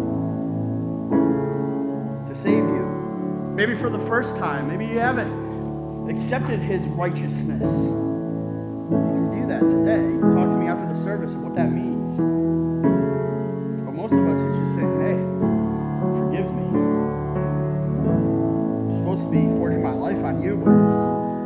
to 2.30 2.34
save 2.34 2.63
you. 2.63 3.51
Maybe 3.53 3.76
for 3.76 3.89
the 3.89 3.99
first 3.99 4.38
time. 4.38 4.69
Maybe 4.69 4.86
you 4.86 4.99
haven't 4.99 6.09
accepted 6.09 6.61
His 6.61 6.88
righteousness. 6.88 7.69
You 7.69 8.88
can 8.89 9.41
do 9.41 9.47
that 9.47 9.63
today. 9.67 10.17
Talk 10.34 10.49
to 10.49 10.57
me 10.57 10.67
after 10.67 10.88
the 10.88 10.95
service 11.03 11.34
of 11.34 11.43
what 11.43 11.55
that 11.57 11.74
means 11.74 12.51
on 20.32 20.41
you, 20.41 20.55
but 20.55 20.71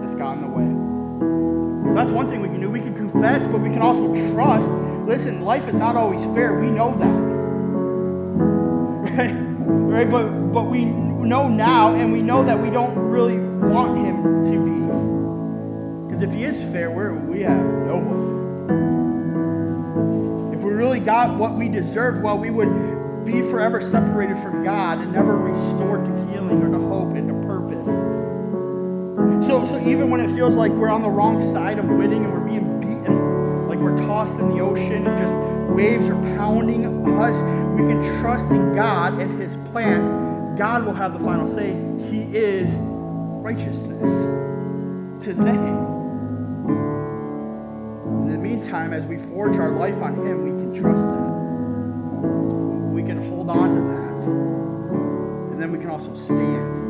it's 0.05 0.15
gotten 0.15 0.43
away. 0.43 0.69
So 1.89 1.95
that's 1.95 2.11
one 2.11 2.29
thing 2.29 2.41
we 2.41 2.47
can 2.47 2.61
do. 2.61 2.69
We 2.69 2.79
can 2.79 2.93
confess, 2.93 3.47
but 3.47 3.59
we 3.59 3.69
can 3.69 3.81
also 3.81 4.13
trust. 4.33 4.67
Listen, 5.07 5.41
life 5.41 5.67
is 5.67 5.75
not 5.75 5.95
always 5.95 6.23
fair. 6.35 6.59
We 6.59 6.69
know 6.69 6.93
that. 6.95 7.35
Right? 9.15 9.33
Right? 9.33 10.09
But 10.11 10.29
but 10.51 10.63
we 10.63 10.85
know 10.85 11.47
now, 11.47 11.95
and 11.95 12.11
we 12.11 12.21
know 12.21 12.43
that 12.43 12.59
we 12.59 12.69
don't 12.69 12.95
really 12.95 13.39
want 13.39 13.97
him 13.97 14.43
to 14.51 14.51
be. 14.63 14.75
Because 16.07 16.21
if 16.21 16.31
he 16.33 16.43
is 16.43 16.61
fair, 16.71 16.91
we're, 16.91 17.13
we 17.13 17.41
have 17.41 17.57
no 17.57 17.99
hope 17.99 18.15
If 20.53 20.63
we 20.63 20.71
really 20.71 20.99
got 20.99 21.37
what 21.37 21.55
we 21.55 21.67
deserved, 21.67 22.21
well, 22.21 22.37
we 22.37 22.51
would 22.51 23.25
be 23.25 23.41
forever 23.41 23.81
separated 23.81 24.37
from 24.37 24.63
God 24.63 24.99
and 24.99 25.11
never 25.11 25.35
restored 25.37 26.05
to 26.05 26.11
healing 26.31 26.61
or 26.61 26.69
to 26.71 26.79
hope 26.87 27.15
and 27.15 27.27
to. 27.29 27.34
So, 29.45 29.63
so 29.63 29.79
even 29.87 30.09
when 30.09 30.21
it 30.21 30.33
feels 30.33 30.55
like 30.55 30.71
we're 30.71 30.89
on 30.89 31.03
the 31.03 31.09
wrong 31.09 31.39
side 31.39 31.77
of 31.77 31.85
winning 31.85 32.25
and 32.25 32.33
we're 32.33 32.49
being 32.49 32.79
beaten, 32.79 33.67
like 33.67 33.77
we're 33.77 33.95
tossed 33.95 34.39
in 34.39 34.49
the 34.49 34.59
ocean 34.59 35.05
and 35.05 35.15
just 35.19 35.33
waves 35.71 36.09
are 36.09 36.19
pounding 36.35 36.83
us, 37.19 37.37
we 37.79 37.87
can 37.87 38.01
trust 38.19 38.47
in 38.47 38.73
God 38.73 39.19
and 39.19 39.39
His 39.39 39.55
plan. 39.71 40.55
God 40.55 40.83
will 40.83 40.95
have 40.95 41.13
the 41.13 41.23
final 41.23 41.45
say. 41.45 41.73
He 42.09 42.23
is 42.35 42.77
righteousness. 42.79 44.09
It's 45.17 45.25
His 45.25 45.37
name 45.37 45.63
In 48.25 48.31
the 48.31 48.39
meantime, 48.39 48.93
as 48.93 49.05
we 49.05 49.17
forge 49.17 49.57
our 49.57 49.69
life 49.69 50.01
on 50.01 50.15
Him, 50.25 50.43
we 50.43 50.49
can 50.49 50.81
trust 50.81 51.03
that. 51.03 51.31
We 52.95 53.03
can 53.03 53.29
hold 53.29 53.51
on 53.51 53.75
to 53.75 53.81
that. 53.81 55.51
And 55.51 55.61
then 55.61 55.71
we 55.71 55.77
can 55.77 55.91
also 55.91 56.15
stand. 56.15 56.85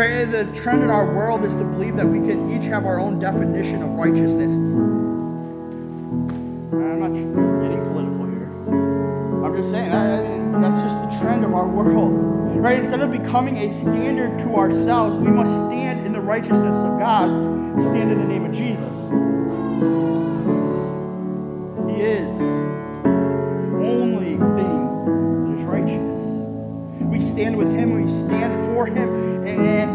Right? 0.00 0.24
The 0.24 0.50
trend 0.54 0.82
in 0.82 0.88
our 0.88 1.04
world 1.04 1.44
is 1.44 1.54
to 1.56 1.62
believe 1.62 1.94
that 1.96 2.06
we 2.06 2.26
can 2.26 2.50
each 2.50 2.64
have 2.70 2.86
our 2.86 2.98
own 2.98 3.18
definition 3.18 3.82
of 3.82 3.90
righteousness. 3.90 4.50
I'm 6.72 7.00
not 7.00 7.12
getting 7.12 7.84
political 7.84 8.24
here. 8.24 8.48
I'm 9.44 9.54
just 9.54 9.68
saying, 9.68 9.92
I, 9.92 10.22
mean, 10.22 10.62
that's 10.62 10.80
just 10.80 10.96
the 11.02 11.20
trend 11.20 11.44
of 11.44 11.52
our 11.52 11.68
world. 11.68 12.14
Right? 12.56 12.78
Instead 12.78 13.02
of 13.02 13.12
becoming 13.12 13.58
a 13.58 13.74
standard 13.74 14.38
to 14.38 14.54
ourselves, 14.54 15.18
we 15.18 15.30
must 15.30 15.52
stand 15.66 16.06
in 16.06 16.14
the 16.14 16.20
righteousness 16.22 16.78
of 16.78 16.98
God, 16.98 17.28
stand 17.82 18.10
in 18.10 18.18
the 18.20 18.24
name 18.24 18.46
of 18.46 18.52
Jesus. 18.52 18.96
He 21.94 22.00
is 22.00 22.38
the 22.38 23.84
only 23.84 24.38
thing 24.38 24.80
that 25.44 25.58
is 25.58 25.64
righteous. 25.66 26.16
We 27.02 27.20
stand 27.20 27.54
with 27.58 27.74
Him, 27.74 28.02
we 28.02 28.08
stand 28.08 28.54
for 28.66 28.86
Him, 28.86 29.46
and 29.46 29.89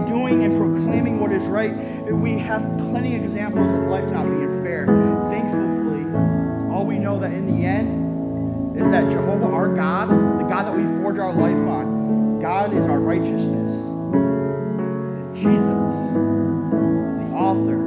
is 1.36 1.48
right. 1.48 1.74
We 2.12 2.40
have 2.40 2.62
plenty 2.78 3.16
of 3.16 3.24
examples 3.24 3.72
of 3.72 3.88
life 3.88 4.06
not 4.06 4.26
being 4.26 4.64
fair. 4.64 4.86
Thankfully, 5.30 6.06
all 6.74 6.86
we 6.86 6.98
know 6.98 7.20
that 7.20 7.32
in 7.32 7.46
the 7.46 7.66
end 7.66 8.78
is 8.78 8.90
that 8.92 9.12
Jehovah, 9.12 9.48
our 9.48 9.74
God, 9.74 10.10
the 10.10 10.46
God 10.48 10.66
that 10.66 10.76
we 10.76 10.84
forge 11.02 11.20
our 11.20 11.34
life 11.34 11.56
on, 11.56 12.40
God 12.40 12.74
is 12.74 12.86
our 12.86 13.00
righteousness. 13.00 13.74
Jesus 15.34 15.96
is 17.12 17.18
the 17.20 17.32
author 17.36 17.85